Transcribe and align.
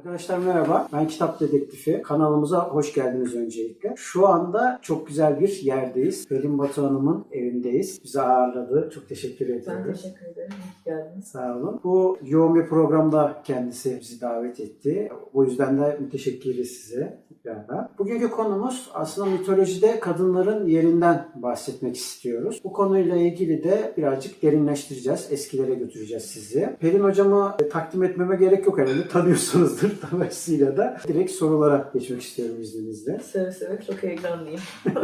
Arkadaşlar 0.00 0.38
merhaba. 0.38 0.88
Ben 0.92 1.08
Kitap 1.08 1.40
Dedektifi. 1.40 2.02
Kanalımıza 2.02 2.68
hoş 2.68 2.94
geldiniz 2.94 3.34
öncelikle. 3.34 3.94
Şu 3.96 4.28
anda 4.28 4.78
çok 4.82 5.06
güzel 5.06 5.40
bir 5.40 5.60
yerdeyiz. 5.62 6.28
Pelin 6.28 6.58
Batu 6.58 6.82
Hanım'ın 6.82 7.24
evindeyiz. 7.32 8.00
Bizi 8.04 8.20
ağırladı. 8.20 8.90
Çok 8.94 9.08
teşekkür 9.08 9.48
Ben 9.48 9.54
ediyorum. 9.54 9.92
teşekkür 9.92 10.26
ederim. 10.26 10.50
Ki 10.50 10.84
geldiniz. 10.84 11.24
Sağ 11.24 11.56
olun. 11.56 11.80
Bu 11.84 12.18
yoğun 12.22 12.54
bir 12.54 12.66
programda 12.66 13.42
kendisi 13.44 13.98
bizi 14.00 14.20
davet 14.20 14.60
etti. 14.60 15.12
O 15.32 15.44
yüzden 15.44 15.78
de 15.78 15.98
müteşekkiriz 16.00 16.70
size 16.70 17.18
tekrardan. 17.28 17.88
Bugünkü 17.98 18.30
konumuz 18.30 18.90
aslında 18.94 19.30
mitolojide 19.30 20.00
kadınların 20.00 20.66
yerinden 20.66 21.28
bahsetmek 21.34 21.96
istiyoruz. 21.96 22.60
Bu 22.64 22.72
konuyla 22.72 23.16
ilgili 23.16 23.64
de 23.64 23.94
birazcık 23.96 24.42
derinleştireceğiz. 24.42 25.28
Eskilere 25.30 25.74
götüreceğiz 25.74 26.24
sizi. 26.24 26.76
Pelin 26.80 27.00
hocamı 27.04 27.56
takdim 27.72 28.02
etmeme 28.02 28.36
gerek 28.36 28.66
yok 28.66 28.78
herhalde. 28.78 29.08
Tanıyorsunuzdur 29.08 29.89
dolayısıyla 30.12 30.76
da. 30.76 30.96
Direkt 31.08 31.30
sorulara 31.30 31.90
geçmek 31.94 32.22
istiyorum 32.22 32.56
izninizle. 32.60 33.18
Seve 33.18 33.52
seve 33.52 33.78
çok 33.86 34.02
heyecanlıyım. 34.02 34.60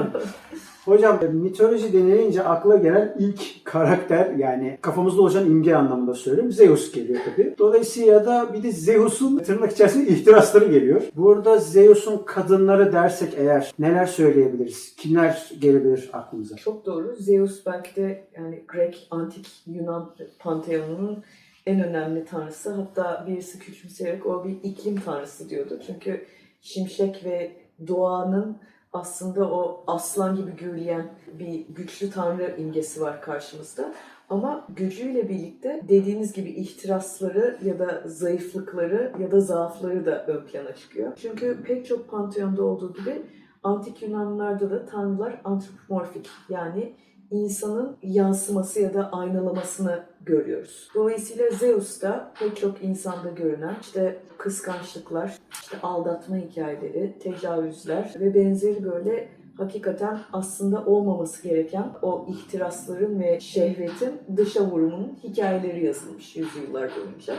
Hocam 0.85 1.21
mitoloji 1.33 1.93
denilince 1.93 2.43
akla 2.43 2.77
gelen 2.77 3.17
ilk 3.19 3.65
karakter 3.65 4.31
yani 4.31 4.79
kafamızda 4.81 5.23
oluşan 5.23 5.47
imge 5.47 5.75
anlamında 5.75 6.15
söylüyorum. 6.15 6.53
Zeus 6.53 6.93
geliyor 6.93 7.21
tabii. 7.25 7.55
Dolayısıyla 7.59 8.27
da 8.27 8.55
bir 8.55 8.63
de 8.63 8.73
Zeus'un 8.73 9.39
tırnak 9.39 9.73
içerisinde 9.73 10.09
ihtirasları 10.09 10.65
geliyor. 10.65 11.03
Burada 11.17 11.59
Zeus'un 11.59 12.23
kadınları 12.27 12.93
dersek 12.93 13.35
eğer 13.37 13.73
neler 13.79 14.07
söyleyebiliriz? 14.07 14.97
Kimler 14.97 15.51
gelebilir 15.61 16.11
aklımıza? 16.13 16.57
çok 16.57 16.87
doğru. 16.87 17.17
Zeus 17.19 17.67
belki 17.67 17.97
de 17.97 18.25
yani 18.37 18.65
Grek, 18.69 19.09
antik 19.11 19.47
Yunan 19.67 20.15
panteonunun 20.39 21.25
en 21.67 21.81
önemli 21.81 22.25
tanrısı. 22.25 22.71
Hatta 22.71 23.25
birisi 23.27 23.59
küçümseyerek 23.59 24.27
o 24.27 24.45
bir 24.45 24.57
iklim 24.63 25.01
tanrısı 25.01 25.51
diyordu. 25.51 25.81
Çünkü 25.87 26.27
şimşek 26.61 27.25
ve 27.25 27.53
doğanın 27.89 28.57
aslında 28.93 29.51
o 29.51 29.85
aslan 29.87 30.37
gibi 30.37 30.51
gürleyen 30.51 31.07
bir 31.39 31.67
güçlü 31.69 32.11
tanrı 32.11 32.57
imgesi 32.59 33.01
var 33.01 33.23
karşımızda. 33.23 33.95
Ama 34.31 34.67
gücüyle 34.77 35.29
birlikte 35.29 35.83
dediğiniz 35.89 36.33
gibi 36.33 36.51
ihtirasları 36.51 37.59
ya 37.65 37.79
da 37.79 38.03
zayıflıkları 38.07 39.13
ya 39.21 39.31
da 39.31 39.41
zaafları 39.41 40.07
da 40.07 40.27
ön 40.27 40.47
plana 40.47 40.75
çıkıyor. 40.75 41.13
Çünkü 41.17 41.63
pek 41.63 41.87
çok 41.87 42.11
panteonda 42.11 42.65
olduğu 42.65 42.95
gibi 42.95 43.23
antik 43.63 44.03
Yunanlarda 44.03 44.71
da 44.71 44.87
tanrılar 44.87 45.41
antropomorfik 45.45 46.31
yani 46.49 46.93
insanın 47.31 47.97
yansıması 48.03 48.81
ya 48.81 48.95
da 48.95 49.13
aynalamasını 49.13 50.05
görüyoruz. 50.25 50.91
Dolayısıyla 50.95 51.51
Zeus 51.51 52.03
da 52.03 52.33
pek 52.39 52.57
çok 52.57 52.83
insanda 52.83 53.31
görünen 53.31 53.77
işte 53.81 54.17
kıskançlıklar, 54.39 55.39
işte 55.53 55.77
aldatma 55.83 56.37
hikayeleri, 56.37 57.19
tecavüzler 57.19 58.15
ve 58.21 58.35
benzeri 58.35 58.85
böyle 58.85 59.29
hakikaten 59.57 60.19
aslında 60.33 60.85
olmaması 60.85 61.49
gereken 61.49 61.93
o 62.03 62.27
ihtirasların 62.29 63.21
ve 63.21 63.41
şehvetin 63.41 64.21
dışa 64.37 64.71
vurumunun 64.71 65.19
hikayeleri 65.23 65.85
yazılmış 65.87 66.37
yüzyıllar 66.37 66.91
boyunca. 66.97 67.35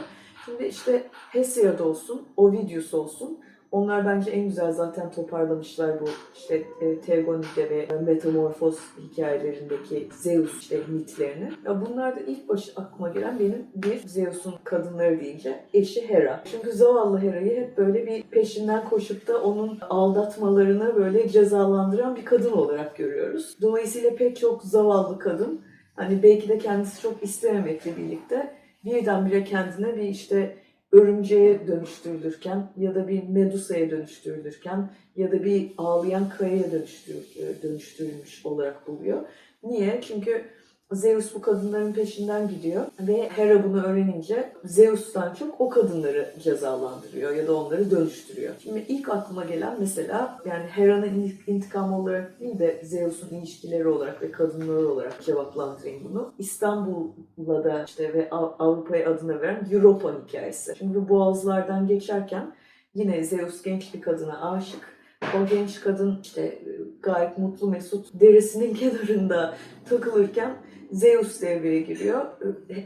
Şimdi 0.46 0.66
işte 0.66 1.04
Hesiod 1.32 1.80
olsun, 1.80 2.22
Ovidius 2.38 2.94
olsun 2.94 3.40
onlar 3.72 4.06
bence 4.06 4.32
en 4.32 4.48
güzel 4.48 4.72
zaten 4.72 5.12
toparlamışlar 5.12 6.02
bu 6.02 6.06
işte 6.36 6.64
e, 6.82 7.00
Teogonide 7.02 7.70
ve 7.70 7.88
Metamorfoz 8.06 8.80
hikayelerindeki 9.00 10.08
Zeus 10.12 10.62
işte 10.62 10.80
mitlerini. 10.88 11.52
Ya 11.66 11.86
bunlar 11.86 12.16
da 12.16 12.20
ilk 12.20 12.50
baş 12.50 12.74
aklıma 12.76 13.10
gelen 13.10 13.40
benim 13.40 13.68
bir 13.76 14.08
Zeus'un 14.08 14.56
kadınları 14.64 15.20
deyince 15.20 15.60
eşi 15.74 16.10
Hera. 16.10 16.44
Çünkü 16.52 16.72
zavallı 16.72 17.18
Hera'yı 17.18 17.56
hep 17.56 17.78
böyle 17.78 18.08
bir 18.08 18.24
peşinden 18.24 18.90
koşup 18.90 19.28
da 19.28 19.44
onun 19.44 19.80
aldatmalarını 19.90 20.96
böyle 20.96 21.30
cezalandıran 21.30 22.16
bir 22.16 22.26
kadın 22.26 22.52
olarak 22.52 22.98
görüyoruz. 22.98 23.58
Dolayısıyla 23.62 24.16
pek 24.16 24.38
çok 24.38 24.64
zavallı 24.64 25.20
kadın 25.20 25.62
hani 25.96 26.24
belki 26.24 26.50
de 26.50 26.58
kendisi 26.58 27.02
çok 27.02 27.24
istememekle 27.24 27.98
birlikte 27.98 28.54
birdenbire 28.86 29.44
kendine 29.44 29.96
bir 29.96 30.04
işte 30.04 30.58
örümceğe 30.92 31.68
dönüştürülürken 31.68 32.70
ya 32.78 32.96
da 32.96 33.08
bir 33.08 33.24
medusaya 33.24 33.92
dönüştürülürken 33.92 34.90
ya 35.16 35.32
da 35.32 35.44
bir 35.44 35.72
ağlayan 35.78 36.30
kayaya 36.30 36.72
dönüştür, 36.72 37.16
dönüştürülmüş 37.64 38.46
olarak 38.46 38.88
buluyor. 38.88 39.22
Niye? 39.64 40.02
Çünkü 40.02 40.46
Zeus 40.92 41.36
bu 41.36 41.42
kadınların 41.42 41.94
peşinden 41.94 42.48
gidiyor 42.48 42.86
ve 43.00 43.30
Hera 43.30 43.64
bunu 43.64 43.84
öğrenince 43.84 44.52
Zeus'tan 44.64 45.34
çok 45.34 45.62
o 45.62 45.70
kadınları 45.70 46.34
cezalandırıyor 46.44 47.32
ya 47.36 47.48
da 47.48 47.56
onları 47.56 47.92
dönüştürüyor. 47.92 48.54
Şimdi 48.64 48.86
ilk 48.88 49.10
aklıma 49.10 49.46
gelen 49.46 49.76
mesela 49.80 50.40
yani 50.46 50.66
Hera'nın 50.68 51.32
intikamı 51.48 52.00
olarak 52.00 52.40
değil 52.40 52.60
de 52.60 52.82
Zeus'un 52.84 53.36
ilişkileri 53.36 53.88
olarak 53.88 54.22
ve 54.22 54.32
kadınları 54.32 54.88
olarak 54.90 55.24
cevaplandırayım 55.24 56.04
bunu. 56.10 56.34
İstanbul'la 56.38 57.64
da 57.64 57.84
işte 57.88 58.14
ve 58.14 58.30
Av- 58.32 58.54
Avrupa'ya 58.60 59.10
adını 59.12 59.42
veren 59.42 59.68
Europa 59.72 60.12
hikayesi. 60.28 60.74
Şimdi 60.78 61.10
boğazlardan 61.10 61.88
geçerken 61.88 62.56
yine 62.96 63.24
Zeus 63.24 63.62
genç 63.62 63.94
bir 63.94 64.02
kadına 64.02 64.52
aşık. 64.52 64.98
O 65.24 65.46
genç 65.50 65.80
kadın 65.82 66.20
işte 66.24 66.60
gayet 67.02 67.38
mutlu 67.38 67.70
mesut 67.70 68.20
deresinin 68.20 68.74
kenarında 68.80 69.54
takılırken 69.90 70.56
Zeus 70.92 71.42
devreye 71.42 71.82
giriyor. 71.82 72.26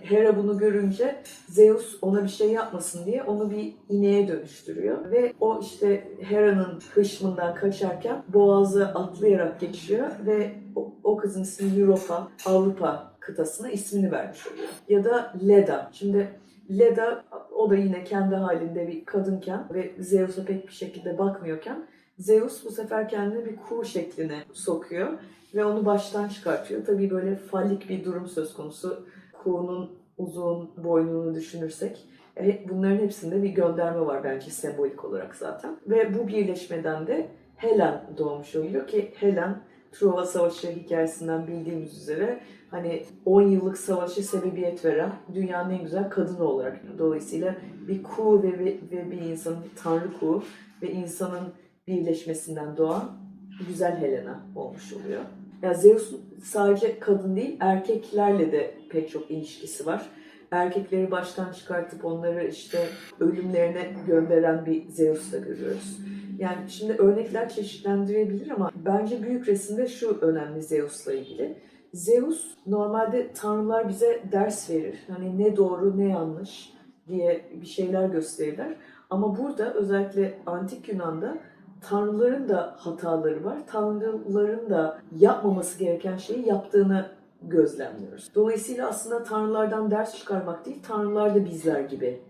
Hera 0.04 0.38
bunu 0.38 0.58
görünce 0.58 1.16
Zeus 1.48 1.98
ona 2.02 2.24
bir 2.24 2.30
şey 2.30 2.52
yapmasın 2.52 3.06
diye 3.06 3.24
onu 3.24 3.52
bir 3.52 3.74
ineğe 3.90 4.28
dönüştürüyor. 4.28 5.12
Ve 5.12 5.34
o 5.40 5.60
işte 5.62 6.08
Hera'nın 6.22 6.80
hışmından 6.94 7.56
kaçarken 7.56 8.24
boğazı 8.28 8.86
atlayarak 8.88 9.60
geçiyor 9.60 10.08
ve 10.26 10.52
o, 10.76 10.94
o 11.04 11.18
kızın 11.18 11.44
ismi 11.44 11.80
Europa, 11.82 12.28
Avrupa 12.46 13.14
kıtasına 13.20 13.70
ismini 13.70 14.12
vermiş 14.12 14.48
oluyor. 14.48 14.70
Ya 14.90 15.04
da 15.04 15.34
Leda. 15.48 15.90
Şimdi 15.94 16.30
Leda 16.70 17.24
o 17.56 17.70
da 17.70 17.76
yine 17.76 18.04
kendi 18.04 18.36
halinde 18.36 18.88
bir 18.88 19.06
kadınken 19.06 19.68
ve 19.74 19.92
Zeus'a 20.00 20.46
pek 20.46 20.68
bir 20.68 20.74
şekilde 20.74 21.18
bakmıyorken 21.18 21.88
Zeus 22.18 22.66
bu 22.66 22.72
sefer 22.72 23.10
kendini 23.10 23.46
bir 23.46 23.56
kuğu 23.56 23.86
şekline 23.86 24.44
sokuyor 24.54 25.10
ve 25.56 25.66
onu 25.66 25.86
baştan 25.86 26.28
çıkartıyor. 26.28 26.86
Tabii 26.86 27.10
böyle 27.10 27.36
fallik 27.36 27.90
bir 27.90 28.06
durum 28.06 28.28
söz 28.28 28.54
konusu. 28.54 29.06
Kuğunun 29.44 29.90
uzun 30.18 30.84
boynunu 30.84 31.36
düşünürsek. 31.36 32.08
E, 32.38 32.70
Bunların 32.70 32.98
hepsinde 32.98 33.44
bir 33.44 33.50
gönderme 33.50 34.00
var 34.06 34.24
bence 34.24 34.50
sembolik 34.50 35.06
olarak 35.06 35.36
zaten. 35.36 35.78
Ve 35.88 36.20
bu 36.20 36.28
birleşmeden 36.28 37.08
de 37.08 37.28
Helen 37.56 38.04
doğmuş 38.18 38.56
oluyor 38.56 38.88
ki 38.88 39.12
Helen 39.16 39.62
Truva 39.92 40.26
Savaşı 40.26 40.72
hikayesinden 40.72 41.48
bildiğimiz 41.48 41.98
üzere 41.98 42.40
hani 42.72 43.04
10 43.26 43.42
yıllık 43.42 43.78
savaşı 43.78 44.24
sebebiyet 44.24 44.86
veren 44.86 45.12
dünyanın 45.34 45.70
en 45.70 45.84
güzel 45.84 46.10
kadını 46.10 46.44
olarak. 46.44 46.82
Dolayısıyla 46.98 47.56
bir 47.88 48.04
kuğu 48.04 48.44
ve, 48.44 48.60
ve, 48.60 48.80
ve 48.92 49.12
bir 49.12 49.22
insanın, 49.22 49.64
bir 49.64 49.82
tanrı 49.84 50.20
kuğu 50.20 50.44
ve 50.82 50.92
insanın 50.92 51.54
birleşmesinden 51.88 52.78
doğan 52.78 53.12
güzel 53.68 53.98
Helena 53.98 54.46
olmuş 54.56 54.94
oluyor. 54.94 55.22
Ya 55.62 55.74
Zeus 55.74 56.16
sadece 56.44 57.00
kadın 57.00 57.36
değil, 57.36 57.58
erkeklerle 57.60 58.52
de 58.52 58.74
pek 58.90 59.10
çok 59.10 59.32
ilişkisi 59.32 59.86
var. 59.86 60.10
Erkekleri 60.52 61.12
baştan 61.12 61.52
çıkartıp 61.52 62.06
onları 62.06 62.48
işte 62.48 62.88
ölümlerine 63.20 63.94
gönderen 64.08 64.66
bir 64.66 64.88
Zeus 64.88 65.34
da 65.34 65.38
görüyoruz. 65.38 66.00
Yani 66.40 66.70
şimdi 66.70 66.94
örnekler 66.94 67.50
çeşitlendirebilir 67.50 68.50
ama 68.52 68.72
bence 68.86 69.24
büyük 69.24 69.48
resimde 69.48 69.88
şu 69.88 70.18
önemli 70.22 70.62
Zeus'la 70.62 71.14
ilgili. 71.14 71.58
Zeus 71.94 72.58
normalde 72.68 73.34
tanrılar 73.34 73.90
bize 73.90 74.24
ders 74.32 74.70
verir. 74.70 75.00
Hani 75.08 75.40
ne 75.44 75.58
doğru 75.58 75.98
ne 75.98 76.10
yanlış 76.10 76.74
diye 77.08 77.46
bir 77.62 77.66
şeyler 77.66 78.10
gösterirler. 78.10 78.76
Ama 79.10 79.38
burada 79.38 79.74
özellikle 79.74 80.34
antik 80.46 80.90
Yunan'da 80.90 81.38
tanrıların 81.82 82.50
da 82.50 82.76
hataları 82.78 83.44
var. 83.44 83.58
Tanrıların 83.68 84.70
da 84.70 85.00
yapmaması 85.18 85.80
gereken 85.80 86.18
şeyi 86.18 86.48
yaptığını 86.48 87.06
gözlemliyoruz. 87.42 88.30
Dolayısıyla 88.36 88.90
aslında 88.90 89.24
tanrılardan 89.24 89.92
ders 89.92 90.18
çıkarmak 90.18 90.66
değil, 90.66 90.80
tanrılar 90.88 91.36
da 91.36 91.46
bizler 91.46 91.80
gibi 91.80 92.22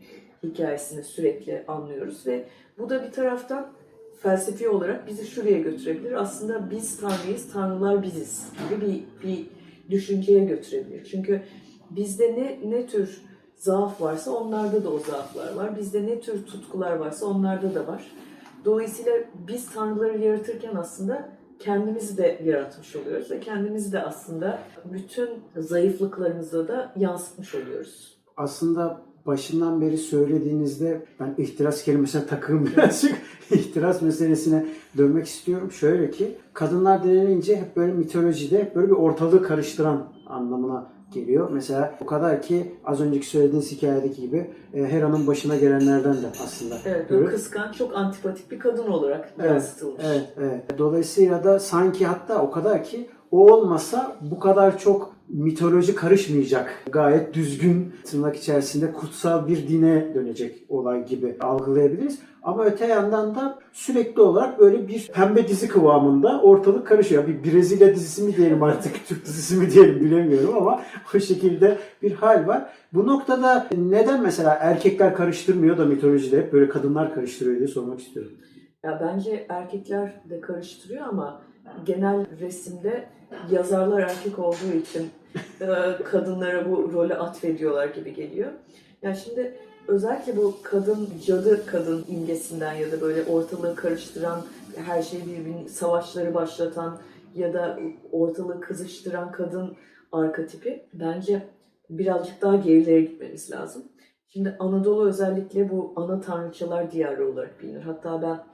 hikayesini 0.44 1.04
sürekli 1.04 1.64
anlıyoruz 1.68 2.28
ve 2.28 2.46
bu 2.78 2.90
da 2.90 3.04
bir 3.04 3.12
taraftan 3.12 3.68
felsefi 4.22 4.70
olarak 4.70 5.08
bizi 5.08 5.26
şuraya 5.28 5.60
götürebilir. 5.60 6.12
Aslında 6.12 6.72
biz 6.72 6.98
tanrıyız, 6.98 7.54
tanrılar 7.54 8.04
biziz 8.04 8.50
gibi 8.70 8.82
bir, 8.82 9.28
bir 9.28 9.46
düşünceye 9.92 10.46
götürebilir. 10.46 11.06
Çünkü 11.06 11.42
bizde 11.90 12.34
ne, 12.34 12.72
ne 12.72 12.88
tür 12.88 13.22
zaaf 13.56 14.02
varsa 14.02 14.32
onlarda 14.32 14.84
da 14.84 14.90
o 14.90 15.00
zaaflar 15.00 15.54
var. 15.54 15.78
Bizde 15.78 16.06
ne 16.06 16.20
tür 16.20 16.46
tutkular 16.46 16.96
varsa 16.96 17.26
onlarda 17.26 17.76
da 17.76 17.88
var. 17.88 18.12
Dolayısıyla 18.66 19.14
biz 19.48 19.74
tanrıları 19.74 20.18
yaratırken 20.18 20.76
aslında 20.76 21.30
kendimizi 21.60 22.18
de 22.18 22.42
yaratmış 22.44 22.96
oluyoruz 22.96 23.32
ve 23.32 23.40
kendimizi 23.40 23.92
de 23.92 24.04
aslında 24.04 24.60
bütün 24.86 25.30
zayıflıklarımızı 25.58 26.68
da 26.68 26.94
yansıtmış 26.96 27.56
oluyoruz. 27.56 28.18
Aslında 28.38 29.02
başından 29.26 29.82
beri 29.82 29.98
söylediğinizde 29.98 31.06
ben 31.20 31.36
ihtiras 31.38 31.84
kelimesine 31.84 32.26
takığım 32.26 32.66
birazcık. 32.78 33.16
ihtiras 33.52 34.02
meselesine 34.02 34.66
dönmek 34.98 35.26
istiyorum. 35.28 35.72
Şöyle 35.72 36.12
ki 36.12 36.38
kadınlar 36.54 37.04
denilince 37.04 37.56
hep 37.56 37.76
böyle 37.76 37.94
mitolojide 37.94 38.60
hep 38.60 38.76
böyle 38.76 38.88
bir 38.88 38.96
ortalığı 38.96 39.44
karıştıran 39.44 40.14
anlamına 40.28 40.92
geliyor. 41.14 41.50
Mesela 41.52 41.96
o 42.02 42.06
kadar 42.06 42.42
ki 42.42 42.76
az 42.86 43.02
önceki 43.02 43.26
söylediğiniz 43.26 43.72
hikayedeki 43.72 44.22
gibi 44.22 44.52
e, 44.74 44.84
Hera'nın 44.84 45.28
başına 45.28 45.56
gelenlerden 45.56 46.14
de 46.14 46.28
aslında. 46.44 46.76
Evet, 46.86 47.10
görüyoruz. 47.10 47.32
böyle 47.32 47.38
kıskanç, 47.38 47.78
çok 47.78 47.96
antipatik 47.96 48.52
bir 48.52 48.60
kadın 48.60 48.88
olarak 48.88 49.34
Evet, 49.40 49.52
yansıtılmış. 49.52 50.04
Evet, 50.06 50.34
evet. 50.38 50.78
Dolayısıyla 50.78 51.44
da 51.44 51.60
sanki 51.60 52.06
hatta 52.06 52.42
o 52.42 52.52
kadar 52.52 52.84
ki 52.84 53.10
o 53.32 53.54
olmasa 53.54 54.18
bu 54.22 54.40
kadar 54.40 54.78
çok 54.78 55.11
mitoloji 55.34 55.96
karışmayacak. 55.96 56.84
Gayet 56.92 57.34
düzgün 57.34 57.94
tırnak 58.04 58.36
içerisinde 58.36 58.94
kutsal 58.94 59.48
bir 59.48 59.68
dine 59.68 60.16
dönecek 60.16 60.66
olay 60.70 61.06
gibi 61.06 61.36
algılayabiliriz. 61.40 62.20
Ama 62.44 62.66
öte 62.66 62.88
yandan 62.88 63.36
da 63.36 63.60
sürekli 63.74 64.22
olarak 64.22 64.60
böyle 64.60 64.88
bir 64.88 65.08
pembe 65.08 65.48
dizi 65.48 65.68
kıvamında 65.68 66.42
ortalık 66.42 66.88
karışıyor. 66.88 67.28
Bir 67.28 67.44
Brezilya 67.44 67.96
dizisi 67.96 68.24
mi 68.24 68.36
diyelim 68.36 68.64
artık, 68.64 68.94
Türk 69.08 69.26
dizisi 69.26 69.56
mi 69.56 69.72
diyelim 69.72 70.00
bilemiyorum 70.00 70.58
ama 70.58 70.82
o 71.16 71.20
şekilde 71.20 71.78
bir 72.02 72.12
hal 72.12 72.48
var. 72.48 72.70
Bu 72.94 73.08
noktada 73.08 73.68
neden 73.78 74.24
mesela 74.24 74.54
erkekler 74.54 75.16
karıştırmıyor 75.16 75.78
da 75.78 75.86
mitolojide 75.86 76.38
hep 76.38 76.54
böyle 76.54 76.70
kadınlar 76.70 77.14
karıştırıyor 77.14 77.58
diye 77.58 77.68
sormak 77.68 78.00
istiyorum. 78.00 78.32
Ya 78.84 79.02
bence 79.04 79.46
erkekler 79.50 80.22
de 80.30 80.42
karıştırıyor 80.42 81.08
ama 81.08 81.42
genel 81.86 82.40
resimde 82.40 83.06
yazarlar 83.52 84.02
erkek 84.02 84.40
olduğu 84.40 84.74
için 84.82 85.10
e, 85.62 86.04
kadınlara 86.04 86.72
bu 86.72 86.94
rolü 86.94 87.14
atfediyorlar 87.14 87.88
gibi 87.88 88.14
geliyor. 88.14 88.52
Yani 89.02 89.16
şimdi 89.16 89.56
özellikle 89.88 90.38
bu 90.38 90.56
kadın 90.64 91.10
cadı 91.26 91.66
kadın 91.66 92.06
imgesinden 92.08 92.74
ya 92.74 92.92
da 92.92 93.02
böyle 93.02 93.24
ortalığı 93.24 93.76
karıştıran, 93.76 94.42
her 94.86 95.02
şeyi 95.02 95.26
birbirini 95.26 95.70
savaşları 95.70 96.34
başlatan 96.34 96.98
ya 97.36 97.54
da 97.54 97.80
ortalığı 98.12 98.62
kızıştıran 98.62 99.32
kadın 99.32 99.76
arketipi 100.12 100.86
bence 100.94 101.44
birazcık 101.90 102.42
daha 102.42 102.56
gerilere 102.56 103.02
gitmemiz 103.02 103.52
lazım. 103.52 103.84
Şimdi 104.28 104.56
Anadolu 104.60 105.08
özellikle 105.08 105.70
bu 105.70 105.94
ana 105.96 106.22
tanrıçalar 106.22 106.92
diyarı 106.92 107.32
olarak 107.32 107.62
bilinir. 107.62 107.82
Hatta 107.82 108.22
ben 108.22 108.51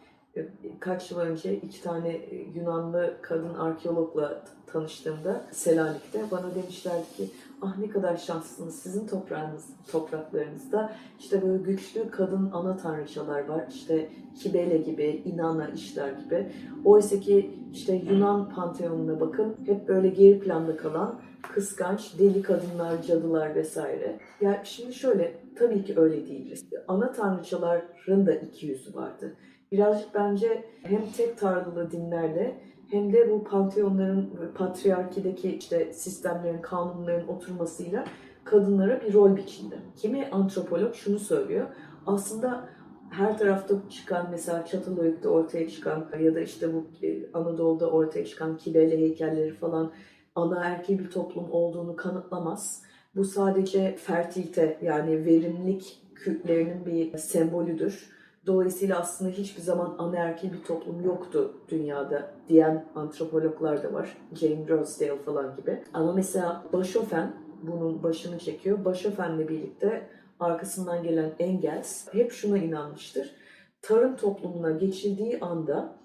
kaç 0.80 1.12
yıl 1.12 1.20
önce 1.20 1.56
iki 1.56 1.84
tane 1.84 2.10
e, 2.10 2.36
Yunanlı 2.56 3.14
kadın 3.22 3.54
arkeologla 3.54 4.44
tanıştığımda 4.68 5.42
Selanik'te 5.52 6.22
bana 6.32 6.56
demişlerdi 6.56 7.06
ki 7.18 7.30
ah 7.62 7.78
ne 7.78 7.90
kadar 7.90 8.18
şanslısınız 8.18 8.80
sizin 8.80 9.08
toprağınız, 9.08 9.66
topraklarınızda 9.92 10.94
işte 11.20 11.42
böyle 11.42 11.64
güçlü 11.64 12.10
kadın 12.10 12.52
ana 12.54 12.78
tanrıçalar 12.78 13.46
var. 13.46 13.66
İşte 13.70 14.10
Kibele 14.40 14.78
gibi, 14.78 15.22
Inanna, 15.26 15.68
işler 15.68 16.12
gibi. 16.12 16.52
Oysa 16.86 17.20
ki 17.20 17.60
işte 17.74 17.96
Yunan 17.96 18.50
panteonuna 18.50 19.20
bakın 19.20 19.56
hep 19.66 19.88
böyle 19.88 20.08
geri 20.08 20.40
planda 20.40 20.78
kalan 20.78 21.22
kıskanç, 21.54 22.20
deli 22.20 22.42
kadınlar, 22.42 23.04
cadılar 23.04 23.56
vesaire. 23.56 24.20
Yani 24.42 24.58
şimdi 24.64 24.94
şöyle, 24.94 25.40
tabii 25.56 25.84
ki 25.84 25.94
öyle 25.98 26.28
değiliz. 26.28 26.66
Ana 26.88 27.12
tanrıçaların 27.12 28.26
da 28.26 28.34
iki 28.34 28.66
yüzü 28.66 28.96
vardı. 28.96 29.36
Birazcık 29.72 30.16
bence 30.16 30.66
hem 30.84 31.12
tek 31.18 31.38
tanrılı 31.38 31.92
dinlerle 31.92 32.62
hem 32.92 33.14
de 33.14 33.32
bu 33.32 33.44
panteonların 33.44 34.52
patriarkideki 34.56 35.56
işte 35.56 35.94
sistemlerin, 35.94 36.62
kanunların 36.62 37.28
oturmasıyla 37.28 38.06
kadınlara 38.44 39.02
bir 39.02 39.14
rol 39.14 39.36
biçildi. 39.36 39.76
Kimi 39.96 40.30
antropolog 40.32 40.96
şunu 40.96 41.20
söylüyor. 41.20 41.68
Aslında 42.06 42.70
her 43.10 43.38
tarafta 43.38 43.76
çıkan 43.90 44.28
mesela 44.32 44.66
Çatalhöyük'te 44.66 45.30
ortaya 45.30 45.70
çıkan 45.70 46.10
ya 46.20 46.36
da 46.36 46.40
işte 46.40 46.74
bu 46.74 46.88
e, 47.06 47.32
Anadolu'da 47.34 47.90
ortaya 47.92 48.26
çıkan 48.26 48.58
kibele 48.58 48.98
heykelleri 48.98 49.54
falan 49.54 49.92
ana 50.36 50.66
erkil 50.66 51.00
bir 51.00 51.10
toplum 51.10 51.52
olduğunu 51.52 51.96
kanıtlamaz. 51.96 52.84
Bu 53.16 53.26
sadece 53.26 53.96
fertilite 53.96 54.78
yani 54.82 55.26
verimlilik 55.26 56.02
kültlerinin 56.16 56.86
bir 56.86 57.18
sembolüdür. 57.18 58.17
Dolayısıyla 58.48 59.00
aslında 59.00 59.32
hiçbir 59.32 59.62
zaman 59.62 59.96
anaerkil 59.98 60.54
bir 60.54 60.64
toplum 60.64 61.06
yoktu 61.06 61.54
dünyada 61.70 62.32
diyen 62.50 62.86
antropologlar 62.96 63.84
da 63.84 63.94
var. 63.94 64.18
Jane 64.36 64.68
Rosedale 64.68 65.18
falan 65.18 65.56
gibi. 65.56 65.84
Ama 65.94 66.14
mesela 66.14 66.64
Bashofen 66.74 67.34
bunun 67.64 68.04
başını 68.04 68.40
çekiyor. 68.40 68.86
Bashofen'le 68.86 69.48
birlikte 69.48 70.10
arkasından 70.40 71.04
gelen 71.04 71.32
Engels 71.40 72.14
hep 72.14 72.32
şuna 72.32 72.58
inanmıştır. 72.58 73.36
Tarım 73.82 74.16
toplumuna 74.16 74.72
geçildiği 74.72 75.40
anda 75.40 75.96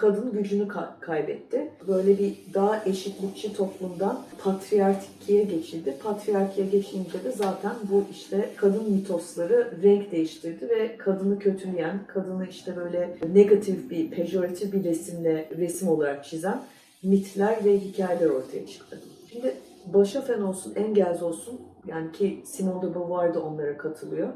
kadın 0.00 0.32
gücünü 0.32 0.62
ka- 0.62 1.00
kaybetti. 1.00 1.70
Böyle 1.88 2.18
bir 2.18 2.34
daha 2.54 2.84
eşitlikçi 2.84 3.52
toplumdan 3.52 4.22
patriarkiye 4.44 5.44
geçildi. 5.44 5.96
Patriarkiye 6.02 6.66
geçince 6.66 7.24
de 7.24 7.32
zaten 7.32 7.72
bu 7.90 8.04
işte 8.10 8.50
kadın 8.56 8.92
mitosları 8.92 9.70
renk 9.82 10.12
değiştirdi 10.12 10.68
ve 10.68 10.96
kadını 10.96 11.38
kötüleyen, 11.38 12.00
kadını 12.06 12.46
işte 12.48 12.76
böyle 12.76 13.16
negatif 13.34 13.90
bir, 13.90 14.10
pejoratif 14.10 14.72
bir 14.72 14.84
resimle 14.84 15.48
resim 15.58 15.88
olarak 15.88 16.24
çizen 16.24 16.62
mitler 17.02 17.64
ve 17.64 17.78
hikayeler 17.78 18.30
ortaya 18.30 18.66
çıktı. 18.66 18.98
Şimdi 19.32 19.54
Başafen 19.86 20.40
olsun, 20.40 20.74
Engels 20.74 21.22
olsun 21.22 21.60
yani 21.86 22.12
ki 22.12 22.42
Simone 22.44 22.82
de 22.82 22.94
Beauvoir 22.94 23.34
da 23.34 23.42
onlara 23.42 23.76
katılıyor. 23.76 24.28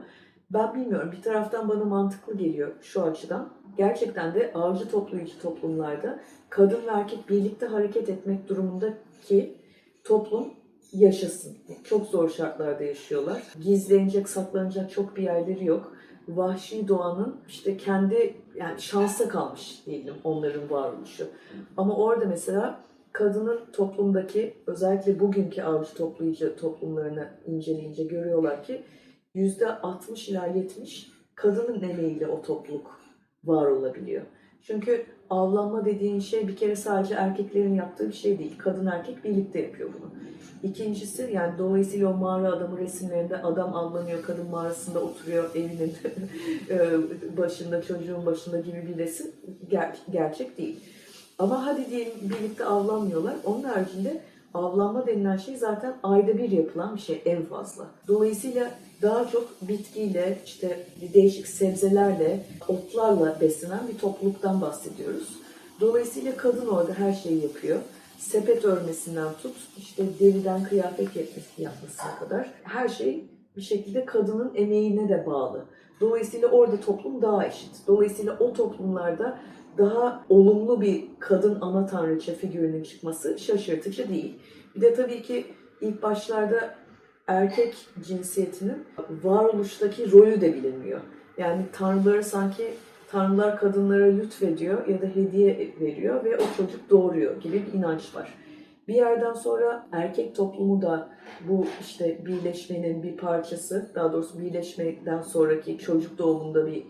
Ben 0.55 0.75
bilmiyorum. 0.75 1.12
Bir 1.12 1.23
taraftan 1.23 1.69
bana 1.69 1.85
mantıklı 1.85 2.37
geliyor 2.37 2.73
şu 2.83 3.03
açıdan. 3.03 3.49
Gerçekten 3.77 4.35
de 4.35 4.53
avcı 4.55 4.91
toplayıcı 4.91 5.39
toplumlarda 5.39 6.21
kadın 6.49 6.87
ve 6.87 6.91
erkek 6.91 7.29
birlikte 7.29 7.67
hareket 7.67 8.09
etmek 8.09 8.49
durumunda 8.49 8.95
ki 9.25 9.55
toplum 10.05 10.55
yaşasın. 10.93 11.56
Çok 11.85 12.06
zor 12.06 12.29
şartlarda 12.29 12.85
yaşıyorlar. 12.85 13.43
Gizlenecek, 13.62 14.29
saklanacak 14.29 14.91
çok 14.91 15.17
bir 15.17 15.23
yerleri 15.23 15.65
yok. 15.65 15.93
Vahşi 16.29 16.89
doğanın 16.89 17.37
işte 17.49 17.77
kendi 17.77 18.35
yani 18.55 18.81
şansa 18.81 19.29
kalmış 19.29 19.83
diyelim 19.87 20.15
onların 20.25 20.71
varoluşu. 20.71 21.27
Ama 21.77 21.97
orada 21.97 22.25
mesela 22.25 22.81
kadının 23.12 23.61
toplumdaki 23.73 24.55
özellikle 24.67 25.21
bugünkü 25.21 25.62
avcı 25.62 25.95
toplayıcı 25.95 26.57
toplumlarını 26.57 27.29
inceleyince 27.47 28.05
görüyorlar 28.05 28.65
ki 28.65 28.83
%60 29.35 30.31
ila 30.31 30.47
70 30.47 31.11
kadının 31.35 31.83
emeğiyle 31.83 32.27
o 32.27 32.43
topluluk 32.43 33.01
var 33.45 33.67
olabiliyor. 33.67 34.23
Çünkü 34.63 35.07
avlanma 35.31 35.85
dediğin 35.85 36.21
şey 36.21 36.49
bir 36.49 36.57
kere 36.57 36.76
sadece 36.76 37.14
erkeklerin 37.14 37.75
yaptığı 37.75 38.09
bir 38.09 38.14
şey 38.14 38.38
değil. 38.38 38.59
Kadın 38.59 38.87
erkek 38.87 39.25
birlikte 39.25 39.61
yapıyor 39.61 39.91
bunu. 39.99 40.11
İkincisi 40.71 41.31
yani 41.33 41.59
dolayısıyla 41.59 42.09
o 42.09 42.17
mağara 42.17 42.53
adamı 42.53 42.79
resimlerinde 42.79 43.37
adam 43.37 43.75
avlanıyor, 43.75 44.23
kadın 44.23 44.50
mağarasında 44.50 45.00
oturuyor 45.00 45.50
evinin 45.55 45.93
e, 46.71 46.79
başında, 47.37 47.83
çocuğun 47.83 48.26
başında 48.26 48.61
gibi 48.61 48.87
bir 48.88 48.99
resim 48.99 49.26
ger- 49.71 50.11
gerçek 50.12 50.59
değil. 50.59 50.81
Ama 51.38 51.67
hadi 51.67 51.91
diyelim 51.91 52.12
birlikte 52.23 52.64
avlanmıyorlar. 52.64 53.35
Onun 53.45 53.62
haricinde 53.62 54.21
avlanma 54.55 55.07
denilen 55.07 55.37
şey 55.37 55.57
zaten 55.57 55.95
ayda 56.03 56.38
bir 56.38 56.50
yapılan 56.50 56.97
bir 56.97 57.00
şey 57.00 57.23
en 57.25 57.43
fazla. 57.43 57.87
Dolayısıyla 58.09 58.71
daha 59.04 59.28
çok 59.28 59.49
bitkiyle, 59.62 60.38
işte 60.46 60.87
değişik 61.14 61.46
sebzelerle, 61.46 62.40
otlarla 62.68 63.38
beslenen 63.40 63.88
bir 63.92 63.99
topluluktan 63.99 64.61
bahsediyoruz. 64.61 65.28
Dolayısıyla 65.80 66.37
kadın 66.37 66.66
orada 66.66 66.92
her 66.92 67.12
şeyi 67.12 67.42
yapıyor. 67.42 67.80
Sepet 68.18 68.64
örmesinden 68.64 69.28
tut, 69.42 69.56
işte 69.78 70.04
deriden 70.20 70.64
kıyafet 70.64 71.16
yapması- 71.16 71.62
yapmasına 71.62 72.18
kadar 72.18 72.50
her 72.62 72.88
şey 72.88 73.25
bir 73.56 73.62
şekilde 73.62 74.04
kadının 74.04 74.52
emeğine 74.54 75.08
de 75.08 75.26
bağlı. 75.26 75.64
Dolayısıyla 76.00 76.49
orada 76.49 76.80
toplum 76.80 77.23
daha 77.23 77.46
eşit. 77.46 77.70
Dolayısıyla 77.87 78.38
o 78.40 78.52
toplumlarda 78.52 79.38
daha 79.78 80.25
olumlu 80.28 80.80
bir 80.80 81.04
kadın 81.18 81.58
ana 81.61 81.87
tanrıça 81.87 82.34
figürünün 82.34 82.82
çıkması 82.82 83.38
şaşırtıcı 83.38 84.08
değil. 84.08 84.38
Bir 84.76 84.80
de 84.80 84.94
tabii 84.94 85.23
ki 85.23 85.46
ilk 85.80 86.02
başlarda 86.02 86.75
erkek 87.26 87.75
cinsiyetinin 88.02 88.85
varoluştaki 89.23 90.12
rolü 90.12 90.40
de 90.40 90.54
bilinmiyor. 90.54 91.00
Yani 91.38 91.62
tanrıları 91.73 92.25
sanki 92.25 92.75
tanrılar 93.09 93.59
kadınlara 93.59 94.04
lütfediyor 94.04 94.87
ya 94.87 95.02
da 95.02 95.07
hediye 95.07 95.75
veriyor 95.81 96.25
ve 96.25 96.37
o 96.37 96.43
çocuk 96.57 96.90
doğuruyor 96.90 97.40
gibi 97.40 97.62
bir 97.66 97.78
inanç 97.78 98.14
var. 98.14 98.35
Bir 98.88 98.95
yerden 98.95 99.33
sonra 99.33 99.87
erkek 99.93 100.37
toplumu 100.37 100.83
da 100.83 101.09
bu 101.49 101.66
işte 101.81 102.19
birleşmenin 102.26 103.02
bir 103.02 103.16
parçası, 103.16 103.90
daha 103.95 104.12
doğrusu 104.12 104.40
birleşmeden 104.40 105.21
sonraki 105.23 105.78
çocuk 105.78 106.19
doğumunda 106.19 106.66
bir 106.66 106.83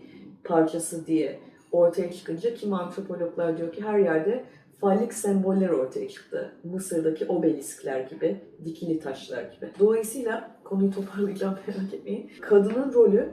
parçası 0.43 1.07
diye 1.07 1.39
ortaya 1.71 2.11
çıkınca 2.11 2.53
kim 2.53 2.73
antropologlar 2.73 3.57
diyor 3.57 3.73
ki 3.73 3.83
her 3.83 3.99
yerde 3.99 4.43
fallik 4.79 5.13
semboller 5.13 5.69
ortaya 5.69 6.09
çıktı. 6.09 6.51
Mısır'daki 6.63 7.25
obeliskler 7.25 8.01
gibi, 8.01 8.41
dikili 8.65 8.99
taşlar 8.99 9.43
gibi. 9.43 9.71
Dolayısıyla 9.79 10.57
konuyu 10.63 10.91
toparlayacağım 10.91 11.57
merak 11.67 11.93
etmeyin. 11.93 12.31
Kadının 12.41 12.93
rolü 12.93 13.29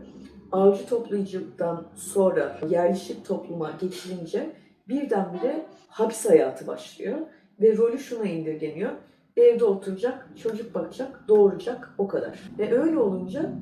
avcı 0.53 0.87
toplayıcılıktan 0.87 1.87
sonra 1.95 2.61
yerleşik 2.71 3.27
topluma 3.27 3.71
geçilince 3.81 4.51
birdenbire 4.89 5.67
hapis 5.89 6.29
hayatı 6.31 6.67
başlıyor. 6.67 7.19
Ve 7.61 7.77
rolü 7.77 7.99
şuna 7.99 8.25
indirgeniyor. 8.25 8.91
Evde 9.37 9.65
oturacak, 9.65 10.29
çocuk 10.43 10.75
bakacak, 10.75 11.25
doğuracak 11.29 11.95
o 11.99 12.09
kadar. 12.09 12.39
Ve 12.59 12.79
öyle 12.79 12.99
olunca 12.99 13.53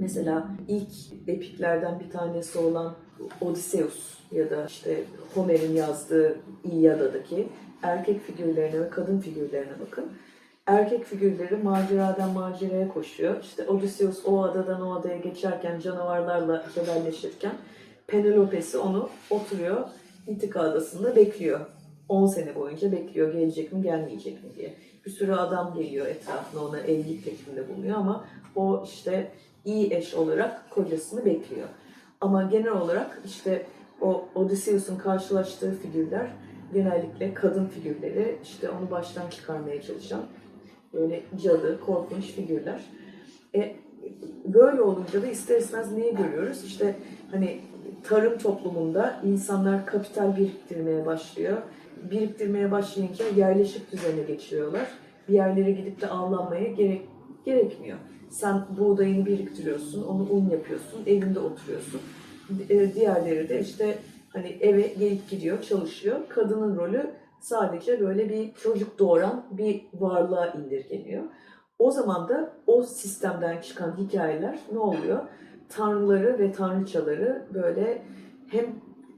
mesela 0.00 0.48
ilk 0.68 0.92
epiklerden 1.26 2.00
bir 2.00 2.10
tanesi 2.10 2.58
olan 2.58 2.94
Odysseus 3.40 4.18
ya 4.32 4.50
da 4.50 4.66
işte 4.66 5.04
Homer'in 5.34 5.72
yazdığı 5.72 6.36
İlyada'daki 6.64 7.48
erkek 7.82 8.20
figürlerine 8.20 8.80
ve 8.80 8.90
kadın 8.90 9.18
figürlerine 9.18 9.72
bakın. 9.86 10.04
Erkek 10.66 11.04
figürleri 11.04 11.56
maceradan 11.56 12.30
maceraya 12.30 12.88
koşuyor. 12.88 13.42
İşte 13.42 13.68
Odysseus 13.68 14.26
o 14.26 14.42
adadan 14.42 14.82
o 14.82 14.94
adaya 14.94 15.16
geçerken 15.16 15.80
canavarlarla 15.80 16.66
cebelleşirken 16.74 17.52
Penelope'si 18.06 18.78
onu 18.78 19.08
oturuyor 19.30 19.84
İtika 20.26 20.60
adasında 20.60 21.16
bekliyor. 21.16 21.60
10 22.08 22.26
sene 22.26 22.54
boyunca 22.54 22.92
bekliyor 22.92 23.32
gelecek 23.32 23.72
mi 23.72 23.82
gelmeyecek 23.82 24.44
mi 24.44 24.50
diye. 24.56 24.74
Bir 25.06 25.10
sürü 25.10 25.32
adam 25.32 25.74
geliyor 25.74 26.06
etrafına 26.06 26.64
ona 26.64 26.80
evlilik 26.80 27.24
teklifinde 27.24 27.68
bulunuyor 27.68 27.96
ama 27.96 28.24
o 28.56 28.84
işte 28.86 29.30
iyi 29.64 29.94
eş 29.94 30.14
olarak 30.14 30.70
kocasını 30.70 31.24
bekliyor. 31.24 31.68
Ama 32.24 32.42
genel 32.42 32.72
olarak 32.72 33.20
işte 33.24 33.66
o 34.00 34.24
Odysseus'un 34.34 34.96
karşılaştığı 34.96 35.74
figürler 35.74 36.30
genellikle 36.74 37.34
kadın 37.34 37.66
figürleri 37.66 38.38
işte 38.42 38.70
onu 38.70 38.90
baştan 38.90 39.30
çıkarmaya 39.30 39.82
çalışan 39.82 40.20
böyle 40.92 41.22
cadı, 41.42 41.80
korkunç 41.80 42.24
figürler. 42.24 42.80
E, 43.54 43.76
böyle 44.44 44.82
olunca 44.82 45.22
da 45.22 45.26
ister 45.26 45.58
istemez 45.58 45.92
neyi 45.92 46.16
görüyoruz? 46.16 46.64
İşte 46.64 46.94
hani 47.30 47.60
tarım 48.02 48.38
toplumunda 48.38 49.20
insanlar 49.24 49.86
kapital 49.86 50.36
biriktirmeye 50.36 51.06
başlıyor. 51.06 51.58
Biriktirmeye 52.10 52.70
başlayınca 52.70 53.24
yerleşik 53.36 53.92
düzene 53.92 54.22
geçiyorlar. 54.22 54.86
Bir 55.28 55.34
yerlere 55.34 55.70
gidip 55.70 56.00
de 56.00 56.06
avlanmaya 56.06 56.72
gerek, 56.72 57.02
gerekmiyor. 57.44 57.98
Sen 58.34 58.64
buğdayını 58.78 59.26
biriktiriyorsun, 59.26 60.02
onu 60.02 60.30
un 60.30 60.50
yapıyorsun, 60.50 61.02
evinde 61.06 61.38
oturuyorsun. 61.38 62.00
E, 62.70 62.94
Diğerleri 62.94 63.48
de 63.48 63.60
işte 63.60 63.98
hani 64.28 64.48
eve 64.60 64.86
gelip 64.98 65.30
gidiyor, 65.30 65.62
çalışıyor. 65.62 66.20
Kadının 66.28 66.76
rolü 66.76 67.10
sadece 67.40 68.00
böyle 68.00 68.28
bir 68.28 68.54
çocuk 68.54 68.98
doğuran 68.98 69.44
bir 69.50 69.86
varlığa 69.94 70.46
indirgeniyor. 70.46 71.22
O 71.78 71.90
zaman 71.90 72.28
da 72.28 72.52
o 72.66 72.82
sistemden 72.82 73.60
çıkan 73.60 73.96
hikayeler 73.98 74.58
ne 74.72 74.78
oluyor? 74.78 75.22
Tanrıları 75.68 76.38
ve 76.38 76.52
tanrıçaları 76.52 77.46
böyle 77.54 78.02
hem 78.48 78.66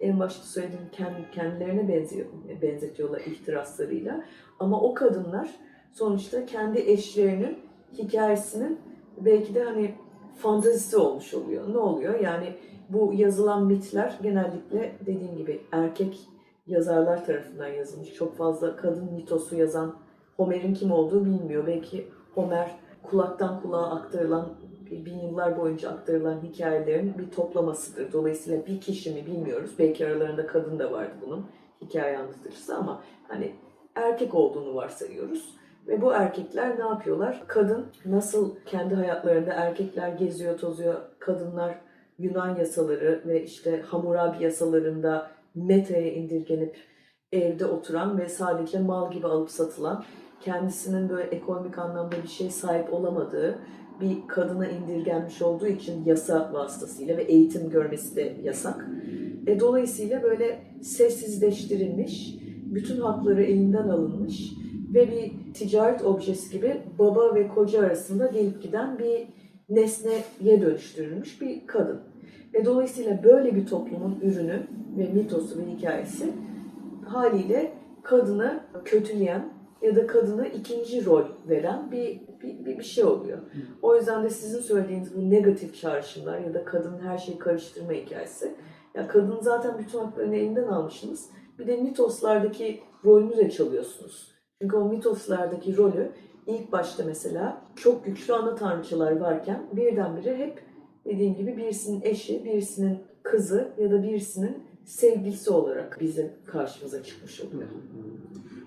en 0.00 0.20
başta 0.20 0.42
söylediğim 0.46 0.87
kend- 0.92 1.30
kendilerine 1.35 1.88
benziyor, 1.88 2.26
benzetiyorlar 2.62 3.20
ihtiraslarıyla. 3.20 4.25
Ama 4.58 4.80
o 4.80 4.94
kadınlar 4.94 5.50
sonuçta 5.92 6.46
kendi 6.46 6.78
eşlerinin 6.80 7.58
hikayesinin 7.99 8.78
belki 9.20 9.54
de 9.54 9.64
hani 9.64 9.94
fantezisi 10.37 10.96
olmuş 10.96 11.35
oluyor. 11.35 11.75
Ne 11.75 11.78
oluyor? 11.78 12.20
Yani 12.20 12.52
bu 12.88 13.12
yazılan 13.14 13.66
mitler 13.66 14.18
genellikle 14.23 14.92
dediğim 15.06 15.37
gibi 15.37 15.61
erkek 15.73 16.20
yazarlar 16.66 17.26
tarafından 17.26 17.68
yazılmış. 17.68 18.14
Çok 18.14 18.37
fazla 18.37 18.76
kadın 18.76 19.12
mitosu 19.12 19.56
yazan 19.56 19.96
Homer'in 20.37 20.75
kim 20.75 20.92
olduğu 20.92 21.25
bilmiyor. 21.25 21.66
Belki 21.66 22.08
Homer 22.35 22.70
kulaktan 23.02 23.61
kulağa 23.61 23.90
aktarılan, 23.90 24.49
bin 24.90 25.18
yıllar 25.18 25.58
boyunca 25.58 25.90
aktarılan 25.90 26.40
hikayelerin 26.42 27.14
bir 27.18 27.30
toplamasıdır. 27.30 28.12
Dolayısıyla 28.12 28.66
bir 28.66 28.80
kişi 28.80 29.14
mi 29.14 29.26
bilmiyoruz. 29.26 29.70
Belki 29.78 30.06
aralarında 30.06 30.46
kadın 30.46 30.78
da 30.78 30.92
vardı 30.92 31.14
bunun 31.26 31.46
hikaye 31.82 32.18
anlatıcısı 32.18 32.76
ama 32.76 33.02
hani 33.28 33.52
erkek 33.94 34.35
olduğunu 34.35 34.75
varsayıyoruz. 34.75 35.55
Ve 35.88 36.02
bu 36.02 36.12
erkekler 36.12 36.78
ne 36.78 36.83
yapıyorlar? 36.83 37.43
Kadın 37.47 37.87
nasıl 38.07 38.55
kendi 38.66 38.95
hayatlarında 38.95 39.52
erkekler 39.52 40.09
geziyor, 40.09 40.59
tozuyor, 40.59 40.95
kadınlar 41.19 41.75
Yunan 42.19 42.57
yasaları 42.57 43.23
ve 43.26 43.45
işte 43.45 43.83
Hammurabi 43.87 44.45
yasalarında 44.45 45.31
metaya 45.55 46.12
indirgenip 46.12 46.76
evde 47.33 47.66
oturan 47.66 48.19
ve 48.19 48.28
sadece 48.28 48.78
mal 48.78 49.12
gibi 49.12 49.26
alıp 49.26 49.50
satılan, 49.50 50.05
kendisinin 50.40 51.09
böyle 51.09 51.28
ekonomik 51.28 51.78
anlamda 51.78 52.16
bir 52.23 52.28
şey 52.28 52.50
sahip 52.50 52.93
olamadığı 52.93 53.59
bir 54.00 54.28
kadına 54.28 54.69
indirgenmiş 54.69 55.43
olduğu 55.43 55.66
için 55.66 56.05
yasa 56.05 56.52
vasıtasıyla 56.52 57.16
ve 57.16 57.23
eğitim 57.23 57.71
görmesi 57.71 58.16
de 58.16 58.37
yasak. 58.43 58.87
E, 59.47 59.61
dolayısıyla 59.61 60.23
böyle 60.23 60.62
sessizleştirilmiş, 60.83 62.38
bütün 62.64 63.00
hakları 63.00 63.43
elinden 63.43 63.88
alınmış 63.88 64.52
ve 64.97 65.11
bir 65.11 65.55
ticaret 65.55 66.05
objesi 66.05 66.53
gibi 66.53 66.83
baba 66.99 67.35
ve 67.35 67.49
koca 67.49 67.81
arasında 67.81 68.26
gelip 68.26 68.62
giden 68.62 68.99
bir 68.99 69.29
nesneye 69.69 70.61
dönüştürülmüş 70.61 71.41
bir 71.41 71.67
kadın. 71.67 72.00
Ve 72.55 72.65
dolayısıyla 72.65 73.25
böyle 73.25 73.55
bir 73.55 73.67
toplumun 73.67 74.21
ürünü 74.23 74.67
ve 74.99 75.09
mitosu 75.12 75.59
ve 75.59 75.67
hikayesi 75.67 76.33
haliyle 77.07 77.73
kadını 78.03 78.61
kötüleyen 78.85 79.53
ya 79.83 79.97
da 79.97 80.07
kadına 80.07 80.47
ikinci 80.47 81.05
rol 81.05 81.25
veren 81.49 81.93
bir, 81.93 82.21
bir, 82.43 82.65
bir, 82.65 82.79
bir 82.79 82.85
şey 82.85 83.05
oluyor. 83.05 83.38
O 83.83 83.97
yüzden 83.97 84.25
de 84.25 84.31
sizin 84.31 84.61
söylediğiniz 84.61 85.17
bu 85.17 85.31
negatif 85.31 85.81
çağrışımlar 85.81 86.38
ya 86.38 86.55
da 86.55 86.65
kadının 86.65 86.99
her 86.99 87.19
şeyi 87.19 87.38
karıştırma 87.38 87.93
hikayesi. 87.93 88.55
Ya 88.95 89.09
kadın 89.09 89.38
zaten 89.41 89.79
bütün 89.79 89.99
haklarını 89.99 90.37
elinden 90.37 90.69
almışsınız. 90.69 91.31
Bir 91.59 91.67
de 91.67 91.76
mitoslardaki 91.76 92.81
rolünü 93.05 93.37
de 93.37 93.50
çalıyorsunuz. 93.50 94.36
Çünkü 94.62 94.76
o 94.76 94.88
mitoslardaki 94.88 95.76
rolü 95.76 96.12
ilk 96.46 96.72
başta 96.72 97.04
mesela 97.06 97.64
çok 97.76 98.04
güçlü 98.04 98.34
ana 98.34 98.54
tanrıçalar 98.54 99.16
varken 99.16 99.66
birdenbire 99.72 100.36
hep 100.36 100.62
dediğim 101.04 101.34
gibi 101.34 101.56
birisinin 101.56 102.02
eşi, 102.02 102.44
birisinin 102.44 102.98
kızı 103.22 103.72
ya 103.78 103.90
da 103.90 104.02
birisinin 104.02 104.62
sevgilisi 104.84 105.50
olarak 105.50 105.98
bizim 106.00 106.32
karşımıza 106.46 107.02
çıkmış 107.02 107.40
oluyor. 107.40 107.68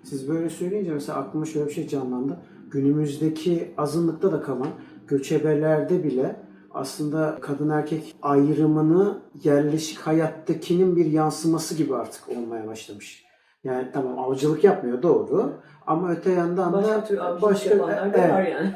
Siz 0.04 0.30
böyle 0.30 0.50
söyleyince 0.50 0.92
mesela 0.92 1.20
aklıma 1.20 1.46
şöyle 1.46 1.68
bir 1.68 1.74
şey 1.74 1.88
canlandı. 1.88 2.40
Günümüzdeki 2.72 3.72
azınlıkta 3.78 4.32
da 4.32 4.42
kalan 4.42 4.72
göçebelerde 5.08 6.04
bile 6.04 6.36
aslında 6.72 7.38
kadın 7.42 7.70
erkek 7.70 8.16
ayrımını 8.22 9.22
yerleşik 9.44 10.00
hayattakinin 10.00 10.96
bir 10.96 11.06
yansıması 11.06 11.76
gibi 11.76 11.96
artık 11.96 12.30
olmaya 12.30 12.68
başlamış. 12.68 13.29
Yani 13.64 13.88
tamam 13.94 14.20
avcılık 14.20 14.64
yapmıyor 14.64 15.02
doğru 15.04 15.54
ama 15.88 16.12
öte 16.12 16.32
yandan 16.32 16.74
Başka 16.74 16.94
da 16.94 17.04
tür 17.04 17.18
avcılık 17.18 17.66
yapanlar 17.66 18.14
da 18.14 18.18
evet. 18.18 18.34
var 18.34 18.48
yani. 18.48 18.74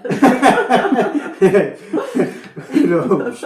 Öyle 2.83 3.01
olmuş. 3.01 3.41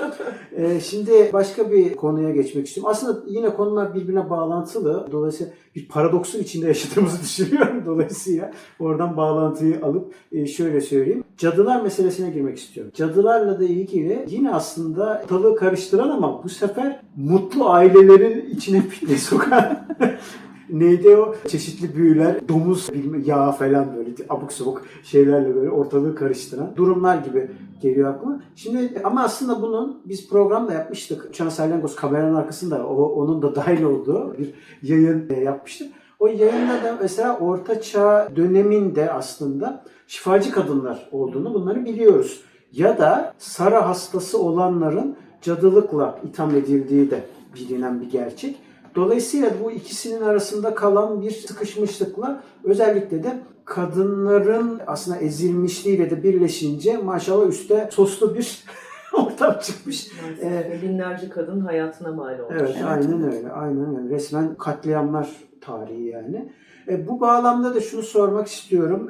Ee, 0.56 0.80
şimdi 0.80 1.30
başka 1.34 1.72
bir 1.72 1.96
konuya 1.96 2.30
geçmek 2.30 2.68
istiyorum. 2.68 2.92
Aslında 2.92 3.24
yine 3.28 3.50
konular 3.50 3.96
birbirine 3.96 4.30
bağlantılı. 4.30 5.08
Dolayısıyla 5.12 5.54
bir 5.76 5.88
paradoksun 5.88 6.40
içinde 6.40 6.68
yaşadığımızı 6.68 7.22
düşünüyorum. 7.22 7.84
Dolayısıyla 7.86 8.52
oradan 8.80 9.18
bağlantıyı 9.18 9.80
alıp 9.84 10.14
e, 10.32 10.48
şöyle 10.48 10.82
söyleyeyim. 10.82 11.24
Cadılar 11.38 11.82
meselesine 11.82 12.30
girmek 12.30 12.58
istiyorum. 12.58 12.92
Cadılarla 12.96 13.60
da 13.60 13.64
ilgili 13.64 14.26
yine 14.28 14.52
aslında 14.52 15.22
ortalığı 15.24 15.56
karıştıran 15.56 16.10
ama 16.10 16.44
bu 16.44 16.50
sefer 16.50 17.02
mutlu 17.16 17.70
ailelerin 17.70 18.50
içine 18.50 18.82
fitne 18.82 19.18
sokan 19.18 19.88
Neydi 20.70 21.16
o? 21.16 21.36
Çeşitli 21.48 21.96
büyüler, 21.96 22.50
domuz 22.50 22.94
bilme, 22.94 23.18
yağı 23.26 23.52
falan 23.52 23.96
böyle 23.96 24.10
abuk 24.30 24.54
sabuk 24.54 24.82
şeylerle 25.04 25.56
böyle 25.56 25.70
ortalığı 25.70 26.16
karıştıran 26.16 26.76
durumlar 26.76 27.18
gibi 27.18 27.52
geliyor 27.82 28.14
aklıma. 28.14 28.42
Şimdi 28.56 29.02
ama 29.04 29.24
aslında 29.24 29.62
bunun 29.62 30.02
biz 30.06 30.30
programda 30.30 30.74
yapmıştık. 30.74 31.26
Uçan 31.30 31.50
Salyangoz 31.50 31.96
kameranın 31.96 32.36
arkasında 32.36 32.88
o, 32.88 33.04
onun 33.04 33.42
da 33.42 33.56
dahil 33.56 33.84
olduğu 33.84 34.36
bir 34.38 34.54
yayın 34.82 35.30
e, 35.30 35.40
yapmıştık. 35.40 35.92
O 36.20 36.28
yayında 36.28 36.84
da 36.84 36.98
mesela 37.02 37.38
Orta 37.40 37.82
Çağ 37.82 38.30
döneminde 38.36 39.12
aslında 39.12 39.84
şifacı 40.08 40.52
kadınlar 40.52 41.10
olduğunu 41.12 41.54
bunları 41.54 41.86
biliyoruz. 41.86 42.42
Ya 42.72 42.98
da 42.98 43.34
Sara 43.38 43.90
hastası 43.90 44.40
olanların 44.42 45.16
cadılıkla 45.42 46.20
itham 46.24 46.56
edildiği 46.56 47.12
de 47.12 47.24
bilinen 47.56 48.02
bir 48.02 48.10
gerçek. 48.10 48.67
Dolayısıyla 48.98 49.50
bu 49.64 49.72
ikisinin 49.72 50.22
arasında 50.22 50.76
kalan 50.76 51.22
bir 51.22 51.32
sıkışmışlıkla 51.32 52.44
özellikle 52.64 53.24
de 53.24 53.40
kadınların 53.66 54.80
aslında 54.88 55.18
ezilmişliğiyle 55.18 56.10
de 56.10 56.24
birleşince 56.24 56.98
maşallah 56.98 57.48
üstte 57.48 57.90
soslu 57.92 58.36
bir 58.36 58.64
ortam 59.14 59.60
çıkmış. 59.62 60.12
Ve 60.42 60.80
binlerce 60.84 61.30
kadın 61.30 61.60
hayatına 61.60 62.12
mal 62.12 62.40
olmuş. 62.40 62.56
Evet 62.60 62.76
aynen 62.88 63.24
öyle. 63.24 63.52
Aynen 63.52 63.98
öyle. 63.98 64.16
Resmen 64.16 64.56
katliamlar 64.56 65.30
tarihi 65.62 66.04
yani. 66.04 66.52
E, 66.88 67.08
bu 67.08 67.22
bağlamda 67.22 67.76
da 67.76 67.82
şunu 67.82 68.02
sormak 68.02 68.48
istiyorum. 68.48 69.10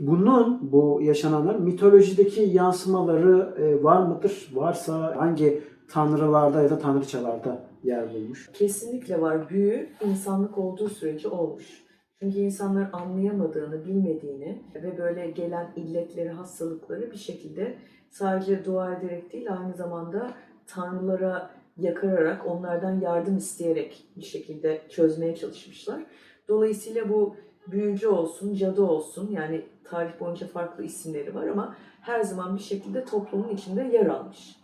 Bunun, 0.00 0.72
bu 0.72 1.00
yaşananların 1.02 1.62
mitolojideki 1.62 2.42
yansımaları 2.42 3.54
e, 3.58 3.84
var 3.84 4.02
mıdır? 4.02 4.52
Varsa 4.54 5.16
hangi 5.16 5.62
tanrılarda 5.88 6.62
ya 6.62 6.70
da 6.70 6.78
tanrıçalarda 6.78 7.58
yer 7.86 8.14
bulmuş? 8.14 8.50
Kesinlikle 8.52 9.20
var. 9.20 9.50
Büyü 9.50 9.88
insanlık 10.04 10.58
olduğu 10.58 10.88
sürece 10.88 11.28
olmuş. 11.28 11.86
Çünkü 12.18 12.38
insanlar 12.38 12.90
anlayamadığını, 12.92 13.84
bilmediğini 13.84 14.62
ve 14.74 14.98
böyle 14.98 15.30
gelen 15.30 15.72
illetleri, 15.76 16.28
hastalıkları 16.28 17.10
bir 17.12 17.16
şekilde 17.16 17.78
sadece 18.10 18.64
dua 18.64 18.94
ederek 18.94 19.32
değil 19.32 19.52
aynı 19.52 19.74
zamanda 19.74 20.34
tanrılara 20.66 21.50
yakararak, 21.76 22.46
onlardan 22.46 23.00
yardım 23.00 23.36
isteyerek 23.36 24.04
bir 24.16 24.24
şekilde 24.24 24.82
çözmeye 24.88 25.36
çalışmışlar. 25.36 26.06
Dolayısıyla 26.48 27.08
bu 27.08 27.36
büyücü 27.66 28.08
olsun, 28.08 28.54
cadı 28.54 28.82
olsun 28.82 29.30
yani 29.30 29.64
tarih 29.84 30.20
boyunca 30.20 30.46
farklı 30.46 30.84
isimleri 30.84 31.34
var 31.34 31.46
ama 31.46 31.76
her 32.00 32.20
zaman 32.20 32.56
bir 32.56 32.62
şekilde 32.62 33.04
toplumun 33.04 33.48
içinde 33.48 33.82
yer 33.82 34.06
almış. 34.06 34.56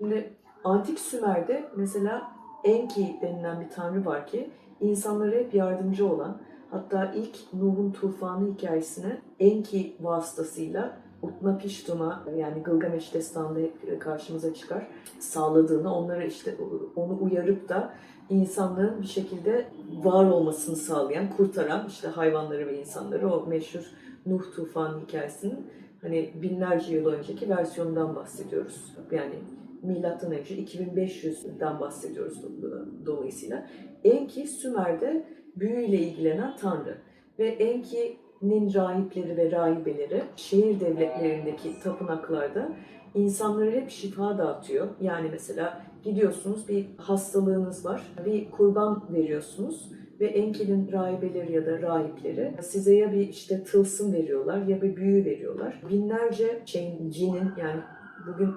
Şimdi 0.00 0.32
Antik 0.64 0.98
Sümer'de 0.98 1.64
mesela 1.76 2.33
Enki 2.64 3.16
denilen 3.22 3.60
bir 3.60 3.68
tanrı 3.68 4.04
var 4.04 4.26
ki 4.26 4.50
insanlara 4.80 5.36
hep 5.36 5.54
yardımcı 5.54 6.12
olan 6.12 6.40
hatta 6.70 7.12
ilk 7.14 7.36
Nuh'un 7.52 7.92
tufanı 7.92 8.54
hikayesini 8.54 9.16
Enki 9.40 9.96
vasıtasıyla 10.00 10.98
Utnapishtim'a 11.22 12.24
yani 12.36 12.62
Gılgameş 12.62 13.14
destanında 13.14 13.58
hep 13.58 14.00
karşımıza 14.00 14.54
çıkar 14.54 14.86
sağladığını 15.18 15.94
onları 15.94 16.26
işte 16.26 16.54
onu 16.96 17.18
uyarıp 17.22 17.68
da 17.68 17.94
insanlığın 18.30 19.02
bir 19.02 19.06
şekilde 19.06 19.68
var 20.04 20.24
olmasını 20.24 20.76
sağlayan, 20.76 21.30
kurtaran 21.36 21.86
işte 21.88 22.08
hayvanları 22.08 22.66
ve 22.66 22.80
insanları 22.80 23.32
o 23.32 23.46
meşhur 23.46 23.84
Nuh 24.26 24.42
tufanı 24.56 25.00
hikayesinin 25.00 25.66
hani 26.02 26.32
binlerce 26.42 26.94
yıl 26.94 27.06
önceki 27.06 27.48
versiyonundan 27.48 28.16
bahsediyoruz. 28.16 28.94
Yani 29.10 29.34
milattan 29.84 30.32
önce 30.32 30.54
2500'den 30.54 31.80
bahsediyoruz 31.80 32.38
do- 32.44 33.06
dolayısıyla. 33.06 33.66
Enki 34.04 34.46
Sümer'de 34.46 35.24
büyüyle 35.56 35.96
ilgilenen 35.96 36.56
tanrı 36.56 36.98
ve 37.38 37.46
Enki'nin 37.48 38.74
rahipleri 38.74 39.36
ve 39.36 39.50
rahibeleri 39.50 40.22
şehir 40.36 40.80
devletlerindeki 40.80 41.80
tapınaklarda 41.82 42.72
insanlara 43.14 43.70
hep 43.70 43.90
şifa 43.90 44.38
dağıtıyor. 44.38 44.88
Yani 45.00 45.28
mesela 45.30 45.82
gidiyorsunuz 46.02 46.68
bir 46.68 46.86
hastalığınız 46.96 47.84
var, 47.84 48.02
bir 48.26 48.50
kurban 48.50 49.04
veriyorsunuz 49.12 49.90
ve 50.20 50.26
Enki'nin 50.26 50.92
rahibeleri 50.92 51.52
ya 51.52 51.66
da 51.66 51.82
rahipleri 51.82 52.54
size 52.62 52.94
ya 52.94 53.12
bir 53.12 53.28
işte 53.28 53.64
tılsım 53.64 54.12
veriyorlar 54.12 54.66
ya 54.66 54.82
bir 54.82 54.96
büyü 54.96 55.24
veriyorlar. 55.24 55.82
Binlerce 55.90 56.62
şeyin, 56.64 57.10
cinin 57.10 57.50
yani 57.60 57.80
bugün 58.26 58.50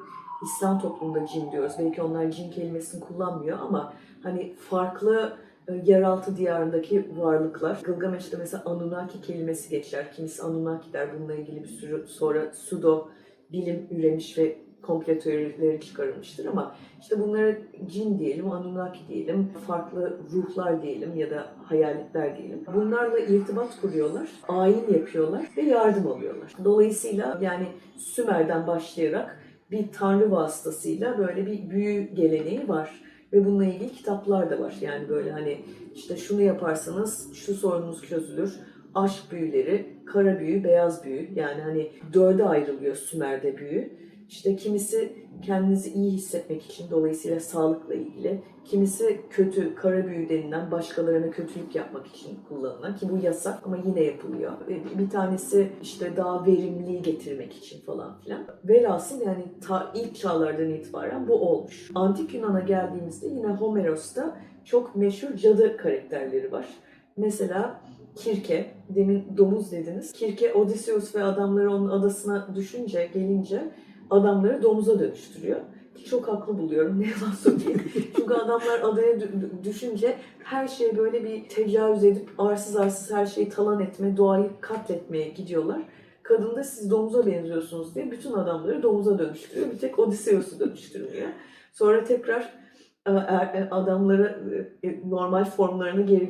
İslam 0.44 0.80
toplumunda 0.80 1.26
cin 1.28 1.52
diyoruz. 1.52 1.74
Belki 1.80 2.02
onlar 2.02 2.32
cin 2.32 2.52
kelimesini 2.52 3.02
kullanmıyor 3.02 3.60
ama 3.60 3.94
hani 4.24 4.56
farklı 4.56 5.38
e, 5.68 5.74
yeraltı 5.86 6.38
diyarındaki 6.38 7.18
varlıklar. 7.18 7.80
Gılgameş'te 7.84 8.38
mesela 8.38 8.64
Anunnaki 8.66 9.22
kelimesi 9.22 9.70
geçer. 9.70 10.12
Kimisi 10.16 10.44
Anunnaki 10.44 10.94
der. 10.94 11.10
Bununla 11.20 11.36
ilgili 11.36 11.64
bir 11.64 11.68
sürü 11.68 12.08
sonra 12.08 12.54
sudo 12.54 13.10
bilim 13.52 13.88
üremiş 13.92 14.38
ve 14.38 14.58
komple 14.82 15.20
teorileri 15.20 15.82
çıkarılmıştır 15.82 16.46
ama 16.46 16.76
işte 17.02 17.20
bunlara 17.20 17.56
cin 17.88 18.20
diyelim, 18.20 18.52
Anunnaki 18.52 19.00
diyelim, 19.08 19.52
farklı 19.68 20.18
ruhlar 20.34 20.82
diyelim 20.82 21.16
ya 21.16 21.32
da 21.32 21.48
hayaletler 21.64 22.38
diyelim. 22.38 22.64
Bunlarla 22.76 23.20
irtibat 23.20 23.82
kuruyorlar, 23.82 24.30
ayin 24.48 24.94
yapıyorlar 24.94 25.52
ve 25.58 25.62
yardım 25.62 26.08
alıyorlar. 26.08 26.54
Dolayısıyla 26.64 27.40
yani 27.42 27.68
Sümer'den 27.98 28.68
başlayarak 28.68 29.40
bir 29.72 29.92
tanrı 29.92 30.32
vasıtasıyla 30.32 31.18
böyle 31.18 31.46
bir 31.46 31.70
büyü 31.70 32.14
geleneği 32.14 32.68
var. 32.68 33.02
Ve 33.34 33.46
bununla 33.46 33.66
ilgili 33.66 33.92
kitaplar 33.92 34.52
da 34.52 34.60
var. 34.60 34.76
Yani 34.82 35.10
böyle 35.10 35.32
hani 35.32 35.58
işte 35.96 36.18
şunu 36.18 36.42
yaparsanız 36.42 37.34
şu 37.34 37.54
sorununuz 37.54 38.02
çözülür. 38.04 38.60
Aşk 38.96 39.32
büyüleri, 39.32 39.86
kara 40.06 40.40
büyü, 40.40 40.64
beyaz 40.64 41.06
büyü. 41.06 41.30
Yani 41.36 41.62
hani 41.62 41.92
dörde 42.14 42.44
ayrılıyor 42.44 42.96
Sümer'de 42.96 43.58
büyü. 43.58 44.07
İşte 44.30 44.56
kimisi 44.56 45.14
kendinizi 45.42 45.90
iyi 45.90 46.12
hissetmek 46.12 46.66
için 46.66 46.92
dolayısıyla 46.92 47.40
sağlıkla 47.40 47.94
ilgili. 47.94 48.42
Kimisi 48.66 49.22
kötü, 49.30 49.76
kara 49.76 50.08
büyü 50.08 50.30
denilen 50.30 50.72
başkalarına 50.72 51.32
kötülük 51.32 51.76
yapmak 51.76 52.08
için 52.08 52.40
kullanılan 52.50 52.96
ki 52.96 53.10
bu 53.10 53.26
yasak 53.26 53.60
ama 53.66 53.78
yine 53.86 54.04
yapılıyor. 54.04 54.52
Bir 54.98 55.10
tanesi 55.10 55.70
işte 55.82 56.18
daha 56.18 56.46
verimliliği 56.46 57.02
getirmek 57.02 57.54
için 57.54 57.82
falan 57.82 58.20
filan. 58.20 58.46
Velhasıl 58.64 59.22
yani 59.22 59.44
ta 59.68 59.92
ilk 59.96 60.16
çağlardan 60.16 60.70
itibaren 60.70 61.28
bu 61.28 61.34
olmuş. 61.34 61.92
Antik 61.96 62.34
Yunan'a 62.34 62.60
geldiğimizde 62.60 63.28
yine 63.28 63.48
Homeros'ta 63.48 64.38
çok 64.66 64.96
meşhur 64.96 65.36
cadı 65.36 65.78
karakterleri 65.78 66.52
var. 66.52 66.68
Mesela 67.18 67.82
Kirke, 68.16 68.72
demin 68.90 69.38
domuz 69.38 69.72
dediniz. 69.72 70.12
Kirke 70.12 70.54
Odysseus 70.54 71.16
ve 71.16 71.24
adamları 71.24 71.72
onun 71.72 71.90
adasına 71.90 72.56
düşünce, 72.56 73.10
gelince 73.14 73.72
adamları 74.10 74.64
domuza 74.64 75.00
dönüştürüyor. 75.00 75.60
Ki 75.96 76.06
Çok 76.06 76.28
haklı 76.28 76.58
buluyorum. 76.58 77.02
Ne 77.02 77.08
yalan 77.08 77.36
söyleyeyim. 77.36 77.92
Çünkü 78.16 78.34
adamlar 78.34 78.80
adaya 78.84 79.14
dü- 79.14 79.64
düşünce 79.64 80.18
her 80.44 80.68
şeye 80.68 80.98
böyle 80.98 81.24
bir 81.24 81.50
tecavüz 81.50 82.04
edip 82.04 82.30
arsız 82.38 82.76
arsız 82.76 83.12
her 83.12 83.26
şeyi 83.26 83.50
talan 83.50 83.80
etme, 83.80 84.18
doğayı 84.18 84.50
katletmeye 84.62 85.30
gidiyorlar. 85.30 85.82
Kadın 86.24 86.56
da 86.56 86.64
siz 86.64 86.92
domuza 86.92 87.26
benziyorsunuz 87.26 87.96
diye 87.96 88.12
bütün 88.12 88.34
adamları 88.34 88.84
domuza 88.84 89.20
dönüştürüyor. 89.20 89.72
Bir 89.72 89.78
tek 89.78 90.00
Odysseus'u 90.00 90.60
dönüştürmüyor. 90.60 91.28
Sonra 91.74 92.04
tekrar 92.04 92.54
e, 93.08 93.12
adamları 93.72 94.70
e, 94.84 95.10
normal 95.10 95.46
formlarına 95.46 96.02
geri 96.02 96.30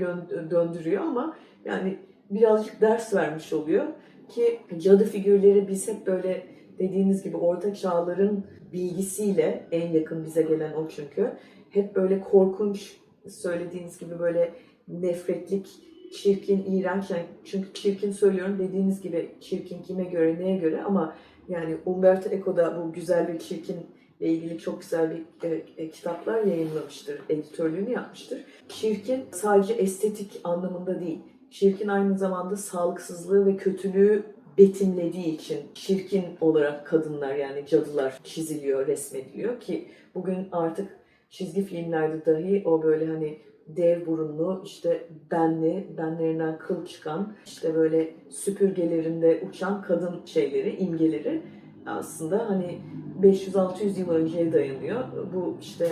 döndürüyor 0.52 1.04
ama 1.04 1.38
yani 1.66 2.00
birazcık 2.30 2.82
ders 2.82 3.16
vermiş 3.16 3.54
oluyor 3.54 3.86
ki 4.30 4.60
cadı 4.78 5.04
figürleri 5.04 5.68
biz 5.68 5.88
hep 5.88 6.08
böyle 6.08 6.57
dediğiniz 6.80 7.24
gibi 7.24 7.38
orta 7.38 7.74
çağların 7.74 8.44
bilgisiyle 8.74 9.68
en 9.72 9.92
yakın 9.92 10.26
bize 10.26 10.42
gelen 10.42 10.74
o 10.74 10.88
çünkü 10.88 11.32
hep 11.70 11.96
böyle 11.96 12.22
korkunç 12.22 12.98
söylediğiniz 13.30 13.98
gibi 14.00 14.20
böyle 14.20 14.54
nefretlik, 14.88 15.68
çirkin, 16.14 16.66
iğrenç 16.68 17.10
yani 17.10 17.26
çünkü 17.46 17.74
çirkin 17.74 18.12
söylüyorum 18.12 18.60
dediğiniz 18.60 19.02
gibi 19.02 19.32
çirkin 19.42 19.82
kime 19.82 20.04
göre 20.04 20.40
neye 20.40 20.58
göre 20.58 20.84
ama 20.84 21.16
yani 21.50 21.78
Umberto 21.86 22.30
Eco 22.30 22.58
da 22.58 22.84
bu 22.84 22.94
güzel 22.94 23.28
ve 23.28 23.40
çirkin 23.40 23.78
ile 24.20 24.30
ilgili 24.30 24.58
çok 24.58 24.82
güzel 24.82 25.12
bir 25.12 25.50
e, 25.50 25.64
e, 25.78 25.90
kitaplar 25.90 26.44
yayınlamıştır, 26.44 27.22
editörlüğünü 27.30 27.92
yapmıştır. 27.92 28.44
Çirkin 28.70 29.26
sadece 29.32 29.74
estetik 29.74 30.42
anlamında 30.44 31.00
değil, 31.00 31.20
çirkin 31.52 31.88
aynı 31.88 32.18
zamanda 32.18 32.56
sağlıksızlığı 32.56 33.46
ve 33.46 33.58
kötülüğü 33.58 34.24
betimlediği 34.58 35.26
için 35.26 35.60
çirkin 35.74 36.26
olarak 36.42 36.88
kadınlar 36.88 37.36
yani 37.36 37.66
cadılar 37.66 38.20
çiziliyor, 38.24 38.88
resmediliyor 38.88 39.60
ki 39.60 39.88
bugün 40.16 40.48
artık 40.52 40.98
çizgi 41.30 41.64
filmlerde 41.64 42.26
dahi 42.26 42.64
o 42.66 42.84
böyle 42.84 43.06
hani 43.06 43.38
dev 43.68 44.06
burunlu, 44.06 44.62
işte 44.66 45.08
benli, 45.32 45.88
benlerinden 45.98 46.58
kıl 46.58 46.86
çıkan, 46.86 47.34
işte 47.46 47.76
böyle 47.76 48.14
süpürgelerinde 48.30 49.44
uçan 49.50 49.82
kadın 49.82 50.26
şeyleri, 50.26 50.76
imgeleri 50.76 51.42
aslında 51.86 52.50
hani 52.50 52.80
500-600 53.22 54.00
yıl 54.00 54.10
önceye 54.10 54.54
dayanıyor. 54.54 55.04
Bu 55.34 55.58
işte 55.62 55.90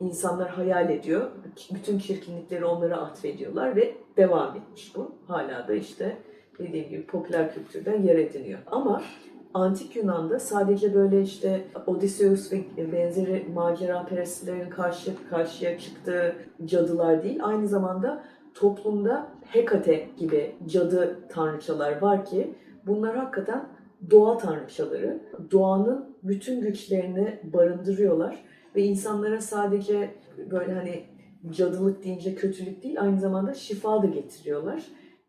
insanlar 0.00 0.50
hayal 0.50 0.90
ediyor. 0.90 1.30
Bütün 1.74 1.98
çirkinlikleri 1.98 2.64
onlara 2.64 2.96
atfediyorlar 2.96 3.76
ve 3.76 3.94
devam 4.16 4.56
etmiş 4.56 4.96
bu. 4.96 5.14
Hala 5.26 5.68
da 5.68 5.74
işte 5.74 6.16
dediğim 6.58 6.88
gibi 6.88 7.06
popüler 7.06 7.54
kültürde 7.54 8.00
yer 8.04 8.16
ediniyor. 8.16 8.58
Ama 8.66 9.02
Antik 9.54 9.96
Yunan'da 9.96 10.38
sadece 10.38 10.94
böyle 10.94 11.22
işte 11.22 11.64
Odysseus 11.86 12.52
ve 12.52 12.92
benzeri 12.92 13.46
macera 13.54 14.06
perestlerin 14.06 14.70
karşı 14.70 15.12
karşıya 15.30 15.78
çıktığı 15.78 16.36
cadılar 16.64 17.22
değil, 17.22 17.38
aynı 17.42 17.68
zamanda 17.68 18.24
toplumda 18.54 19.28
Hekate 19.46 20.08
gibi 20.18 20.54
cadı 20.66 21.18
tanrıçalar 21.28 22.02
var 22.02 22.24
ki 22.24 22.54
bunlar 22.86 23.16
hakikaten 23.16 23.68
doğa 24.10 24.38
tanrıçaları. 24.38 25.20
Doğanın 25.50 26.16
bütün 26.22 26.60
güçlerini 26.60 27.40
barındırıyorlar 27.52 28.44
ve 28.76 28.82
insanlara 28.82 29.40
sadece 29.40 30.10
böyle 30.50 30.72
hani 30.72 31.04
cadılık 31.50 32.04
deyince 32.04 32.34
kötülük 32.34 32.82
değil 32.82 33.00
aynı 33.00 33.20
zamanda 33.20 33.54
şifa 33.54 34.02
da 34.02 34.06
getiriyorlar. 34.06 34.82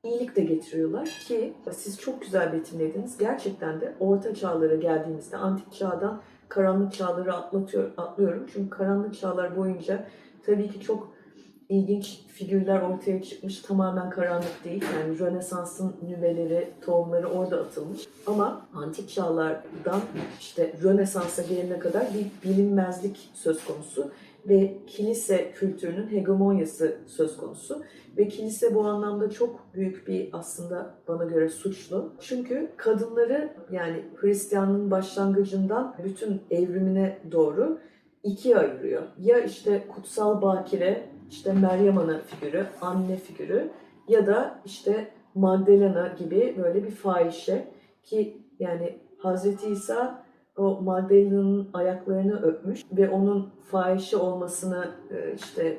İyilik 0.04 0.36
de 0.36 0.42
getiriyorlar 0.42 1.06
ki 1.28 1.54
siz 1.72 2.00
çok 2.00 2.22
güzel 2.22 2.54
betimlediniz. 2.54 3.18
Gerçekten 3.18 3.82
de 3.82 3.96
orta 4.00 4.36
çağlara 4.36 4.76
geldiğimizde 4.76 5.38
antik 5.38 5.74
çağdan 5.74 6.22
karanlık 6.50 6.94
çağları 6.94 7.34
atlatıyor, 7.34 7.92
atlıyorum. 7.98 8.48
Çünkü 8.54 8.70
karanlık 8.70 9.16
çağlar 9.20 9.58
boyunca 9.58 10.08
tabii 10.46 10.70
ki 10.70 10.80
çok 10.80 11.14
ilginç 11.70 12.26
figürler 12.28 12.82
ortaya 12.82 13.24
çıkmış. 13.24 13.60
Tamamen 13.60 14.10
karanlık 14.10 14.64
değil. 14.66 14.84
Yani 15.00 15.20
Rönesans'ın 15.20 15.96
nüveleri, 16.08 16.70
tohumları 16.82 17.30
orada 17.30 17.58
atılmış. 17.60 18.08
Ama 18.28 18.68
antik 18.74 19.10
çağlardan 19.10 20.02
işte 20.40 20.74
Rönesans'a 20.84 21.42
gelene 21.42 21.80
kadar 21.80 22.08
bir 22.14 22.50
bilinmezlik 22.50 23.30
söz 23.34 23.66
konusu 23.66 24.12
ve 24.48 24.78
kilise 24.88 25.52
kültürünün 25.52 26.08
hegemonyası 26.08 26.98
söz 27.06 27.38
konusu. 27.38 27.84
Ve 28.18 28.28
kilise 28.28 28.76
bu 28.76 28.86
anlamda 28.86 29.30
çok 29.30 29.60
büyük 29.74 30.08
bir 30.08 30.30
aslında 30.34 30.96
bana 31.08 31.26
göre 31.26 31.50
suçlu. 31.50 32.14
Çünkü 32.20 32.72
kadınları 32.78 33.54
yani 33.72 34.04
Hristiyanlığın 34.16 34.92
başlangıcından 34.92 35.96
bütün 36.04 36.42
evrimine 36.52 37.18
doğru 37.32 37.80
ikiye 38.24 38.58
ayırıyor. 38.58 39.02
Ya 39.20 39.40
işte 39.40 39.84
kutsal 39.96 40.42
bakire, 40.42 41.10
işte 41.30 41.54
Meryem 41.54 41.98
Ana 41.98 42.20
figürü, 42.20 42.66
anne 42.82 43.18
figürü 43.18 43.70
ya 44.08 44.28
da 44.28 44.60
işte 44.66 45.08
Magdalena 45.36 46.08
gibi 46.08 46.56
böyle 46.64 46.84
bir 46.84 46.92
fahişe 46.92 47.68
ki 48.04 48.38
yani 48.60 49.00
Hazreti 49.18 49.68
İsa 49.68 50.23
o 50.58 50.82
Magdalena'nın 50.82 51.70
ayaklarını 51.74 52.42
öpmüş 52.42 52.84
ve 52.92 53.10
onun 53.10 53.50
fahişe 53.72 54.18
olmasını 54.18 54.88
e, 55.12 55.34
işte 55.36 55.78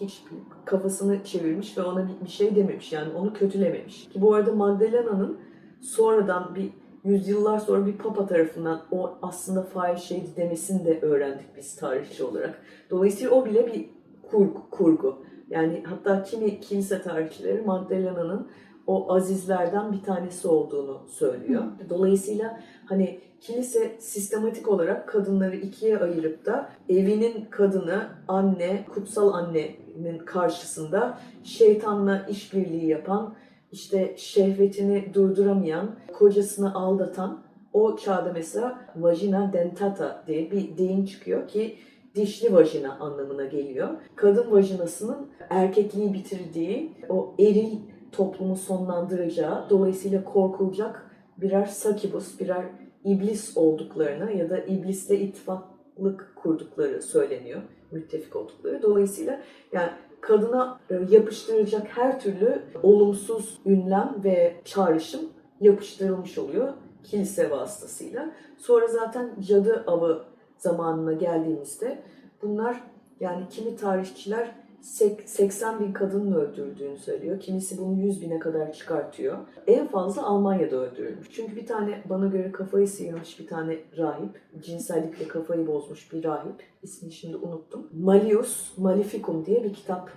hiç 0.00 0.24
kafasını 0.64 1.24
çevirmiş 1.24 1.78
ve 1.78 1.82
ona 1.82 2.08
bir- 2.08 2.24
bir 2.24 2.30
şey 2.30 2.56
dememiş 2.56 2.92
yani 2.92 3.12
onu 3.14 3.32
kötülememiş. 3.32 4.08
Ki 4.08 4.20
bu 4.20 4.34
arada 4.34 4.52
Magdalena'nın 4.52 5.38
sonradan 5.80 6.54
bir 6.54 6.70
yüzyıllar 7.04 7.58
sonra 7.58 7.86
bir 7.86 7.98
papa 7.98 8.26
tarafından 8.26 8.80
o 8.90 9.10
aslında 9.22 9.62
fahişeydi 9.62 10.36
demesini 10.36 10.84
de 10.84 11.00
öğrendik 11.00 11.56
biz 11.56 11.76
tarihçi 11.76 12.24
olarak. 12.24 12.62
Dolayısıyla 12.90 13.30
o 13.34 13.44
bile 13.44 13.66
bir 13.66 13.90
kurgu. 14.30 14.70
kurgu. 14.70 15.16
Yani 15.50 15.82
hatta 15.86 16.22
kimi 16.22 16.60
kilise 16.60 17.02
tarihçileri 17.02 17.62
Magdalena'nın 17.62 18.48
o 18.86 19.14
azizlerden 19.14 19.92
bir 19.92 20.02
tanesi 20.02 20.48
olduğunu 20.48 21.00
söylüyor. 21.08 21.62
Dolayısıyla 21.90 22.60
hani 22.86 23.20
kilise 23.40 23.96
sistematik 24.00 24.68
olarak 24.68 25.08
kadınları 25.08 25.56
ikiye 25.56 25.98
ayırıp 25.98 26.46
da 26.46 26.70
evinin 26.88 27.44
kadını, 27.50 28.08
anne, 28.28 28.84
kutsal 28.94 29.32
annenin 29.32 30.18
karşısında 30.26 31.18
şeytanla 31.44 32.26
işbirliği 32.30 32.86
yapan, 32.86 33.34
işte 33.72 34.14
şehvetini 34.16 35.14
durduramayan, 35.14 35.94
kocasını 36.12 36.74
aldatan 36.74 37.42
o 37.72 37.96
çağda 37.96 38.32
mesela 38.32 38.78
vagina 38.96 39.52
dentata 39.52 40.24
diye 40.26 40.50
bir 40.50 40.78
deyim 40.78 41.04
çıkıyor 41.04 41.48
ki 41.48 41.76
dişli 42.14 42.52
vajina 42.52 42.98
anlamına 43.00 43.44
geliyor. 43.44 43.88
Kadın 44.16 44.50
vajinasının 44.50 45.28
erkekliği 45.50 46.14
bitirdiği, 46.14 46.92
o 47.08 47.34
eril 47.38 47.78
toplumu 48.12 48.56
sonlandıracağı, 48.56 49.70
dolayısıyla 49.70 50.24
korkulacak 50.24 51.05
birer 51.36 51.66
sakibus, 51.66 52.40
birer 52.40 52.64
iblis 53.04 53.56
olduklarını 53.56 54.32
ya 54.32 54.50
da 54.50 54.58
iblisle 54.58 55.18
ittifaklık 55.18 56.32
kurdukları 56.36 57.02
söyleniyor. 57.02 57.62
Müttefik 57.90 58.36
oldukları. 58.36 58.82
Dolayısıyla 58.82 59.40
yani 59.72 59.90
kadına 60.20 60.80
e, 60.90 60.94
yapıştırılacak 61.10 61.86
her 61.88 62.20
türlü 62.20 62.62
olumsuz 62.82 63.58
ünlem 63.66 64.16
ve 64.24 64.56
çağrışım 64.64 65.20
yapıştırılmış 65.60 66.38
oluyor 66.38 66.72
kilise 67.04 67.50
vasıtasıyla. 67.50 68.30
Sonra 68.58 68.86
zaten 68.86 69.30
cadı 69.40 69.84
avı 69.86 70.24
zamanına 70.58 71.12
geldiğimizde 71.12 72.02
bunlar 72.42 72.82
yani 73.20 73.48
kimi 73.50 73.76
tarihçiler 73.76 74.54
80 74.86 75.80
bin 75.80 75.92
kadının 75.92 76.32
öldürdüğünü 76.32 76.98
söylüyor. 76.98 77.40
Kimisi 77.40 77.78
bunu 77.78 78.00
100 78.00 78.22
bine 78.22 78.38
kadar 78.38 78.72
çıkartıyor. 78.72 79.38
En 79.66 79.88
fazla 79.88 80.22
Almanya'da 80.22 80.76
öldürülmüş. 80.76 81.28
Çünkü 81.32 81.56
bir 81.56 81.66
tane 81.66 82.02
bana 82.08 82.26
göre 82.26 82.52
kafayı 82.52 82.88
sıyırmış 82.88 83.40
bir 83.40 83.46
tane 83.46 83.78
rahip, 83.96 84.40
cinsellikle 84.62 85.28
kafayı 85.28 85.66
bozmuş 85.66 86.12
bir 86.12 86.24
rahip, 86.24 86.62
ismini 86.82 87.12
şimdi 87.12 87.36
unuttum. 87.36 87.90
Malius 87.92 88.78
Maleficum 88.78 89.46
diye 89.46 89.64
bir 89.64 89.74
kitap 89.74 90.10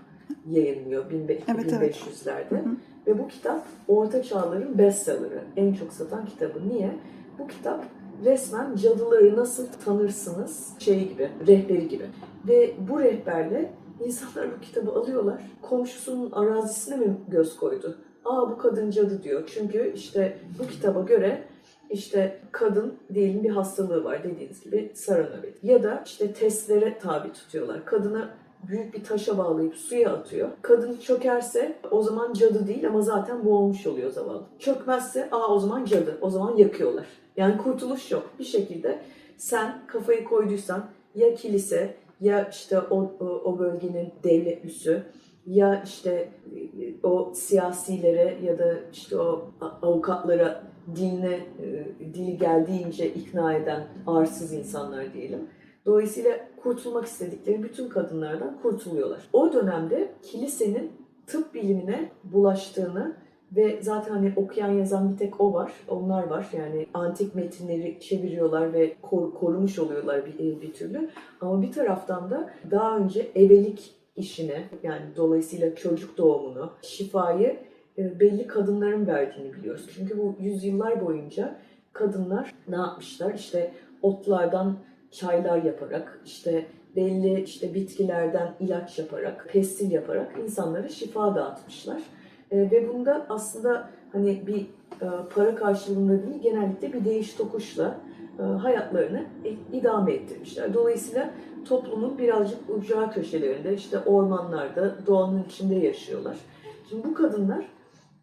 yayınlıyor 0.50 1.12
1500'lerde. 1.12 1.42
Evet, 1.48 1.74
evet. 1.74 1.96
1500'lerde. 1.96 2.76
Ve 3.08 3.20
bu 3.20 3.28
kitap 3.28 3.66
Orta 3.88 4.24
Çağların 4.24 4.78
bestseller'ı. 4.78 5.44
En 5.56 5.74
çok 5.74 5.94
satan 5.94 6.26
kitabı. 6.26 6.70
Niye? 6.70 6.92
Bu 7.40 7.48
kitap 7.48 7.86
resmen 8.26 8.76
cadıları 8.76 9.38
nasıl 9.38 9.68
tanırsınız 9.86 10.74
şey 10.80 11.10
gibi, 11.10 11.30
rehberi 11.48 11.88
gibi. 11.88 12.06
Ve 12.48 12.74
bu 12.90 13.00
rehberle 13.00 13.72
insanlar 14.06 14.48
bu 14.58 14.62
kitabı 14.62 14.92
alıyorlar. 14.92 15.42
Komşusunun 15.62 16.32
arazisine 16.32 16.96
mi 16.96 17.18
göz 17.28 17.58
koydu? 17.58 17.98
Aa 18.26 18.52
bu 18.52 18.58
kadın 18.58 18.92
cadı 18.92 19.24
diyor. 19.24 19.52
Çünkü 19.54 19.94
işte 19.96 20.38
bu 20.60 20.68
kitaba 20.68 21.02
göre 21.02 21.44
işte 21.90 22.40
kadın 22.52 22.94
diyelim 23.14 23.44
bir 23.44 23.50
hastalığı 23.50 24.04
var 24.04 24.24
dediğiniz 24.24 24.64
gibi 24.64 24.92
sara 24.94 25.30
nöbeti. 25.30 25.68
Ya 25.68 25.84
da 25.84 26.04
işte 26.06 26.34
testlere 26.34 27.00
tabi 27.00 27.34
tutuyorlar. 27.34 27.86
Kadını 27.86 28.30
büyük 28.68 28.94
bir 28.94 29.04
taşa 29.04 29.38
bağlayıp 29.38 29.76
suya 29.76 30.14
atıyor. 30.14 30.50
Kadın 30.62 30.98
çökerse 30.98 31.76
o 31.92 32.02
zaman 32.04 32.34
cadı 32.34 32.68
değil 32.68 32.88
ama 32.88 33.02
zaten 33.02 33.46
boğulmuş 33.46 33.88
oluyor 33.88 34.12
zavallı. 34.12 34.44
Çökmezse 34.60 35.30
aa 35.32 35.54
o 35.54 35.60
zaman 35.60 35.86
cadı. 35.86 36.18
O 36.22 36.30
zaman 36.30 36.58
yakıyorlar. 36.58 37.06
Yani 37.38 37.58
kurtuluş 37.58 38.12
yok. 38.12 38.30
Bir 38.40 38.44
şekilde 38.44 39.00
sen 39.38 39.82
kafayı 39.88 40.24
koyduysan 40.24 40.86
ya 41.16 41.36
kilise 41.36 41.96
ya 42.22 42.50
işte 42.50 42.80
o, 42.80 43.02
o, 43.20 43.26
o 43.26 43.60
bölgenin 43.60 44.14
devletlüsü 44.24 45.04
ya 45.46 45.84
işte 45.86 46.30
e, 46.82 47.08
o 47.08 47.32
siyasilere 47.36 48.38
ya 48.44 48.60
da 48.60 48.74
işte 48.94 49.18
o 49.18 49.52
avukatlara 49.82 50.64
diline 50.96 51.34
e, 51.34 51.86
dili 52.14 52.38
geldiğince 52.38 53.14
ikna 53.14 53.54
eden 53.54 53.88
arsız 54.08 54.54
insanlar 54.54 55.14
diyelim. 55.14 55.40
Dolayısıyla 55.86 56.40
kurtulmak 56.64 57.06
istedikleri 57.06 57.64
bütün 57.64 57.90
kadınlardan 57.90 58.62
kurtuluyorlar. 58.62 59.30
O 59.34 59.54
dönemde 59.54 60.12
kilisenin 60.24 60.92
tıp 61.28 61.54
bilimine 61.54 62.12
bulaştığını 62.24 63.16
ve 63.56 63.82
zaten 63.82 64.12
hani 64.12 64.34
okuyan 64.36 64.72
yazan 64.72 65.12
bir 65.12 65.18
tek 65.18 65.42
o 65.42 65.54
var, 65.54 65.72
onlar 65.88 66.28
var. 66.28 66.48
Yani 66.58 66.88
antik 66.94 67.36
metinleri 67.36 68.00
çeviriyorlar 68.00 68.74
ve 68.74 68.96
kor- 69.02 69.34
korumuş 69.34 69.80
oluyorlar 69.80 70.26
bir, 70.26 70.62
bir 70.62 70.74
türlü. 70.74 71.10
Ama 71.42 71.62
bir 71.62 71.72
taraftan 71.72 72.30
da 72.30 72.50
daha 72.72 72.98
önce 72.98 73.28
ebelik 73.36 73.96
işine 74.16 74.64
yani 74.84 75.06
dolayısıyla 75.16 75.76
çocuk 75.76 76.18
doğumunu, 76.18 76.72
şifayı 76.82 77.58
e, 77.98 78.20
belli 78.20 78.48
kadınların 78.48 79.08
verdiğini 79.08 79.54
biliyoruz. 79.54 79.90
Çünkü 79.96 80.18
bu 80.18 80.36
yüzyıllar 80.40 81.06
boyunca 81.06 81.56
kadınlar 81.94 82.54
ne 82.68 82.76
yapmışlar? 82.76 83.34
İşte 83.34 83.72
otlardan 84.02 84.78
çaylar 85.12 85.64
yaparak, 85.64 86.22
işte 86.26 86.66
belli 86.96 87.42
işte 87.42 87.74
bitkilerden 87.74 88.54
ilaç 88.60 89.00
yaparak, 89.00 89.50
pestil 89.52 89.92
yaparak 89.92 90.32
insanlara 90.44 90.90
şifa 90.90 91.36
dağıtmışlar. 91.36 92.02
E, 92.52 92.72
ve 92.72 92.94
bunda 92.94 93.26
aslında 93.30 93.90
hani 94.12 94.48
bir 94.48 94.62
e, 95.02 95.08
para 95.36 95.56
karşılığında 95.56 96.28
değil, 96.28 96.42
genellikle 96.42 96.94
bir 96.94 97.06
değiş 97.06 97.34
tokuşla 97.34 97.98
e, 98.40 98.42
hayatlarını 98.44 99.26
idame 99.74 100.14
ettirmişler. 100.14 100.74
Dolayısıyla 100.74 101.30
toplumun 101.66 102.18
birazcık 102.18 102.60
ucra 102.70 103.10
köşelerinde, 103.10 103.74
işte 103.74 104.00
ormanlarda, 104.00 104.96
doğanın 105.08 105.44
içinde 105.44 105.76
yaşıyorlar. 105.76 106.38
Şimdi 106.90 107.04
bu 107.08 107.14
kadınlar 107.14 107.66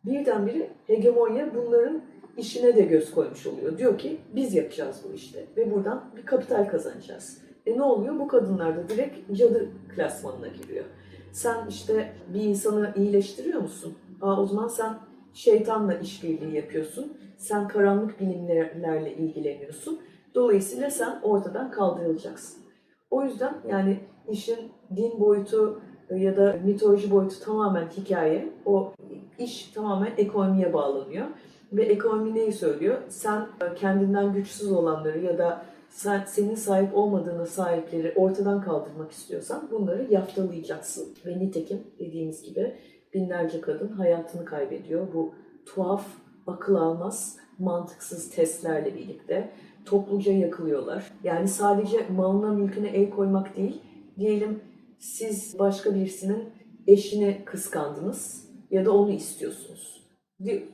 birdenbire 0.04 0.70
hegemonya 0.86 1.54
bunların 1.54 2.02
işine 2.36 2.76
de 2.76 2.82
göz 2.82 3.10
koymuş 3.14 3.46
oluyor. 3.46 3.78
Diyor 3.78 3.98
ki 3.98 4.16
biz 4.34 4.54
yapacağız 4.54 5.00
bu 5.08 5.14
işte 5.14 5.44
ve 5.56 5.74
buradan 5.74 6.04
bir 6.16 6.26
kapital 6.26 6.68
kazanacağız. 6.68 7.38
E 7.66 7.76
ne 7.76 7.82
oluyor? 7.82 8.18
Bu 8.18 8.28
kadınlar 8.28 8.76
da 8.76 8.88
direkt 8.88 9.38
cadı 9.38 9.68
klasmanına 9.96 10.48
giriyor. 10.48 10.84
Sen 11.32 11.66
işte 11.68 12.12
bir 12.34 12.40
insanı 12.40 12.92
iyileştiriyor 12.96 13.60
musun? 13.60 13.94
Aa, 14.22 14.40
o 14.40 14.46
zaman 14.46 14.68
sen 14.68 14.98
şeytanla 15.34 15.94
işbirliği 15.94 16.56
yapıyorsun. 16.56 17.12
Sen 17.36 17.68
karanlık 17.68 18.20
bilimlerle 18.20 19.14
ilgileniyorsun. 19.14 20.00
Dolayısıyla 20.34 20.90
sen 20.90 21.20
ortadan 21.22 21.70
kaldırılacaksın. 21.70 22.62
O 23.10 23.24
yüzden 23.24 23.54
yani 23.68 23.98
işin 24.28 24.58
din 24.96 25.20
boyutu 25.20 25.80
ya 26.10 26.36
da 26.36 26.56
mitoloji 26.64 27.10
boyutu 27.10 27.40
tamamen 27.40 27.88
hikaye. 27.88 28.52
O 28.64 28.92
iş 29.38 29.70
tamamen 29.70 30.12
ekonomiye 30.16 30.72
bağlanıyor. 30.72 31.26
Ve 31.72 31.82
ekonomi 31.82 32.34
neyi 32.34 32.52
söylüyor? 32.52 32.98
Sen 33.08 33.46
kendinden 33.76 34.32
güçsüz 34.32 34.72
olanları 34.72 35.18
ya 35.18 35.38
da 35.38 35.62
sen, 35.90 36.24
senin 36.26 36.54
sahip 36.54 36.96
olmadığına 36.96 37.46
sahipleri 37.46 38.12
ortadan 38.16 38.60
kaldırmak 38.60 39.12
istiyorsan 39.12 39.68
bunları 39.70 40.06
yaftalayacaksın. 40.10 41.08
Ve 41.26 41.38
nitekim 41.38 41.80
dediğimiz 41.98 42.42
gibi 42.42 42.74
binlerce 43.14 43.60
kadın 43.60 43.88
hayatını 43.88 44.44
kaybediyor. 44.44 45.14
Bu 45.14 45.34
tuhaf, 45.66 46.06
akıl 46.46 46.74
almaz, 46.74 47.36
mantıksız 47.58 48.30
testlerle 48.30 48.94
birlikte 48.94 49.50
topluca 49.84 50.32
yakılıyorlar. 50.32 51.12
Yani 51.24 51.48
sadece 51.48 52.06
malına 52.08 52.52
mülküne 52.52 52.88
el 52.88 53.10
koymak 53.10 53.56
değil, 53.56 53.82
diyelim 54.18 54.60
siz 54.98 55.58
başka 55.58 55.94
birisinin 55.94 56.44
eşini 56.86 57.44
kıskandınız 57.44 58.50
ya 58.70 58.84
da 58.84 58.92
onu 58.92 59.10
istiyorsunuz. 59.10 60.06
Di- 60.44 60.68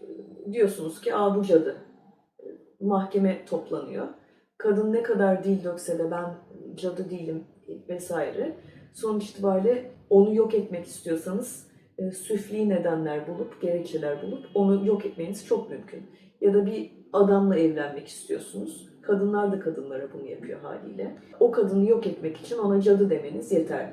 diyorsunuz 0.52 1.00
ki 1.00 1.14
aa 1.14 1.36
bu 1.36 1.42
cadı. 1.42 1.76
Mahkeme 2.80 3.44
toplanıyor. 3.44 4.08
Kadın 4.58 4.92
ne 4.92 5.02
kadar 5.02 5.44
dil 5.44 5.64
dökse 5.64 5.98
de 5.98 6.10
ben 6.10 6.34
cadı 6.74 7.10
değilim 7.10 7.44
vesaire. 7.88 8.56
Sonuç 8.94 9.30
itibariyle 9.30 9.90
onu 10.10 10.34
yok 10.34 10.54
etmek 10.54 10.86
istiyorsanız 10.86 11.71
e, 11.98 12.10
süfli 12.10 12.68
nedenler 12.68 13.28
bulup, 13.28 13.60
gerekçeler 13.60 14.22
bulup 14.22 14.46
onu 14.54 14.86
yok 14.86 15.06
etmeniz 15.06 15.46
çok 15.46 15.70
mümkün. 15.70 16.02
Ya 16.40 16.54
da 16.54 16.66
bir 16.66 16.90
adamla 17.12 17.56
evlenmek 17.56 18.08
istiyorsunuz. 18.08 18.88
Kadınlar 19.02 19.52
da 19.52 19.60
kadınlara 19.60 20.12
bunu 20.14 20.30
yapıyor 20.30 20.60
haliyle. 20.60 21.16
O 21.40 21.50
kadını 21.50 21.88
yok 21.88 22.06
etmek 22.06 22.36
için 22.36 22.58
ona 22.58 22.80
cadı 22.80 23.10
demeniz 23.10 23.52
yeterli. 23.52 23.92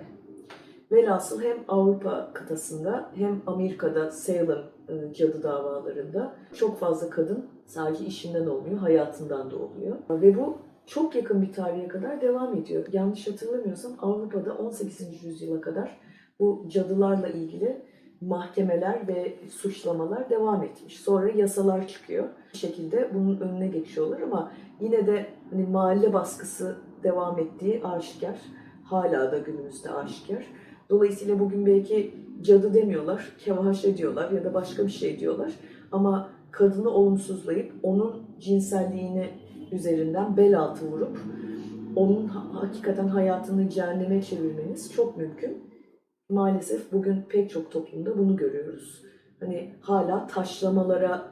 Velhasıl 0.91 1.41
hem 1.41 1.57
Avrupa 1.67 2.31
kıtasında 2.33 3.11
hem 3.15 3.41
Amerika'da 3.47 4.11
Salem 4.11 4.63
e, 4.89 5.13
cadı 5.13 5.43
davalarında 5.43 6.35
çok 6.53 6.79
fazla 6.79 7.09
kadın 7.09 7.49
sadece 7.65 8.05
işinden 8.05 8.45
olmuyor, 8.45 8.77
hayatından 8.77 9.51
da 9.51 9.55
oluyor. 9.55 9.95
Ve 10.09 10.37
bu 10.37 10.57
çok 10.85 11.15
yakın 11.15 11.41
bir 11.41 11.53
tarihe 11.53 11.87
kadar 11.87 12.21
devam 12.21 12.55
ediyor. 12.57 12.85
Yanlış 12.91 13.27
hatırlamıyorsam 13.27 13.91
Avrupa'da 14.01 14.53
18. 14.53 15.23
yüzyıla 15.23 15.61
kadar 15.61 15.99
bu 16.39 16.65
cadılarla 16.69 17.27
ilgili 17.27 17.81
mahkemeler 18.21 19.07
ve 19.07 19.33
suçlamalar 19.49 20.29
devam 20.29 20.63
etmiş. 20.63 20.99
Sonra 20.99 21.29
yasalar 21.29 21.87
çıkıyor. 21.87 22.25
Bir 22.53 22.57
şekilde 22.57 23.09
bunun 23.13 23.39
önüne 23.39 23.67
geçiyorlar 23.67 24.21
ama 24.21 24.51
yine 24.79 25.07
de 25.07 25.25
hani 25.51 25.63
mahalle 25.65 26.13
baskısı 26.13 26.75
devam 27.03 27.39
ettiği 27.39 27.83
aşikar. 27.83 28.35
Hala 28.83 29.31
da 29.31 29.37
günümüzde 29.37 29.89
aşikar. 29.91 30.45
Dolayısıyla 30.89 31.39
bugün 31.39 31.65
belki 31.65 32.15
cadı 32.41 32.73
demiyorlar, 32.73 33.35
kevaşe 33.39 33.97
diyorlar 33.97 34.31
ya 34.31 34.43
da 34.43 34.53
başka 34.53 34.83
bir 34.83 34.91
şey 34.91 35.19
diyorlar. 35.19 35.51
Ama 35.91 36.29
kadını 36.51 36.89
olumsuzlayıp 36.89 37.71
onun 37.83 38.23
cinselliğini 38.39 39.29
üzerinden 39.71 40.37
bel 40.37 40.59
altı 40.59 40.91
vurup 40.91 41.17
onun 41.95 42.27
ha- 42.27 42.47
hakikaten 42.53 43.07
hayatını 43.07 43.69
cehenneme 43.69 44.21
çevirmeniz 44.21 44.93
çok 44.93 45.17
mümkün. 45.17 45.68
Maalesef 46.29 46.91
bugün 46.91 47.21
pek 47.29 47.49
çok 47.49 47.71
toplumda 47.71 48.17
bunu 48.17 48.35
görüyoruz. 48.35 49.03
Hani 49.39 49.75
hala 49.81 50.27
taşlamalara 50.27 51.31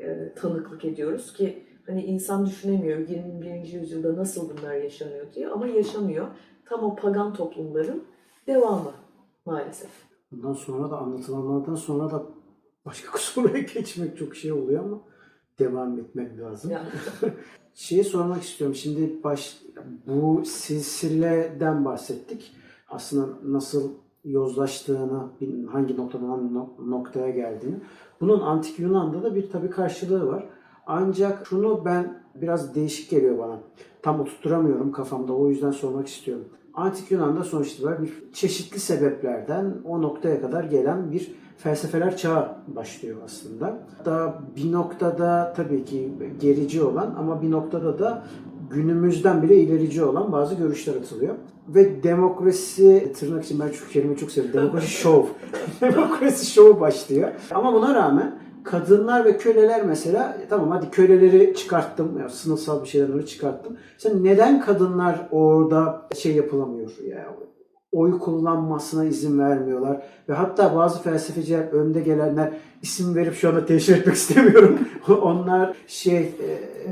e, 0.00 0.34
tanıklık 0.34 0.84
ediyoruz 0.84 1.32
ki 1.32 1.66
hani 1.86 2.04
insan 2.04 2.46
düşünemiyor 2.46 3.08
21. 3.08 3.80
yüzyılda 3.80 4.16
nasıl 4.16 4.50
bunlar 4.50 4.74
yaşanıyor 4.74 5.32
diye 5.34 5.48
ama 5.48 5.66
yaşanıyor. 5.66 6.26
Tam 6.64 6.84
o 6.84 6.96
pagan 6.96 7.34
toplumların 7.34 8.04
devamı 8.46 8.92
maalesef. 9.46 9.90
Bundan 10.32 10.52
sonra 10.52 10.90
da 10.90 10.98
anlatılanlardan 10.98 11.74
sonra 11.74 12.10
da 12.10 12.26
başka 12.84 13.18
konuya 13.34 13.58
geçmek 13.58 14.16
çok 14.16 14.36
şey 14.36 14.52
oluyor 14.52 14.84
ama 14.84 15.00
devam 15.58 15.98
etmek 15.98 16.38
lazım. 16.38 16.70
Yani 16.70 16.88
Şeyi 17.74 18.04
sormak 18.04 18.42
istiyorum. 18.42 18.76
Şimdi 18.76 19.24
baş, 19.24 19.62
bu 20.06 20.42
silsileden 20.44 21.84
bahsettik. 21.84 22.52
Aslında 22.88 23.38
nasıl 23.44 23.92
yozlaştığını, 24.24 25.28
hangi 25.72 25.96
noktadan 25.96 26.68
noktaya 26.86 27.30
geldiğini. 27.30 27.76
Bunun 28.20 28.40
antik 28.40 28.78
Yunan'da 28.78 29.22
da 29.22 29.34
bir 29.34 29.50
tabii 29.50 29.70
karşılığı 29.70 30.26
var. 30.26 30.48
Ancak 30.86 31.46
şunu 31.46 31.84
ben 31.84 32.22
biraz 32.34 32.74
değişik 32.74 33.10
geliyor 33.10 33.38
bana. 33.38 33.58
Tam 34.02 34.20
oturtturamıyorum 34.20 34.92
kafamda. 34.92 35.32
O 35.32 35.48
yüzden 35.48 35.70
sormak 35.70 36.08
istiyorum. 36.08 36.44
Antik 36.74 37.10
Yunan'da 37.10 37.44
sonuç 37.44 37.72
itibariyle 37.72 38.02
bir 38.02 38.32
çeşitli 38.32 38.80
sebeplerden 38.80 39.74
o 39.84 40.02
noktaya 40.02 40.40
kadar 40.40 40.64
gelen 40.64 41.12
bir 41.12 41.34
felsefeler 41.56 42.16
çağı 42.16 42.48
başlıyor 42.66 43.16
aslında. 43.24 43.78
Hatta 43.98 44.42
bir 44.56 44.72
noktada 44.72 45.52
tabii 45.56 45.84
ki 45.84 46.12
gerici 46.40 46.82
olan 46.82 47.14
ama 47.18 47.42
bir 47.42 47.50
noktada 47.50 47.98
da 47.98 48.24
günümüzden 48.72 49.42
bile 49.42 49.56
ilerici 49.56 50.04
olan 50.04 50.32
bazı 50.32 50.54
görüşler 50.54 50.94
atılıyor. 50.94 51.34
Ve 51.68 52.02
demokrasi, 52.02 53.12
tırnak 53.18 53.44
için 53.44 53.60
ben 53.60 53.68
şu 53.68 53.88
kelimeyi 53.88 54.18
çok 54.18 54.30
seviyorum. 54.30 54.60
Demokrasi 54.60 54.90
şov. 55.00 55.24
demokrasi 55.80 56.46
şov 56.50 56.80
başlıyor. 56.80 57.28
Ama 57.50 57.72
buna 57.72 57.94
rağmen 57.94 58.38
kadınlar 58.64 59.24
ve 59.24 59.36
köleler 59.36 59.84
mesela 59.86 60.36
tamam 60.50 60.70
hadi 60.70 60.90
köleleri 60.90 61.54
çıkarttım. 61.54 62.18
Ya, 62.18 62.28
sınıfsal 62.28 62.82
bir 62.82 62.88
şeyden 62.88 63.12
öyle 63.12 63.26
çıkarttım. 63.26 63.76
Sen 63.98 64.24
neden 64.24 64.60
kadınlar 64.60 65.28
orada 65.30 66.08
şey 66.16 66.34
yapılamıyor? 66.36 66.90
Ya, 67.08 67.26
oy 67.92 68.18
kullanmasına 68.18 69.04
izin 69.04 69.38
vermiyorlar. 69.38 70.02
Ve 70.28 70.32
hatta 70.32 70.76
bazı 70.76 71.02
felsefeciler 71.02 71.72
önde 71.72 72.00
gelenler 72.00 72.50
isim 72.82 73.14
verip 73.14 73.34
şu 73.34 73.48
anda 73.48 73.66
teşhir 73.66 73.96
etmek 73.96 74.16
istemiyorum. 74.16 74.78
Onlar 75.22 75.72
şey 75.86 76.18
e, 76.18 76.32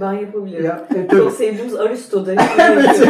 ben 0.00 0.12
yapabilirim. 0.12 0.64
ya, 0.64 0.88
e. 0.94 1.08
Çok 1.16 1.32
sevdiğimiz 1.32 1.74
Aristo 1.74 2.26
da 2.26 2.32
Evet. 2.34 3.08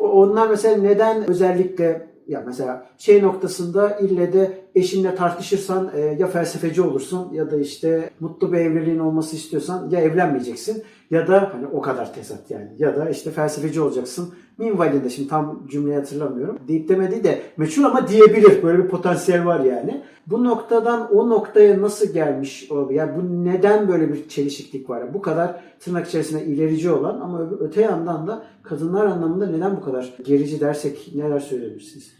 Onlar 0.00 0.48
mesela 0.48 0.76
neden 0.76 1.30
özellikle 1.30 2.08
ya 2.28 2.42
mesela 2.46 2.86
şey 2.98 3.22
noktasında 3.22 3.98
ille 3.98 4.32
de 4.32 4.52
eşinle 4.74 5.14
tartışırsan 5.14 5.90
e, 5.94 6.00
ya 6.00 6.26
felsefeci 6.26 6.82
olursun 6.82 7.32
ya 7.32 7.50
da 7.50 7.56
işte 7.56 8.10
mutlu 8.20 8.52
bir 8.52 8.58
evliliğin 8.58 8.98
olması 8.98 9.36
istiyorsan 9.36 9.90
ya 9.90 10.00
evlenmeyeceksin 10.00 10.82
ya 11.10 11.28
da 11.28 11.50
hani 11.54 11.66
o 11.66 11.80
kadar 11.80 12.14
tezat 12.14 12.50
yani 12.50 12.68
ya 12.78 12.96
da 12.96 13.10
işte 13.10 13.30
felsefeci 13.30 13.80
olacaksın. 13.80 14.34
Minvalinde 14.58 15.10
şimdi 15.10 15.28
tam 15.28 15.66
cümleyi 15.70 15.96
hatırlamıyorum. 15.96 16.58
Deyip 16.68 16.88
demedi 16.88 17.24
de 17.24 17.42
meçhul 17.56 17.84
ama 17.84 18.08
diyebilir. 18.08 18.62
Böyle 18.62 18.84
bir 18.84 18.88
potansiyel 18.88 19.46
var 19.46 19.60
yani. 19.60 20.02
Bu 20.26 20.44
noktadan 20.44 21.14
o 21.14 21.28
noktaya 21.28 21.82
nasıl 21.82 22.12
gelmiş 22.12 22.70
olabilir? 22.70 22.98
Yani 22.98 23.16
bu 23.16 23.44
neden 23.44 23.88
böyle 23.88 24.12
bir 24.12 24.28
çelişiklik 24.28 24.90
var? 24.90 25.14
Bu 25.14 25.22
kadar 25.22 25.60
tırnak 25.80 26.08
içerisinde 26.08 26.44
ilerici 26.44 26.90
olan 26.90 27.20
ama 27.20 27.50
öte 27.60 27.82
yandan 27.82 28.26
da 28.26 28.42
kadınlar 28.62 29.06
anlamında 29.06 29.46
neden 29.46 29.76
bu 29.76 29.80
kadar 29.80 30.14
gerici 30.24 30.60
dersek 30.60 31.10
neler 31.14 31.40
söyleyebilirsiniz? 31.40 32.12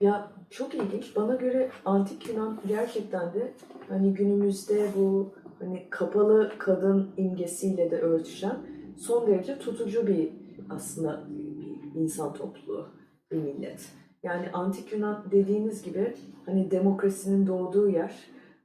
Ya 0.00 0.30
çok 0.50 0.74
ilginç. 0.74 1.16
Bana 1.16 1.34
göre 1.34 1.70
antik 1.84 2.28
Yunan 2.28 2.58
gerçekten 2.68 3.34
de 3.34 3.52
hani 3.88 4.14
günümüzde 4.14 4.86
bu 4.96 5.32
hani 5.58 5.86
kapalı 5.90 6.52
kadın 6.58 7.10
imgesiyle 7.16 7.90
de 7.90 8.00
örtüşen 8.00 8.56
son 8.96 9.26
derece 9.26 9.58
tutucu 9.58 10.06
bir 10.06 10.32
aslında 10.70 11.24
bir 11.28 12.00
insan 12.00 12.32
topluluğu, 12.32 12.86
bir 13.30 13.36
millet. 13.36 13.88
Yani 14.22 14.50
antik 14.52 14.92
Yunan 14.92 15.24
dediğiniz 15.30 15.82
gibi 15.82 16.14
hani 16.46 16.70
demokrasinin 16.70 17.46
doğduğu 17.46 17.88
yer 17.88 18.14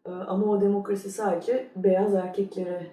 e, 0.05 0.11
ama 0.11 0.45
o 0.45 0.61
demokrasi 0.61 1.11
sadece 1.11 1.67
beyaz 1.75 2.13
erkeklere 2.13 2.87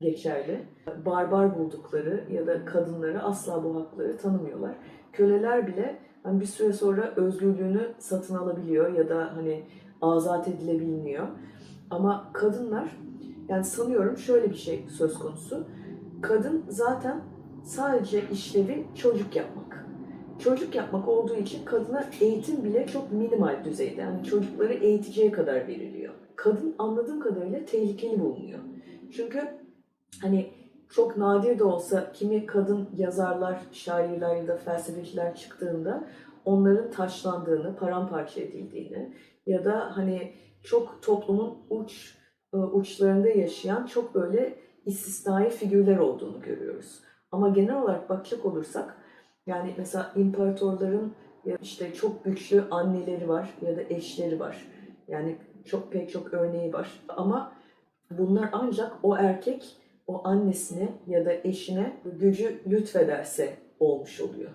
geçerli. 0.00 0.60
Barbar 1.06 1.58
buldukları 1.58 2.24
ya 2.32 2.46
da 2.46 2.64
kadınlara 2.64 3.22
asla 3.22 3.64
bu 3.64 3.76
hakları 3.76 4.16
tanımıyorlar. 4.16 4.74
Köleler 5.12 5.66
bile 5.66 5.98
hani 6.22 6.40
bir 6.40 6.46
süre 6.46 6.72
sonra 6.72 7.12
özgürlüğünü 7.16 7.88
satın 7.98 8.34
alabiliyor 8.34 8.92
ya 8.94 9.08
da 9.08 9.36
hani 9.36 9.62
azat 10.02 10.48
edilebiliyor. 10.48 11.28
Ama 11.90 12.30
kadınlar 12.32 12.96
yani 13.48 13.64
sanıyorum 13.64 14.16
şöyle 14.16 14.50
bir 14.50 14.56
şey 14.56 14.84
söz 14.88 15.18
konusu. 15.18 15.66
Kadın 16.22 16.64
zaten 16.68 17.20
sadece 17.64 18.22
işlevi 18.32 18.86
çocuk 18.94 19.36
yapmak. 19.36 19.86
Çocuk 20.38 20.74
yapmak 20.74 21.08
olduğu 21.08 21.36
için 21.36 21.64
kadına 21.64 22.04
eğitim 22.20 22.64
bile 22.64 22.86
çok 22.86 23.12
minimal 23.12 23.64
düzeyde. 23.64 24.00
Yani 24.00 24.24
çocukları 24.24 24.72
eğiteceği 24.74 25.32
kadar 25.32 25.68
veriliyor. 25.68 26.14
Kadın 26.36 26.74
anladığım 26.78 27.20
kadarıyla 27.20 27.64
tehlikeli 27.64 28.20
bulunuyor. 28.20 28.58
Çünkü 29.12 29.48
hani 30.22 30.50
çok 30.88 31.16
nadir 31.16 31.58
de 31.58 31.64
olsa 31.64 32.12
kimi 32.12 32.46
kadın 32.46 32.88
yazarlar, 32.96 33.60
şairler 33.72 34.36
ya 34.36 34.48
da 34.48 34.56
felsefeciler 34.56 35.34
çıktığında 35.34 36.08
onların 36.44 36.90
taşlandığını, 36.90 37.76
paramparça 37.76 38.40
edildiğini 38.40 39.14
ya 39.46 39.64
da 39.64 39.96
hani 39.96 40.32
çok 40.62 41.02
toplumun 41.02 41.58
uç 41.70 42.18
uçlarında 42.58 43.28
yaşayan 43.28 43.86
çok 43.86 44.14
böyle 44.14 44.54
istisnai 44.86 45.50
figürler 45.50 45.98
olduğunu 45.98 46.40
görüyoruz. 46.40 47.00
Ama 47.32 47.48
genel 47.48 47.82
olarak 47.82 48.10
bakacak 48.10 48.44
olursak 48.44 48.96
yani 49.46 49.74
mesela 49.78 50.12
imparatorların 50.16 51.12
ya 51.44 51.58
işte 51.62 51.94
çok 51.94 52.24
güçlü 52.24 52.64
anneleri 52.70 53.28
var 53.28 53.50
ya 53.62 53.76
da 53.76 53.82
eşleri 53.82 54.40
var. 54.40 54.66
Yani 55.08 55.36
çok 55.64 55.92
pek 55.92 56.10
çok 56.10 56.34
örneği 56.34 56.72
var. 56.72 57.00
Ama 57.08 57.52
bunlar 58.10 58.48
ancak 58.52 58.92
o 59.02 59.16
erkek 59.16 59.76
o 60.06 60.28
annesine 60.28 60.88
ya 61.06 61.24
da 61.24 61.32
eşine 61.32 61.92
gücü 62.04 62.60
lütfederse 62.66 63.56
olmuş 63.80 64.20
oluyor. 64.20 64.50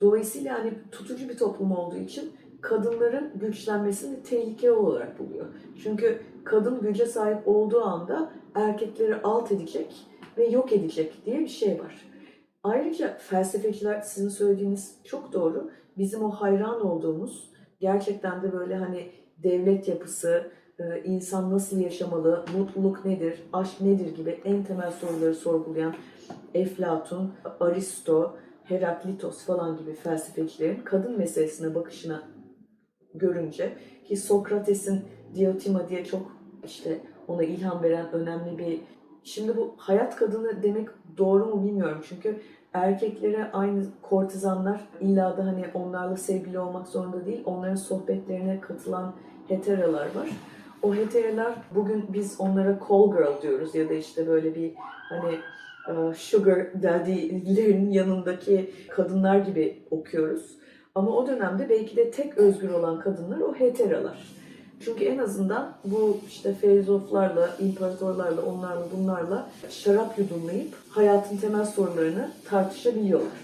Dolayısıyla 0.00 0.58
hani 0.58 0.72
tutucu 0.92 1.28
bir 1.28 1.38
toplum 1.38 1.72
olduğu 1.72 1.96
için 1.96 2.32
kadınların 2.66 3.32
güçlenmesini 3.34 4.22
tehlikeli 4.22 4.70
olarak 4.70 5.18
buluyor. 5.18 5.46
Çünkü 5.82 6.20
kadın 6.44 6.80
güce 6.80 7.06
sahip 7.06 7.48
olduğu 7.48 7.82
anda 7.84 8.30
erkekleri 8.54 9.16
alt 9.22 9.52
edecek 9.52 10.06
ve 10.38 10.46
yok 10.46 10.72
edecek 10.72 11.22
diye 11.26 11.40
bir 11.40 11.48
şey 11.48 11.80
var. 11.80 12.08
Ayrıca 12.62 13.16
felsefeciler 13.18 14.00
sizin 14.00 14.28
söylediğiniz 14.28 14.94
çok 15.04 15.32
doğru. 15.32 15.70
Bizim 15.98 16.22
o 16.22 16.30
hayran 16.30 16.86
olduğumuz 16.86 17.50
gerçekten 17.80 18.42
de 18.42 18.52
böyle 18.52 18.76
hani 18.76 19.10
devlet 19.42 19.88
yapısı, 19.88 20.50
e, 20.78 21.02
insan 21.04 21.52
nasıl 21.52 21.80
yaşamalı, 21.80 22.44
mutluluk 22.58 23.04
nedir, 23.04 23.42
aşk 23.52 23.80
nedir 23.80 24.16
gibi 24.16 24.40
en 24.44 24.64
temel 24.64 24.90
soruları 24.90 25.34
sorgulayan 25.34 25.94
Eflatun, 26.54 27.32
Aristo, 27.60 28.36
Heraklitos 28.64 29.44
falan 29.44 29.78
gibi 29.78 29.94
felsefecilerin 29.94 30.80
kadın 30.84 31.18
meselesine 31.18 31.74
bakışına 31.74 32.35
görünce 33.18 33.72
ki 34.04 34.16
Sokrates'in 34.16 35.00
Diotima 35.34 35.88
diye 35.88 36.04
çok 36.04 36.32
işte 36.64 36.98
ona 37.28 37.42
ilham 37.42 37.82
veren 37.82 38.12
önemli 38.12 38.58
bir 38.58 38.80
Şimdi 39.26 39.56
bu 39.56 39.74
hayat 39.76 40.16
kadını 40.16 40.62
demek 40.62 40.88
doğru 41.18 41.46
mu 41.46 41.64
bilmiyorum. 41.64 42.00
Çünkü 42.08 42.40
erkeklere 42.72 43.50
aynı 43.52 43.84
kortizanlar 44.02 44.80
illa 45.00 45.36
da 45.36 45.46
hani 45.46 45.64
onlarla 45.74 46.16
sevgili 46.16 46.58
olmak 46.58 46.88
zorunda 46.88 47.26
değil. 47.26 47.42
Onların 47.44 47.74
sohbetlerine 47.74 48.60
katılan 48.60 49.14
heteralar 49.48 50.04
var. 50.14 50.28
O 50.82 50.94
heteralar 50.94 51.54
bugün 51.74 52.04
biz 52.12 52.36
onlara 52.38 52.78
call 52.88 53.10
girl 53.10 53.42
diyoruz 53.42 53.74
ya 53.74 53.88
da 53.88 53.94
işte 53.94 54.26
böyle 54.26 54.54
bir 54.54 54.72
hani 55.08 55.34
e, 55.88 56.14
sugar 56.14 56.82
daddy'lerin 56.82 57.90
yanındaki 57.90 58.70
kadınlar 58.90 59.38
gibi 59.38 59.82
okuyoruz. 59.90 60.58
Ama 60.96 61.10
o 61.10 61.26
dönemde 61.26 61.68
belki 61.68 61.96
de 61.96 62.10
tek 62.10 62.38
özgür 62.38 62.70
olan 62.70 63.00
kadınlar 63.00 63.40
o 63.40 63.54
heteralar. 63.54 64.36
Çünkü 64.80 65.04
en 65.04 65.18
azından 65.18 65.72
bu 65.84 66.16
işte 66.28 66.54
filozoflarla, 66.54 67.50
imparatorlarla, 67.60 68.42
onlarla 68.42 68.84
bunlarla 68.96 69.50
şarap 69.70 70.18
yudumlayıp 70.18 70.74
hayatın 70.88 71.36
temel 71.36 71.64
sorularını 71.64 72.30
tartışabiliyorlar. 72.44 73.38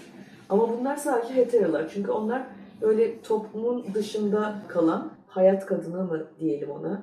Ama 0.49 0.69
bunlar 0.69 0.95
sadece 0.95 1.35
heterolar. 1.35 1.89
Çünkü 1.93 2.11
onlar 2.11 2.43
öyle 2.81 3.21
toplumun 3.21 3.85
dışında 3.93 4.55
kalan 4.67 5.11
hayat 5.27 5.65
kadını 5.65 6.03
mı 6.03 6.27
diyelim 6.39 6.71
ona. 6.71 7.01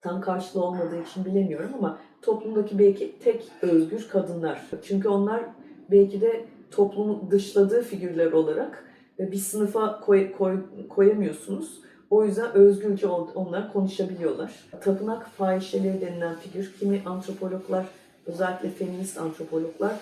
Tam 0.00 0.20
karşılığı 0.20 0.64
olmadığı 0.64 1.02
için 1.02 1.24
bilemiyorum 1.24 1.70
ama 1.78 1.98
toplumdaki 2.22 2.78
belki 2.78 3.18
tek 3.18 3.48
özgür 3.62 4.08
kadınlar. 4.08 4.62
Çünkü 4.82 5.08
onlar 5.08 5.44
belki 5.90 6.20
de 6.20 6.44
toplumun 6.70 7.30
dışladığı 7.30 7.82
figürler 7.82 8.32
olarak 8.32 8.85
bir 9.18 9.36
sınıfa 9.36 10.00
koy, 10.00 10.32
koy, 10.32 10.60
koyamıyorsunuz. 10.88 11.80
O 12.10 12.24
yüzden 12.24 12.52
özgürce 12.54 13.06
on- 13.06 13.30
onlar 13.34 13.72
konuşabiliyorlar. 13.72 14.52
Tapınak 14.80 15.26
fahişeleri 15.26 16.00
denilen 16.00 16.36
figür, 16.36 16.74
kimi 16.80 17.02
antropologlar, 17.06 17.86
özellikle 18.26 18.70
feminist 18.70 19.18
antropologlar 19.18 19.92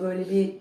böyle 0.00 0.30
bir 0.30 0.54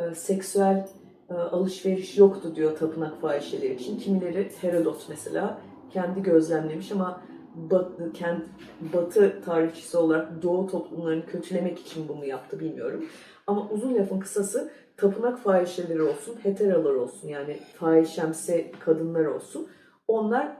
e, 0.00 0.14
seksüel 0.14 0.88
e, 1.30 1.34
alışveriş 1.34 2.18
yoktu 2.18 2.56
diyor 2.56 2.78
tapınak 2.78 3.20
fahişeleri 3.20 3.74
için. 3.74 3.98
Kimileri 3.98 4.50
Herodot 4.60 5.06
mesela 5.08 5.58
kendi 5.92 6.22
gözlemlemiş 6.22 6.92
ama 6.92 7.22
batı, 7.54 8.12
kent, 8.12 8.44
batı 8.94 9.42
tarihçisi 9.44 9.96
olarak 9.98 10.42
doğu 10.42 10.66
toplumlarını 10.66 11.26
kötülemek 11.26 11.78
için 11.78 12.08
bunu 12.08 12.24
yaptı 12.24 12.60
bilmiyorum. 12.60 13.04
Ama 13.46 13.68
uzun 13.70 13.94
lafın 13.94 14.20
kısası 14.20 14.70
tapınak 14.98 15.38
fahişeleri 15.38 16.02
olsun, 16.02 16.36
heteralar 16.42 16.94
olsun 16.94 17.28
yani 17.28 17.58
fahişemsi 17.74 18.72
kadınlar 18.80 19.24
olsun 19.24 19.68
onlar 20.08 20.56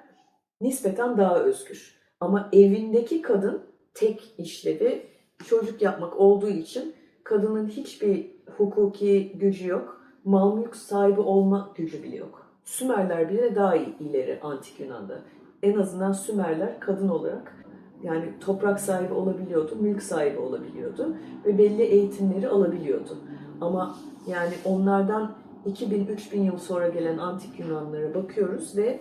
nispeten 0.60 1.18
daha 1.18 1.38
özgür. 1.38 1.98
Ama 2.20 2.48
evindeki 2.52 3.22
kadın 3.22 3.62
tek 3.94 4.34
işlevi 4.38 5.06
çocuk 5.46 5.82
yapmak 5.82 6.16
olduğu 6.20 6.48
için 6.48 6.94
kadının 7.24 7.68
hiçbir 7.68 8.30
hukuki 8.56 9.32
gücü 9.38 9.68
yok. 9.68 10.02
Mal 10.24 10.56
mülk 10.56 10.76
sahibi 10.76 11.20
olma 11.20 11.72
gücü 11.76 12.02
bile 12.02 12.16
yok. 12.16 12.46
Sümerler 12.64 13.28
bile 13.28 13.54
daha 13.54 13.76
iyi 13.76 13.98
ileri 13.98 14.40
antik 14.42 14.80
Yunan'da. 14.80 15.20
En 15.62 15.78
azından 15.78 16.12
Sümerler 16.12 16.80
kadın 16.80 17.08
olarak 17.08 17.64
yani 18.02 18.34
toprak 18.40 18.80
sahibi 18.80 19.14
olabiliyordu, 19.14 19.76
mülk 19.80 20.02
sahibi 20.02 20.38
olabiliyordu 20.38 21.16
ve 21.46 21.58
belli 21.58 21.82
eğitimleri 21.82 22.48
alabiliyordu. 22.48 23.18
Ama 23.60 23.98
yani 24.28 24.54
onlardan 24.64 25.34
2000-3000 25.66 26.44
yıl 26.44 26.58
sonra 26.58 26.88
gelen 26.88 27.18
antik 27.18 27.60
Yunanlara 27.60 28.14
bakıyoruz 28.14 28.76
ve 28.76 29.00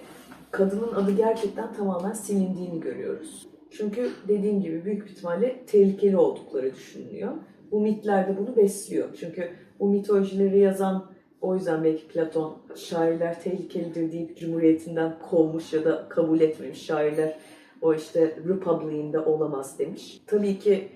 kadının 0.52 0.93
adı 0.93 1.12
gerçekten 1.12 1.74
tamamen 1.74 2.13
silindiğini 2.13 2.80
görüyoruz. 2.80 3.48
Çünkü 3.72 4.10
dediğim 4.28 4.62
gibi 4.62 4.86
büyük 4.86 5.06
bir 5.06 5.12
ihtimalle 5.12 5.65
tehlikeli 5.65 6.17
oldukları 6.17 6.76
düşünülüyor. 6.76 7.32
Bu 7.72 7.82
mitler 7.82 8.28
de 8.28 8.38
bunu 8.38 8.56
besliyor. 8.56 9.08
Çünkü 9.20 9.50
bu 9.80 9.89
mitolojileri 9.89 10.60
yazan 10.60 11.06
o 11.41 11.56
yüzden 11.56 11.84
belki 11.84 12.08
Platon 12.08 12.58
şairler 12.76 13.41
tehlikelidir 13.41 14.12
deyip 14.12 14.38
cumhuriyetinden 14.38 15.20
kovmuş 15.30 15.74
ya 15.74 15.86
da 15.86 16.10
kabul 16.10 16.39
etmemiş 16.39 16.86
şairler 16.86 17.38
o 17.82 17.93
işte 17.93 18.36
Republic'inde 18.48 19.20
olamaz 19.20 19.80
demiş. 19.80 20.22
Tabii 20.28 20.60
ki 20.60 20.88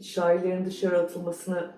şairlerin 0.00 0.64
dışarı 0.64 0.98
atılmasını 0.98 1.70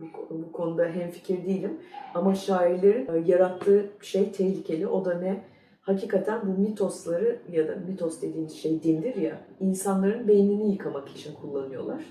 bu, 0.00 0.38
bu 0.42 0.52
konuda 0.52 0.84
hemfikir 0.84 1.46
değilim. 1.46 1.80
Ama 2.14 2.34
şairlerin 2.34 3.14
e, 3.14 3.30
yarattığı 3.30 3.90
şey 4.02 4.32
tehlikeli. 4.32 4.86
O 4.86 5.04
da 5.04 5.18
ne? 5.18 5.44
Hakikaten 5.80 6.40
bu 6.46 6.60
mitosları 6.60 7.38
ya 7.52 7.68
da 7.68 7.76
mitos 7.88 8.22
dediğimiz 8.22 8.52
şey 8.52 8.82
dindir 8.82 9.14
ya 9.14 9.40
insanların 9.60 10.28
beynini 10.28 10.72
yıkamak 10.72 11.08
için 11.08 11.34
kullanıyorlar. 11.34 12.04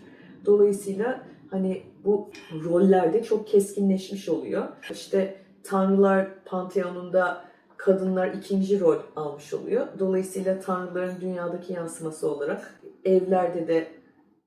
Dolayısıyla 0.45 1.23
hani 1.51 1.81
bu 2.05 2.29
rollerde 2.63 3.23
çok 3.23 3.47
keskinleşmiş 3.47 4.29
oluyor. 4.29 4.67
İşte 4.91 5.35
tanrılar 5.63 6.27
panteonunda 6.45 7.45
kadınlar 7.77 8.27
ikinci 8.27 8.79
rol 8.79 8.97
almış 9.15 9.53
oluyor. 9.53 9.87
Dolayısıyla 9.99 10.59
tanrıların 10.59 11.21
dünyadaki 11.21 11.73
yansıması 11.73 12.31
olarak 12.31 12.79
evlerde 13.05 13.67
de 13.67 13.87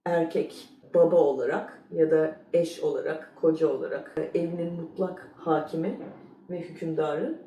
erkek 0.04 0.68
baba 0.96 1.16
olarak 1.16 1.82
ya 1.92 2.10
da 2.10 2.36
eş 2.52 2.80
olarak, 2.80 3.32
koca 3.40 3.68
olarak 3.68 4.14
e, 4.16 4.38
evinin 4.38 4.72
mutlak 4.72 5.30
hakimi 5.36 6.00
ve 6.50 6.60
hükümdarı 6.60 7.38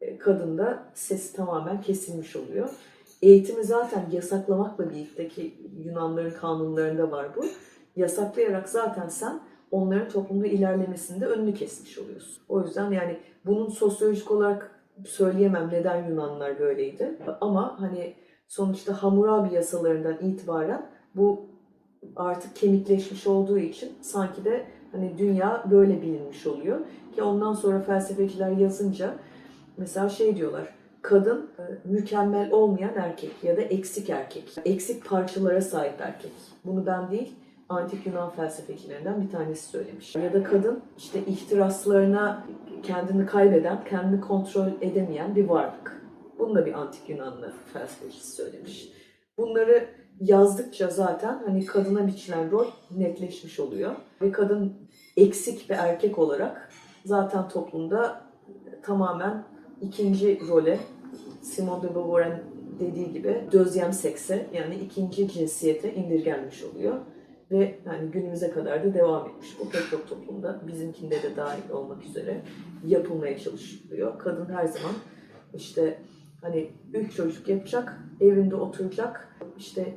e, 0.00 0.18
kadında 0.18 0.82
sesi 0.94 1.36
tamamen 1.36 1.80
kesilmiş 1.80 2.36
oluyor. 2.36 2.70
Eğitimi 3.22 3.64
zaten 3.64 4.04
yasaklamakla 4.12 4.90
birlikte 4.90 5.28
ki 5.28 5.54
Yunanların 5.84 6.30
kanunlarında 6.30 7.10
var 7.10 7.28
bu. 7.36 7.44
Yasaklayarak 7.96 8.68
zaten 8.68 9.08
sen 9.08 9.40
onların 9.70 10.08
toplumda 10.08 10.46
ilerlemesinde 10.46 11.26
önünü 11.26 11.54
kesmiş 11.54 11.98
oluyorsun. 11.98 12.42
O 12.48 12.62
yüzden 12.62 12.90
yani 12.90 13.18
bunun 13.46 13.68
sosyolojik 13.68 14.30
olarak 14.30 14.80
söyleyemem 15.04 15.68
neden 15.72 16.08
Yunanlar 16.08 16.58
böyleydi. 16.58 17.18
Ama 17.40 17.80
hani 17.80 18.14
sonuçta 18.48 19.02
Hammurabi 19.02 19.54
yasalarından 19.54 20.18
itibaren 20.18 20.90
bu 21.14 21.49
artık 22.16 22.56
kemikleşmiş 22.56 23.26
olduğu 23.26 23.58
için 23.58 23.92
sanki 24.00 24.44
de 24.44 24.66
hani 24.92 25.18
dünya 25.18 25.64
böyle 25.70 26.02
bilinmiş 26.02 26.46
oluyor. 26.46 26.78
Ki 27.14 27.22
ondan 27.22 27.52
sonra 27.52 27.80
felsefeciler 27.80 28.50
yazınca 28.50 29.14
mesela 29.76 30.08
şey 30.08 30.36
diyorlar. 30.36 30.74
Kadın 31.02 31.50
e, 31.58 31.62
mükemmel 31.88 32.50
olmayan 32.50 32.94
erkek 32.96 33.44
ya 33.44 33.56
da 33.56 33.60
eksik 33.60 34.10
erkek. 34.10 34.52
Eksik 34.64 35.04
parçalara 35.04 35.60
sahip 35.60 36.00
erkek. 36.00 36.32
Bunu 36.64 36.86
ben 36.86 37.10
değil 37.10 37.34
antik 37.70 38.06
Yunan 38.06 38.30
felsefecilerinden 38.30 39.22
bir 39.22 39.30
tanesi 39.30 39.68
söylemiş. 39.68 40.16
Ya 40.16 40.32
da 40.32 40.42
kadın 40.42 40.82
işte 40.98 41.20
ihtiraslarına 41.26 42.46
kendini 42.82 43.26
kaybeden, 43.26 43.84
kendini 43.84 44.20
kontrol 44.20 44.68
edemeyen 44.80 45.36
bir 45.36 45.48
varlık. 45.48 46.02
Bunu 46.38 46.54
da 46.54 46.66
bir 46.66 46.72
antik 46.72 47.08
Yunanlı 47.08 47.52
felsefecisi 47.72 48.32
söylemiş. 48.32 48.92
Bunları 49.38 49.88
yazdıkça 50.20 50.90
zaten 50.90 51.42
hani 51.46 51.66
kadına 51.66 52.06
biçilen 52.06 52.50
rol 52.50 52.66
netleşmiş 52.90 53.60
oluyor. 53.60 53.94
Ve 54.22 54.32
kadın 54.32 54.72
eksik 55.16 55.70
bir 55.70 55.74
erkek 55.74 56.18
olarak 56.18 56.70
zaten 57.04 57.48
toplumda 57.48 58.20
tamamen 58.82 59.44
ikinci 59.80 60.40
role 60.48 60.78
Simone 61.42 61.82
de 61.82 61.94
Beauvoir'ın 61.94 62.42
dediği 62.80 63.12
gibi 63.12 63.44
dözyem 63.52 63.92
sekse 63.92 64.46
yani 64.52 64.74
ikinci 64.74 65.28
cinsiyete 65.28 65.94
indirgenmiş 65.94 66.64
oluyor. 66.64 66.96
Ve 67.50 67.78
yani 67.86 68.10
günümüze 68.10 68.50
kadar 68.50 68.84
da 68.84 68.94
devam 68.94 69.28
etmiş. 69.28 69.48
Bu 69.60 69.70
pek 69.70 69.90
çok 69.90 70.08
toplumda 70.08 70.60
bizimkinde 70.66 71.22
de 71.22 71.36
dahil 71.36 71.70
olmak 71.70 72.04
üzere 72.04 72.42
yapılmaya 72.86 73.38
çalışılıyor. 73.38 74.18
Kadın 74.18 74.52
her 74.52 74.66
zaman 74.66 74.94
işte 75.54 76.02
hani 76.42 76.70
üç 76.92 77.16
çocuk 77.16 77.48
yapacak, 77.48 77.98
evinde 78.20 78.56
oturacak, 78.56 79.36
işte 79.58 79.94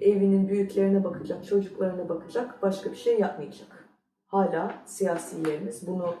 evinin 0.00 0.48
büyüklerine 0.48 1.04
bakacak, 1.04 1.46
çocuklarına 1.46 2.08
bakacak, 2.08 2.62
başka 2.62 2.90
bir 2.90 2.96
şey 2.96 3.18
yapmayacak. 3.18 3.88
Hala 4.26 4.74
siyasilerimiz 4.86 5.86
bunu 5.86 6.14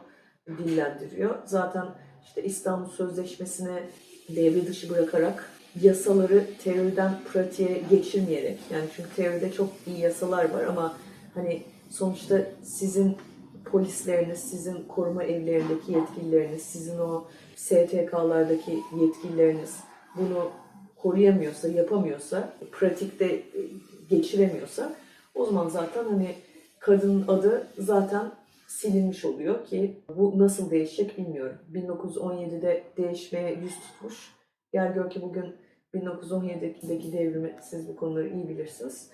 dillendiriyor. 0.58 1.34
Zaten 1.44 1.86
işte 2.24 2.42
İstanbul 2.44 2.90
Sözleşmesi'ni 2.90 3.82
devre 4.28 4.66
dışı 4.66 4.90
bırakarak 4.90 5.50
yasaları 5.82 6.44
teoriden 6.64 7.14
pratiğe 7.32 7.82
geçirmeyerek 7.90 8.58
yani 8.70 8.84
çünkü 8.96 9.08
teoride 9.16 9.52
çok 9.52 9.68
iyi 9.86 10.00
yasalar 10.00 10.50
var 10.50 10.64
ama 10.64 10.96
hani 11.34 11.62
sonuçta 11.90 12.42
sizin 12.62 13.16
polisleriniz, 13.64 14.38
sizin 14.38 14.84
koruma 14.88 15.24
evlerindeki 15.24 15.92
yetkilileriniz, 15.92 16.62
sizin 16.62 16.98
o 16.98 17.24
STK'lardaki 17.56 18.78
yetkilileriniz 19.00 19.76
bunu 20.16 20.50
koruyamıyorsa, 21.02 21.68
yapamıyorsa, 21.68 22.52
pratikte 22.72 23.24
e, 23.24 23.44
geçiremiyorsa 24.10 24.96
o 25.34 25.46
zaman 25.46 25.68
zaten 25.68 26.04
hani 26.04 26.34
kadının 26.78 27.24
adı 27.28 27.66
zaten 27.78 28.32
silinmiş 28.66 29.24
oluyor 29.24 29.66
ki 29.66 29.96
bu 30.16 30.38
nasıl 30.38 30.70
değişecek 30.70 31.18
bilmiyorum. 31.18 31.56
1917'de 31.74 32.84
değişmeye 32.96 33.54
yüz 33.62 33.74
tutmuş. 33.74 34.34
Gel 34.72 34.94
gör 34.94 35.10
ki 35.10 35.22
bugün 35.22 35.54
1917'deki 35.94 37.12
devrimi 37.12 37.56
siz 37.62 37.88
bu 37.88 37.96
konuları 37.96 38.28
iyi 38.28 38.48
bilirsiniz. 38.48 39.08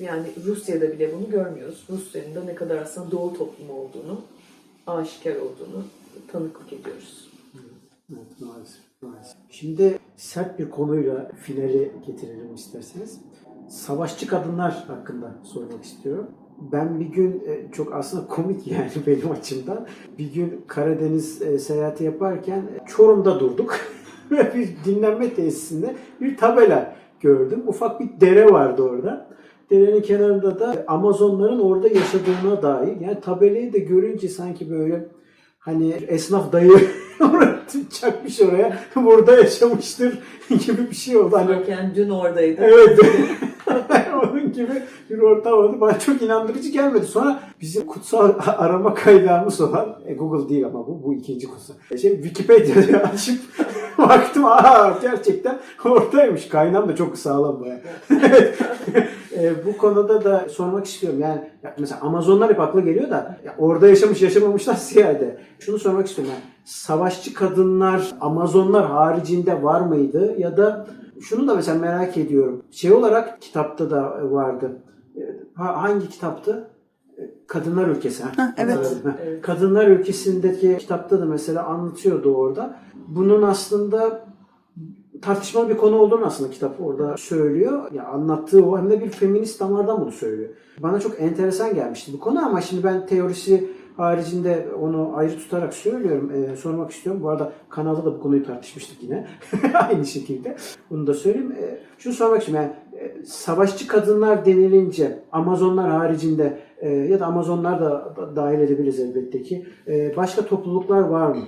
Yani 0.00 0.26
Rusya'da 0.44 0.92
bile 0.92 1.12
bunu 1.14 1.30
görmüyoruz. 1.30 1.84
Rusya'nın 1.90 2.34
da 2.34 2.44
ne 2.44 2.54
kadar 2.54 2.76
aslında 2.76 3.10
doğu 3.10 3.32
toplumu 3.32 3.72
olduğunu, 3.72 4.20
aşikar 4.86 5.36
olduğunu 5.36 5.84
tanıklık 6.32 6.72
ediyoruz. 6.72 7.28
Evet, 8.10 8.40
maalesef. 8.40 8.83
Şimdi 9.48 9.98
sert 10.16 10.58
bir 10.58 10.70
konuyla 10.70 11.30
finali 11.36 11.92
getirelim 12.06 12.54
isterseniz. 12.54 13.20
Savaşçı 13.68 14.26
kadınlar 14.26 14.84
hakkında 14.86 15.34
sormak 15.42 15.84
istiyorum. 15.84 16.26
Ben 16.72 17.00
bir 17.00 17.06
gün 17.06 17.42
e, 17.46 17.72
çok 17.72 17.94
aslında 17.94 18.26
komik 18.26 18.66
yani 18.66 18.90
benim 19.06 19.30
açımdan 19.30 19.86
bir 20.18 20.34
gün 20.34 20.64
Karadeniz 20.66 21.42
e, 21.42 21.58
seyahati 21.58 22.04
yaparken 22.04 22.62
Çorum'da 22.86 23.40
durduk 23.40 23.76
ve 24.30 24.54
bir 24.54 24.68
dinlenme 24.84 25.34
tesisinde 25.34 25.94
bir 26.20 26.36
tabela 26.36 26.96
gördüm. 27.20 27.62
Ufak 27.66 28.00
bir 28.00 28.20
dere 28.20 28.52
vardı 28.52 28.82
orada. 28.82 29.34
Derenin 29.70 30.02
kenarında 30.02 30.58
da 30.60 30.84
Amazonların 30.86 31.60
orada 31.60 31.88
yaşadığına 31.88 32.62
dair 32.62 33.00
yani 33.00 33.20
tabelayı 33.20 33.72
da 33.72 33.78
görünce 33.78 34.28
sanki 34.28 34.70
böyle 34.70 35.08
hani 35.64 35.92
esnaf 35.92 36.52
dayı 36.52 36.72
çakmış 38.00 38.40
oraya 38.40 38.78
burada 38.96 39.36
yaşamıştır 39.36 40.18
gibi 40.48 40.90
bir 40.90 40.96
şey 40.96 41.16
oldu. 41.16 41.36
Hani 41.36 41.48
Sanki 41.48 41.94
dün 41.94 42.10
oradaydı. 42.10 42.60
Evet. 42.60 42.98
Onun 44.22 44.52
gibi 44.52 44.82
bir 45.10 45.18
ortam 45.18 45.52
oldu. 45.52 45.80
Bana 45.80 45.98
çok 45.98 46.22
inandırıcı 46.22 46.68
gelmedi. 46.68 47.06
Sonra 47.06 47.42
bizim 47.60 47.86
kutsal 47.86 48.32
arama 48.46 48.94
kaynağımız 48.94 49.60
olan, 49.60 50.00
e, 50.06 50.14
Google 50.14 50.48
değil 50.48 50.66
ama 50.66 50.86
bu, 50.86 51.02
bu 51.02 51.14
ikinci 51.14 51.46
kutsal. 51.46 51.74
Şey, 51.98 52.22
Wikipedia'yı 52.22 52.96
açıp 52.96 53.40
baktım, 54.08 54.44
aa 54.44 54.92
gerçekten 55.02 55.58
oradaymış. 55.84 56.48
Kaynağım 56.48 56.88
da 56.88 56.96
çok 56.96 57.18
sağlam 57.18 57.60
baya. 57.60 57.80
e, 59.36 59.52
bu 59.66 59.76
konuda 59.78 60.24
da 60.24 60.46
sormak 60.48 60.86
istiyorum. 60.86 61.20
Yani 61.20 61.50
ya 61.62 61.74
mesela 61.78 62.00
Amazonlar 62.00 62.50
hep 62.50 62.60
akla 62.60 62.80
geliyor 62.80 63.10
da 63.10 63.36
ya 63.44 63.54
orada 63.58 63.88
yaşamış 63.88 64.22
yaşamamışlar 64.22 64.74
ziyade. 64.78 65.38
Şunu 65.58 65.78
sormak 65.78 66.06
istiyorum. 66.06 66.34
Yani, 66.34 66.44
savaşçı 66.64 67.34
kadınlar 67.34 68.12
Amazonlar 68.20 68.86
haricinde 68.86 69.62
var 69.62 69.80
mıydı? 69.80 70.34
Ya 70.38 70.56
da 70.56 70.86
şunu 71.20 71.48
da 71.48 71.54
mesela 71.54 71.78
merak 71.78 72.16
ediyorum. 72.16 72.62
Şey 72.70 72.92
olarak 72.92 73.42
kitapta 73.42 73.90
da 73.90 74.18
vardı. 74.22 74.70
E, 75.16 75.20
ha- 75.54 75.82
Hangi 75.82 76.08
kitaptı? 76.08 76.68
E, 77.18 77.22
Kadınlar 77.46 77.88
Ülkesi. 77.88 78.22
ha. 78.22 78.54
Evet. 78.58 79.42
Kadınlar 79.42 79.86
Ülkesi'ndeki 79.86 80.78
kitapta 80.78 81.20
da 81.20 81.24
mesela 81.24 81.64
anlatıyordu 81.64 82.34
orada. 82.34 82.76
Bunun 83.08 83.42
aslında 83.42 84.26
tartışmalı 85.22 85.68
bir 85.68 85.76
konu 85.76 85.96
olduğunu 85.96 86.24
aslında 86.24 86.50
kitap 86.50 86.80
orada 86.80 87.16
söylüyor. 87.16 87.92
Ya 87.92 88.04
anlattığı 88.06 88.66
o 88.66 88.78
hem 88.78 88.90
de 88.90 89.00
bir 89.00 89.08
feminist 89.08 89.60
damardan 89.60 90.00
bunu 90.00 90.12
söylüyor. 90.12 90.50
Bana 90.78 91.00
çok 91.00 91.20
enteresan 91.20 91.74
gelmişti 91.74 92.12
bu 92.12 92.20
konu 92.20 92.46
ama 92.46 92.60
şimdi 92.60 92.84
ben 92.84 93.06
teorisi 93.06 93.70
haricinde 93.96 94.66
onu 94.80 95.12
ayrı 95.14 95.38
tutarak 95.38 95.74
söylüyorum. 95.74 96.32
Ee, 96.34 96.56
sormak 96.56 96.90
istiyorum. 96.90 97.22
Bu 97.22 97.28
arada 97.28 97.52
kanalda 97.68 98.04
da 98.04 98.14
bu 98.14 98.20
konuyu 98.20 98.44
tartışmıştık 98.46 99.02
yine. 99.02 99.26
Aynı 99.88 100.06
şekilde. 100.06 100.56
Bunu 100.90 101.06
da 101.06 101.14
söyleyeyim. 101.14 101.52
Ee, 101.60 101.78
şunu 101.98 102.12
sormak 102.12 102.40
istiyorum. 102.40 102.70
Yani, 102.92 103.02
e, 103.02 103.24
savaşçı 103.24 103.86
kadınlar 103.86 104.46
denilince 104.46 105.18
Amazonlar 105.32 105.90
haricinde 105.90 106.58
e, 106.78 106.90
ya 106.90 107.20
da 107.20 107.26
Amazonlar 107.26 107.80
da 107.80 108.14
da 108.16 108.36
dahil 108.36 108.60
edebiliriz 108.60 109.00
elbette 109.00 109.42
ki. 109.42 109.66
E, 109.88 110.16
başka 110.16 110.46
topluluklar 110.46 111.00
var 111.00 111.28
mı? 111.28 111.42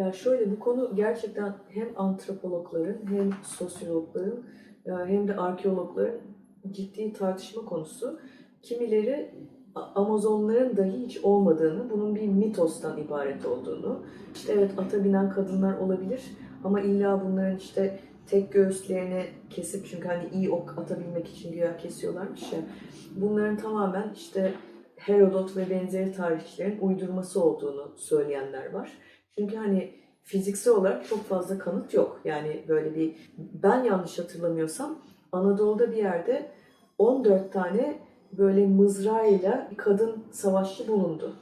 Ya 0.00 0.12
şöyle 0.12 0.50
bu 0.50 0.58
konu 0.58 0.94
gerçekten 0.94 1.54
hem 1.68 1.88
antropologların 1.96 3.06
hem 3.06 3.30
sosyologların 3.44 4.44
e, 4.86 4.90
hem 4.90 5.28
de 5.28 5.36
arkeologların 5.36 6.20
ciddi 6.70 7.12
tartışma 7.12 7.64
konusu. 7.64 8.18
Kimileri 8.62 9.34
Amazonların 9.74 10.76
dahi 10.76 10.92
hiç 10.92 11.24
olmadığını, 11.24 11.90
bunun 11.90 12.14
bir 12.14 12.28
mitostan 12.28 12.98
ibaret 12.98 13.46
olduğunu, 13.46 14.02
işte 14.34 14.52
evet 14.52 14.70
ata 14.78 15.04
binen 15.04 15.30
kadınlar 15.30 15.78
olabilir 15.78 16.22
ama 16.64 16.80
illa 16.80 17.24
bunların 17.24 17.56
işte 17.56 17.98
tek 18.26 18.52
göğüslerini 18.52 19.24
kesip 19.50 19.86
çünkü 19.86 20.08
hani 20.08 20.28
iyi 20.32 20.50
ok 20.50 20.78
atabilmek 20.78 21.28
için 21.28 21.52
güya 21.52 21.76
kesiyorlarmış 21.76 22.52
ya. 22.52 22.58
Bunların 23.16 23.56
tamamen 23.56 24.12
işte 24.14 24.54
Herodot 24.96 25.56
ve 25.56 25.70
benzeri 25.70 26.12
tarihçilerin 26.12 26.78
uydurması 26.80 27.44
olduğunu 27.44 27.92
söyleyenler 27.96 28.72
var. 28.72 28.92
Çünkü 29.38 29.56
hani 29.56 29.90
fiziksel 30.22 30.74
olarak 30.74 31.08
çok 31.08 31.24
fazla 31.24 31.58
kanıt 31.58 31.94
yok. 31.94 32.20
Yani 32.24 32.64
böyle 32.68 32.94
bir 32.94 33.16
ben 33.38 33.84
yanlış 33.84 34.18
hatırlamıyorsam 34.18 34.98
Anadolu'da 35.32 35.90
bir 35.92 35.96
yerde 35.96 36.50
14 36.98 37.52
tane 37.52 37.98
böyle 38.32 38.66
mızrağıyla 38.66 39.68
bir 39.70 39.76
kadın 39.76 40.24
savaşçı 40.30 40.88
bulundu. 40.88 41.32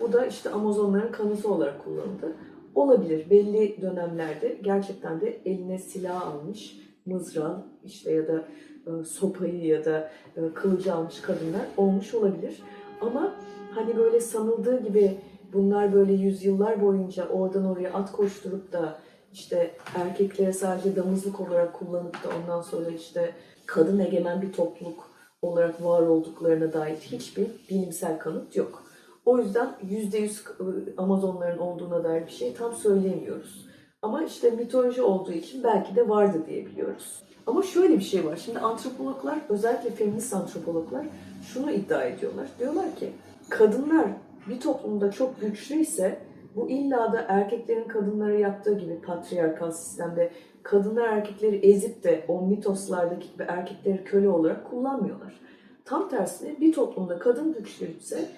Bu 0.00 0.12
da 0.12 0.26
işte 0.26 0.50
Amazonların 0.50 1.12
kanıtı 1.12 1.54
olarak 1.54 1.84
kullanıldı. 1.84 2.36
Olabilir 2.74 3.30
belli 3.30 3.82
dönemlerde 3.82 4.58
gerçekten 4.62 5.20
de 5.20 5.40
eline 5.44 5.78
silah 5.78 6.26
almış, 6.26 6.76
mızrağı 7.06 7.64
işte 7.84 8.12
ya 8.12 8.28
da 8.28 8.44
e, 8.86 9.04
sopayı 9.04 9.64
ya 9.66 9.84
da 9.84 10.10
e, 10.36 10.40
kılıcı 10.54 10.94
almış 10.94 11.20
kadınlar 11.20 11.66
olmuş 11.76 12.14
olabilir. 12.14 12.62
Ama 13.00 13.34
hani 13.74 13.96
böyle 13.96 14.20
sanıldığı 14.20 14.82
gibi 14.82 15.16
bunlar 15.52 15.92
böyle 15.92 16.12
yüzyıllar 16.12 16.82
boyunca 16.82 17.28
oradan 17.28 17.64
oraya 17.64 17.92
at 17.92 18.12
koşturup 18.12 18.72
da 18.72 18.98
işte 19.32 19.70
erkeklere 19.94 20.52
sadece 20.52 20.96
damızlık 20.96 21.40
olarak 21.40 21.74
kullanıp 21.74 22.24
da 22.24 22.28
ondan 22.42 22.62
sonra 22.62 22.90
işte 22.90 23.32
kadın 23.66 23.98
egemen 23.98 24.42
bir 24.42 24.52
topluluk 24.52 25.10
olarak 25.42 25.84
var 25.84 26.02
olduklarına 26.02 26.72
dair 26.72 26.96
hiçbir 26.96 27.46
bilimsel 27.70 28.18
kanıt 28.18 28.56
yok. 28.56 28.82
O 29.26 29.38
yüzden 29.38 29.68
%100 29.90 30.94
Amazonların 30.96 31.58
olduğuna 31.58 32.04
dair 32.04 32.26
bir 32.26 32.32
şey 32.32 32.54
tam 32.54 32.74
söyleyemiyoruz. 32.74 33.66
Ama 34.02 34.22
işte 34.22 34.50
mitoloji 34.50 35.02
olduğu 35.02 35.32
için 35.32 35.64
belki 35.64 35.96
de 35.96 36.08
vardı 36.08 36.42
diyebiliyoruz. 36.46 37.22
Ama 37.46 37.62
şöyle 37.62 37.94
bir 37.94 38.04
şey 38.04 38.24
var. 38.24 38.36
Şimdi 38.44 38.58
antropologlar, 38.58 39.38
özellikle 39.48 39.90
feminist 39.90 40.34
antropologlar 40.34 41.06
şunu 41.42 41.70
iddia 41.70 42.04
ediyorlar. 42.04 42.46
Diyorlar 42.58 42.96
ki 42.96 43.12
kadınlar 43.48 44.06
bir 44.48 44.60
toplumda 44.60 45.10
çok 45.10 45.40
güçlüyse 45.40 46.18
bu 46.56 46.70
illa 46.70 47.12
da 47.12 47.24
erkeklerin 47.28 47.88
kadınlara 47.88 48.38
yaptığı 48.38 48.78
gibi 48.78 49.00
patriarkal 49.00 49.70
sistemde 49.70 50.30
kadınlar 50.62 51.08
erkekleri 51.08 51.56
ezip 51.56 52.04
de 52.04 52.24
o 52.28 52.46
mitoslardaki 52.46 53.32
gibi 53.32 53.42
erkekleri 53.48 54.04
köle 54.04 54.28
olarak 54.28 54.70
kullanmıyorlar. 54.70 55.40
Tam 55.84 56.08
tersine 56.08 56.60
bir 56.60 56.72
toplumda 56.72 57.18
kadın 57.18 57.52
güçlüyse 57.52 58.28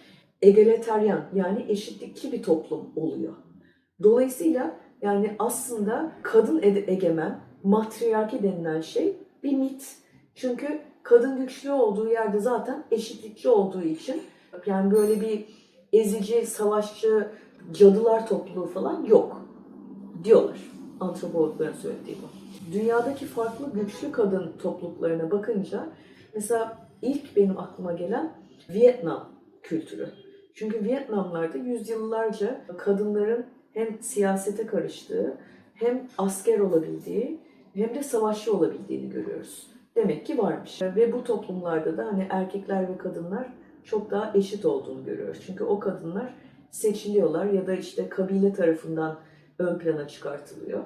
egalitarian 0.43 1.25
yani 1.35 1.67
eşitlikçi 1.69 2.33
bir 2.33 2.43
toplum 2.43 2.93
oluyor. 2.97 3.35
Dolayısıyla 4.03 4.77
yani 5.03 5.37
aslında 5.39 6.13
kadın 6.23 6.63
egemen 6.63 7.41
matriarki 7.63 8.43
denilen 8.43 8.81
şey 8.81 9.17
bir 9.43 9.57
mit. 9.57 9.97
Çünkü 10.35 10.81
kadın 11.03 11.37
güçlü 11.37 11.71
olduğu 11.71 12.09
yerde 12.09 12.39
zaten 12.39 12.85
eşitlikçi 12.91 13.49
olduğu 13.49 13.83
için 13.83 14.23
yani 14.67 14.91
böyle 14.91 15.21
bir 15.21 15.60
ezici, 15.93 16.47
savaşçı, 16.47 17.29
cadılar 17.73 18.27
topluluğu 18.27 18.67
falan 18.67 19.05
yok 19.05 19.43
diyorlar. 20.25 20.59
Antropologların 21.01 21.73
söylediği 21.73 22.17
bu. 22.23 22.41
Dünyadaki 22.73 23.27
farklı 23.27 23.73
güçlü 23.73 24.13
kadın 24.13 24.53
topluluklarına 24.63 25.31
bakınca 25.31 25.89
mesela 26.35 26.79
ilk 27.03 27.37
benim 27.37 27.59
aklıma 27.59 27.93
gelen 27.93 28.33
Vietnam 28.71 29.29
kültürü. 29.63 30.09
Çünkü 30.55 30.85
Vietnamlarda 30.85 31.59
yüzyıllarca 31.59 32.65
kadınların 32.79 33.47
hem 33.73 34.03
siyasete 34.03 34.67
karıştığı, 34.67 35.39
hem 35.75 36.09
asker 36.19 36.59
olabildiği, 36.59 37.41
hem 37.75 37.95
de 37.95 38.03
savaşçı 38.03 38.57
olabildiğini 38.57 39.11
görüyoruz. 39.11 39.67
Demek 39.97 40.27
ki 40.27 40.39
varmış. 40.39 40.83
Ve 40.83 41.13
bu 41.13 41.25
toplumlarda 41.25 41.97
da 41.97 42.07
hani 42.07 42.27
erkekler 42.31 42.89
ve 42.89 42.99
kadınlar 42.99 43.53
çok 43.85 44.11
daha 44.11 44.33
eşit 44.35 44.65
olduğunu 44.65 45.05
görüyoruz. 45.05 45.43
Çünkü 45.47 45.65
o 45.65 45.79
kadınlar 45.79 46.35
seçiliyorlar 46.71 47.47
ya 47.47 47.67
da 47.67 47.75
işte 47.75 48.09
kabile 48.09 48.53
tarafından 48.53 49.19
ön 49.59 49.79
plana 49.79 50.09
çıkartılıyor. 50.09 50.85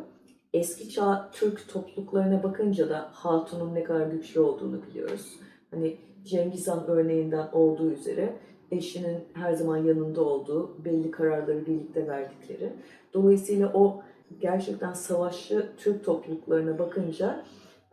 Eski 0.53 0.89
çağ 0.89 1.31
Türk 1.33 1.69
topluluklarına 1.69 2.43
bakınca 2.43 2.89
da 2.89 3.11
hatunun 3.13 3.75
ne 3.75 3.85
kadar 3.85 4.07
güçlü 4.07 4.41
olduğunu 4.41 4.83
biliyoruz. 4.83 5.33
Hani 5.71 5.97
Cengiz 6.25 6.69
Han 6.69 6.87
örneğinden 6.87 7.49
olduğu 7.53 7.91
üzere 7.91 8.37
eşinin 8.71 9.19
her 9.33 9.53
zaman 9.53 9.77
yanında 9.77 10.23
olduğu, 10.23 10.85
belli 10.85 11.11
kararları 11.11 11.67
birlikte 11.67 12.09
verdikleri. 12.09 12.73
Dolayısıyla 13.15 13.73
o 13.75 14.03
gerçekten 14.41 14.93
savaşçı 14.93 15.67
Türk 15.77 16.05
topluluklarına 16.05 16.79
bakınca 16.79 17.45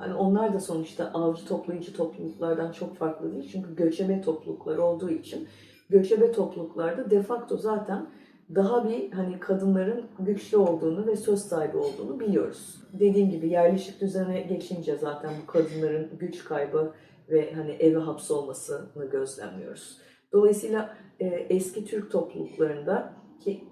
hani 0.01 0.13
onlar 0.13 0.53
da 0.53 0.59
sonuçta 0.59 1.11
avcı 1.13 1.45
toplayıcı 1.45 1.93
topluluklardan 1.93 2.71
çok 2.71 2.97
farklı 2.97 3.31
değil. 3.31 3.49
Çünkü 3.51 3.75
göçebe 3.75 4.21
topluluklar 4.21 4.77
olduğu 4.77 5.09
için 5.09 5.47
göçebe 5.89 6.31
topluluklarda 6.31 7.09
de 7.09 7.21
facto 7.21 7.57
zaten 7.57 8.07
daha 8.55 8.89
bir 8.89 9.11
hani 9.11 9.39
kadınların 9.39 10.05
güçlü 10.19 10.57
olduğunu 10.57 11.07
ve 11.07 11.15
söz 11.15 11.39
sahibi 11.39 11.77
olduğunu 11.77 12.19
biliyoruz. 12.19 12.83
Dediğim 12.93 13.29
gibi 13.29 13.49
yerleşik 13.49 14.01
düzene 14.01 14.41
geçince 14.41 14.97
zaten 14.97 15.33
bu 15.43 15.51
kadınların 15.51 16.09
güç 16.19 16.43
kaybı 16.43 16.91
ve 17.29 17.53
hani 17.53 17.71
eve 17.71 17.99
hapsolmasını 17.99 19.05
gözlemliyoruz. 19.11 19.97
Dolayısıyla 20.31 20.97
e, 21.19 21.25
eski 21.25 21.85
Türk 21.85 22.11
topluluklarında 22.11 23.13
ki 23.39 23.63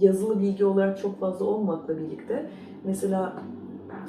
yazılı 0.00 0.40
bilgi 0.40 0.64
olarak 0.64 0.98
çok 0.98 1.20
fazla 1.20 1.44
olmakla 1.44 1.98
birlikte 1.98 2.50
mesela 2.84 3.42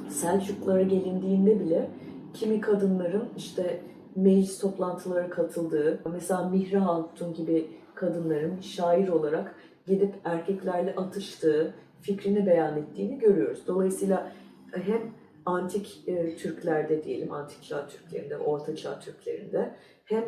Selçuklulara 0.09 0.81
gelindiğinde 0.81 1.59
bile 1.59 1.89
kimi 2.33 2.61
kadınların 2.61 3.29
işte 3.37 3.81
meclis 4.15 4.59
toplantılara 4.59 5.29
katıldığı, 5.29 5.99
mesela 6.11 6.49
Mihri 6.49 6.77
Hatun 6.77 7.33
gibi 7.33 7.67
kadınların 7.95 8.59
şair 8.61 9.07
olarak 9.07 9.55
gidip 9.87 10.15
erkeklerle 10.23 10.95
atıştığı, 10.95 11.73
fikrini 12.01 12.45
beyan 12.45 12.77
ettiğini 12.77 13.19
görüyoruz. 13.19 13.67
Dolayısıyla 13.67 14.31
hem 14.71 15.01
antik 15.45 16.03
e, 16.07 16.35
Türklerde 16.37 17.03
diyelim, 17.03 17.33
antik 17.33 17.63
çağ 17.63 17.87
Türklerinde, 17.87 18.37
orta 18.37 18.75
çağ 18.75 18.99
Türklerinde 18.99 19.75
hem 20.05 20.23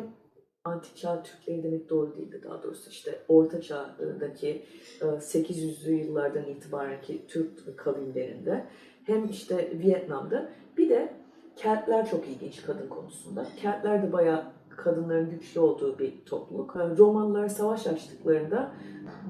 antik 0.64 0.96
çağ 0.96 1.22
Türkleri 1.22 1.62
demek 1.62 1.90
doğru 1.90 2.16
değildi 2.16 2.40
daha 2.44 2.62
doğrusu 2.62 2.90
işte 2.90 3.18
orta 3.28 3.60
çağdaki 3.60 4.62
e, 5.00 5.04
800'lü 5.04 5.90
yıllardan 5.90 6.44
itibarenki 6.44 7.26
Türk 7.26 7.78
kavimlerinde 7.78 8.66
hem 9.04 9.28
işte 9.28 9.70
Vietnam'da 9.78 10.48
bir 10.76 10.88
de 10.88 11.20
Keltler 11.56 12.10
çok 12.10 12.28
ilginç 12.28 12.62
kadın 12.62 12.88
konusunda. 12.88 13.46
Keltler 13.56 14.02
de 14.02 14.12
bayağı 14.12 14.44
kadınların 14.76 15.30
güçlü 15.30 15.60
olduğu 15.60 15.98
bir 15.98 16.12
topluluk. 16.26 16.76
E, 16.76 16.96
Romalılar 16.96 17.48
savaş 17.48 17.86
açtıklarında 17.86 18.72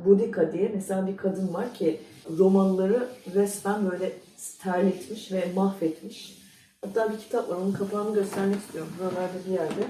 Boudica 0.07 0.53
diye 0.53 0.71
mesela 0.75 1.07
bir 1.07 1.17
kadın 1.17 1.55
var 1.55 1.75
ki 1.75 2.01
Romalıları 2.39 3.09
resmen 3.35 3.91
böyle 3.91 4.13
terletmiş 4.63 5.33
ve 5.33 5.45
mahvetmiş. 5.57 6.41
Hatta 6.85 7.13
bir 7.13 7.19
kitap 7.19 7.49
var, 7.49 7.57
onun 7.57 7.73
kapağını 7.73 8.15
göstermek 8.15 8.57
istiyorum. 8.57 8.93
Buralarda 8.99 9.39
bir 9.47 9.53
yerde. 9.53 9.85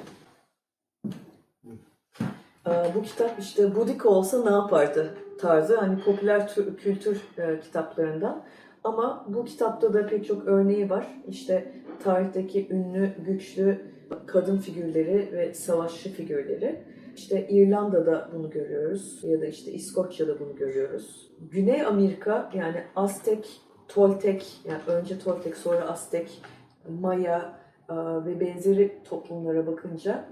Ee, 2.67 2.95
Bu 2.95 3.03
kitap 3.03 3.39
işte 3.39 3.77
Boudica 3.77 4.09
olsa 4.09 4.45
ne 4.45 4.51
yapardı 4.51 5.15
tarzı 5.41 5.77
hani 5.77 6.01
popüler 6.01 6.41
tü- 6.41 6.77
kültür 6.77 7.21
e, 7.39 7.61
kitaplarından. 7.61 8.43
Ama 8.85 9.27
bu 9.29 9.45
kitapta 9.45 9.95
da 9.95 10.07
pek 10.07 10.27
çok 10.27 10.47
örneği 10.47 10.91
var. 10.91 11.07
İşte 11.29 11.73
tarihteki 12.03 12.69
ünlü, 12.71 13.11
güçlü 13.27 13.81
kadın 14.27 14.59
figürleri 14.59 15.29
ve 15.33 15.55
savaşçı 15.55 16.13
figürleri. 16.13 16.85
İşte 17.17 17.49
İrlanda'da 17.49 18.31
bunu 18.35 18.51
görüyoruz 18.51 19.21
ya 19.25 19.41
da 19.41 19.47
işte 19.47 19.73
İskoçya'da 19.73 20.41
bunu 20.41 20.57
görüyoruz. 20.57 21.31
Güney 21.51 21.83
Amerika 21.83 22.51
yani 22.55 22.83
Aztek, 22.97 23.61
Toltek 23.89 24.61
yani 24.65 24.81
önce 24.87 25.19
Toltek 25.19 25.57
sonra 25.57 25.89
Aztek, 25.89 26.43
Maya 26.89 27.61
e, 27.89 27.95
ve 27.97 28.41
benzeri 28.41 28.99
toplumlara 29.05 29.67
bakınca 29.67 30.29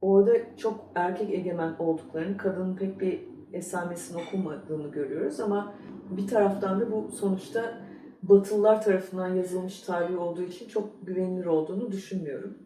orada 0.00 0.32
çok 0.56 0.84
erkek 0.94 1.34
egemen 1.34 1.76
olduklarını, 1.78 2.36
kadının 2.36 2.76
pek 2.76 3.00
bir 3.00 3.20
esamesini 3.52 4.22
okumadığını 4.22 4.90
görüyoruz 4.90 5.40
ama 5.40 5.74
bir 6.10 6.26
taraftan 6.26 6.80
da 6.80 6.92
bu 6.92 7.10
sonuçta 7.12 7.88
Batılılar 8.22 8.82
tarafından 8.82 9.34
yazılmış 9.34 9.80
tarih 9.80 10.20
olduğu 10.20 10.42
için 10.42 10.68
çok 10.68 11.06
güvenilir 11.06 11.46
olduğunu 11.46 11.92
düşünmüyorum. 11.92 12.58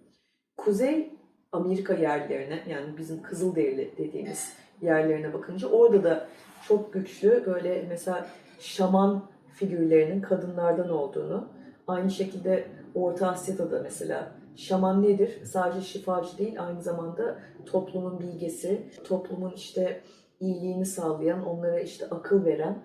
Kuzey 0.57 1.11
Amerika 1.53 1.95
yerlerine 1.95 2.62
yani 2.68 2.99
bizim 2.99 3.22
Kızılderili 3.22 3.95
dediğimiz 3.99 4.53
yerlerine 4.83 5.33
bakınca 5.33 5.68
orada 5.68 6.05
da 6.05 6.28
çok 6.68 6.93
güçlü 6.93 7.47
böyle 7.47 7.87
mesela 7.89 8.26
şaman 8.61 9.22
figürlerinin 9.55 10.20
kadınlardan 10.20 10.91
olduğunu, 10.91 11.49
aynı 11.87 12.11
şekilde 12.11 12.64
Orta 12.95 13.28
Asya'da 13.28 13.70
da 13.70 13.80
mesela 13.83 14.33
şaman 14.57 15.03
nedir? 15.03 15.45
Sadece 15.45 15.80
şifacı 15.80 16.39
değil, 16.39 16.62
aynı 16.62 16.83
zamanda 16.83 17.39
toplumun 17.66 18.20
bilgesi, 18.20 18.91
toplumun 19.05 19.53
işte 19.53 20.01
iyiliğini 20.43 20.86
sağlayan, 20.86 21.47
onlara 21.47 21.80
işte 21.80 22.07
akıl 22.11 22.45
veren 22.45 22.78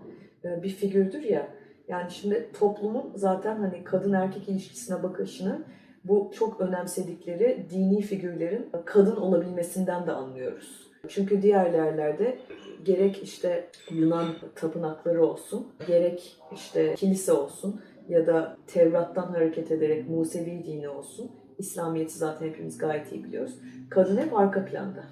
e, 0.44 0.64
bir 0.64 0.70
figürdür 0.70 1.24
ya. 1.24 1.48
Yani 1.88 2.12
şimdi 2.12 2.50
toplumun 2.60 3.12
zaten 3.16 3.56
hani 3.58 3.84
kadın 3.84 4.14
erkek 4.14 4.50
ilişkisine 4.50 5.04
bakışını 5.04 5.64
bu 6.04 6.32
çok 6.34 6.62
önemsedikleri 6.62 7.66
dini 7.70 8.02
figürlerin 8.02 8.70
kadın 8.86 9.16
olabilmesinden 9.16 10.08
de 10.08 10.12
anlıyoruz. 10.12 10.88
Çünkü 11.08 11.42
diğer 11.42 11.74
yerlerde 11.74 12.38
gerek 12.86 13.24
işte 13.24 13.70
Yunan 13.92 14.28
tapınakları 14.56 15.26
olsun, 15.26 15.68
gerek 15.88 16.38
işte 16.54 16.96
kilise 16.96 17.32
olsun 17.34 17.82
ya 18.10 18.28
da 18.28 18.58
Tevrat'tan 18.68 19.28
hareket 19.28 19.72
ederek 19.72 20.10
Musevi 20.10 20.64
dini 20.66 20.90
olsun, 20.90 21.32
İslamiyet'i 21.58 22.18
zaten 22.18 22.48
hepimiz 22.48 22.78
gayet 22.78 23.12
iyi 23.12 23.24
biliyoruz. 23.24 23.60
Kadın 23.90 24.18
hep 24.18 24.38
arka 24.38 24.66
planda. 24.66 25.04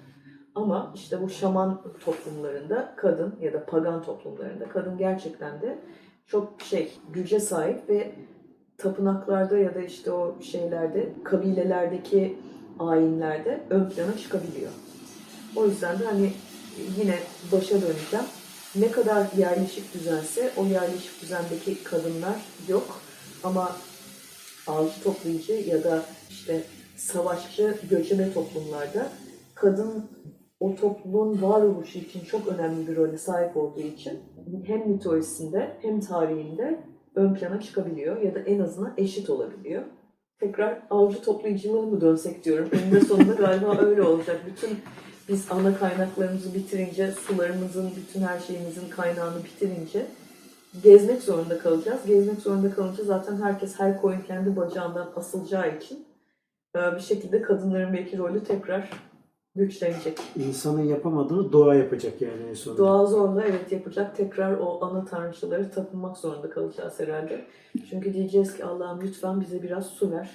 Ama 0.56 0.92
işte 0.94 1.22
bu 1.22 1.30
şaman 1.30 1.82
toplumlarında 2.04 2.94
kadın 2.96 3.34
ya 3.40 3.52
da 3.52 3.66
pagan 3.66 4.02
toplumlarında 4.02 4.68
kadın 4.68 4.98
gerçekten 4.98 5.60
de 5.60 5.78
çok 6.26 6.62
şey 6.62 6.92
güce 7.12 7.40
sahip 7.40 7.88
ve 7.88 8.12
tapınaklarda 8.78 9.58
ya 9.58 9.74
da 9.74 9.80
işte 9.80 10.12
o 10.12 10.42
şeylerde 10.42 11.12
kabilelerdeki 11.24 12.38
ayinlerde 12.78 13.60
ön 13.70 13.88
plana 13.88 14.16
çıkabiliyor. 14.16 14.70
O 15.56 15.66
yüzden 15.66 15.98
de 15.98 16.04
hani 16.04 16.32
yine 16.98 17.18
başa 17.52 17.74
döneceğim. 17.74 18.26
Ne 18.76 18.90
kadar 18.90 19.26
yerleşik 19.36 19.94
düzense 19.94 20.50
o 20.56 20.64
yerleşik 20.64 21.22
düzendeki 21.22 21.84
kadınlar 21.84 22.36
yok 22.68 23.00
ama 23.44 23.76
avcı 24.66 25.02
toplayıcı 25.02 25.52
ya 25.52 25.84
da 25.84 26.02
işte 26.30 26.62
savaşçı 26.96 27.78
göçebe 27.90 28.32
toplumlarda 28.32 29.08
kadın 29.54 30.04
o 30.66 30.74
topluluğun 30.74 31.42
varoluşu 31.42 31.98
için 31.98 32.24
çok 32.24 32.48
önemli 32.48 32.88
bir 32.88 32.96
role 32.96 33.18
sahip 33.18 33.56
olduğu 33.56 33.80
için 33.80 34.18
hem 34.64 34.88
mitolojisinde 34.88 35.76
hem 35.82 36.00
tarihinde 36.00 36.80
ön 37.14 37.34
plana 37.34 37.60
çıkabiliyor 37.60 38.20
ya 38.20 38.34
da 38.34 38.38
en 38.38 38.60
azından 38.60 38.94
eşit 38.96 39.30
olabiliyor. 39.30 39.82
Tekrar 40.40 40.82
avcı 40.90 41.22
toplayıcılığa 41.22 41.82
mı 41.82 42.00
dönsek 42.00 42.44
diyorum. 42.44 42.68
Eninde 42.72 43.00
sonunda 43.00 43.32
galiba 43.32 43.78
öyle 43.78 44.02
olacak. 44.02 44.40
Bütün 44.46 44.78
biz 45.28 45.46
ana 45.50 45.78
kaynaklarımızı 45.78 46.54
bitirince, 46.54 47.12
sularımızın, 47.12 47.90
bütün 47.96 48.20
her 48.20 48.38
şeyimizin 48.38 48.88
kaynağını 48.88 49.44
bitirince 49.44 50.06
gezmek 50.82 51.22
zorunda 51.22 51.58
kalacağız. 51.58 52.00
Gezmek 52.06 52.40
zorunda 52.40 52.70
kalınca 52.70 53.04
zaten 53.04 53.36
herkes 53.42 53.80
her 53.80 54.00
koyun 54.00 54.20
kendi 54.20 54.56
bacağından 54.56 55.12
asılacağı 55.16 55.76
için 55.76 56.06
e, 56.76 56.78
bir 56.96 57.00
şekilde 57.00 57.42
kadınların 57.42 57.92
belki 57.92 58.18
rolü 58.18 58.44
tekrar 58.44 58.90
güçlenecek. 59.56 60.18
İnsanın 60.36 60.82
yapamadığını 60.82 61.52
doğa 61.52 61.74
yapacak 61.74 62.22
yani 62.22 62.42
en 62.50 62.54
sonunda. 62.54 62.82
Doğa 62.82 63.06
zorla 63.06 63.44
evet 63.44 63.72
yapacak. 63.72 64.16
Tekrar 64.16 64.58
o 64.58 64.84
ana 64.84 65.04
tanrıçaları 65.04 65.70
tapınmak 65.70 66.16
zorunda 66.16 66.50
kalacağız 66.50 67.00
herhalde. 67.00 67.44
Çünkü 67.90 68.14
diyeceğiz 68.14 68.56
ki 68.56 68.64
Allah'ım 68.64 69.00
lütfen 69.00 69.40
bize 69.40 69.62
biraz 69.62 69.86
su 69.86 70.10
ver. 70.10 70.30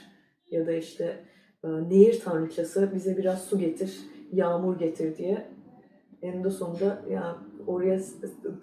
Ya 0.51 0.67
da 0.67 0.71
işte 0.71 1.23
e, 1.63 1.67
nehir 1.67 2.19
tanrıçası 2.19 2.91
bize 2.95 3.17
biraz 3.17 3.43
su 3.43 3.59
getir, 3.59 3.99
yağmur 4.31 4.79
getir 4.79 5.17
diye. 5.17 5.47
Eninde 6.21 6.49
sonunda 6.49 7.01
yani 7.09 7.35
oraya 7.67 7.99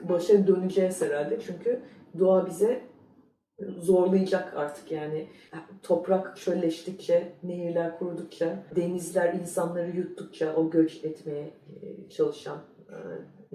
başa 0.08 0.46
döneceğiz 0.46 1.02
herhalde. 1.02 1.38
Çünkü 1.40 1.80
doğa 2.18 2.46
bize 2.46 2.87
zorlayacak 3.78 4.56
artık 4.56 4.92
yani 4.92 5.26
toprak 5.82 6.36
çölleştikçe, 6.36 7.32
nehirler 7.42 7.98
kurudukça, 7.98 8.64
denizler 8.76 9.34
insanları 9.34 9.96
yuttukça 9.96 10.54
o 10.54 10.70
göç 10.70 11.04
etmeye 11.04 11.50
e, 11.82 12.08
çalışan 12.10 12.58
e, 12.88 12.96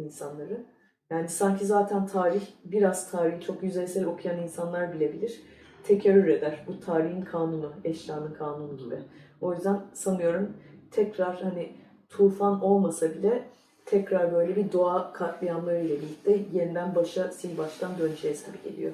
insanları. 0.01 0.65
Yani 1.09 1.29
sanki 1.29 1.65
zaten 1.65 2.07
tarih, 2.07 2.41
biraz 2.65 3.11
tarihi 3.11 3.41
çok 3.41 3.63
yüzeysel 3.63 4.05
okuyan 4.05 4.43
insanlar 4.43 4.93
bile 4.93 5.13
bilir. 5.13 5.41
Tekerrür 5.83 6.27
eder. 6.27 6.63
Bu 6.67 6.79
tarihin 6.79 7.21
kanunu, 7.21 7.73
eşyanın 7.83 8.33
kanunu 8.33 8.77
gibi. 8.77 8.97
O 9.41 9.53
yüzden 9.53 9.81
sanıyorum 9.93 10.57
tekrar 10.91 11.41
hani 11.41 11.71
tufan 12.09 12.61
olmasa 12.61 13.13
bile 13.13 13.43
tekrar 13.85 14.33
böyle 14.33 14.55
bir 14.55 14.71
doğa 14.71 15.13
katliamlarıyla 15.13 15.95
birlikte 15.95 16.39
yeniden 16.53 16.95
başa 16.95 17.31
sil 17.37 17.53
baştan 17.57 17.97
döneceğiz 17.99 18.45
gibi 18.45 18.71
geliyor. 18.71 18.93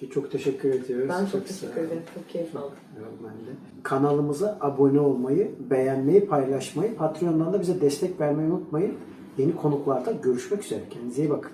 Ki 0.00 0.10
çok 0.10 0.32
teşekkür 0.32 0.68
ediyoruz. 0.68 1.08
Ben 1.08 1.26
çok 1.26 1.28
sağ 1.28 1.44
teşekkür 1.44 1.80
ederim. 1.80 2.02
Çok 2.14 2.28
keyif 2.28 2.56
aldım. 2.56 2.72
Ben 2.96 3.30
de. 3.30 3.56
Kanalımıza 3.82 4.58
abone 4.60 5.00
olmayı, 5.00 5.50
beğenmeyi, 5.70 6.26
paylaşmayı, 6.26 6.96
Patreon'dan 6.96 7.52
da 7.52 7.60
bize 7.60 7.80
destek 7.80 8.20
vermeyi 8.20 8.50
unutmayın. 8.50 8.94
Yeni 9.38 9.56
konuklarda 9.56 10.12
görüşmek 10.12 10.64
üzere. 10.64 10.80
Kendinize 10.90 11.22
iyi 11.22 11.30
bakın. 11.30 11.52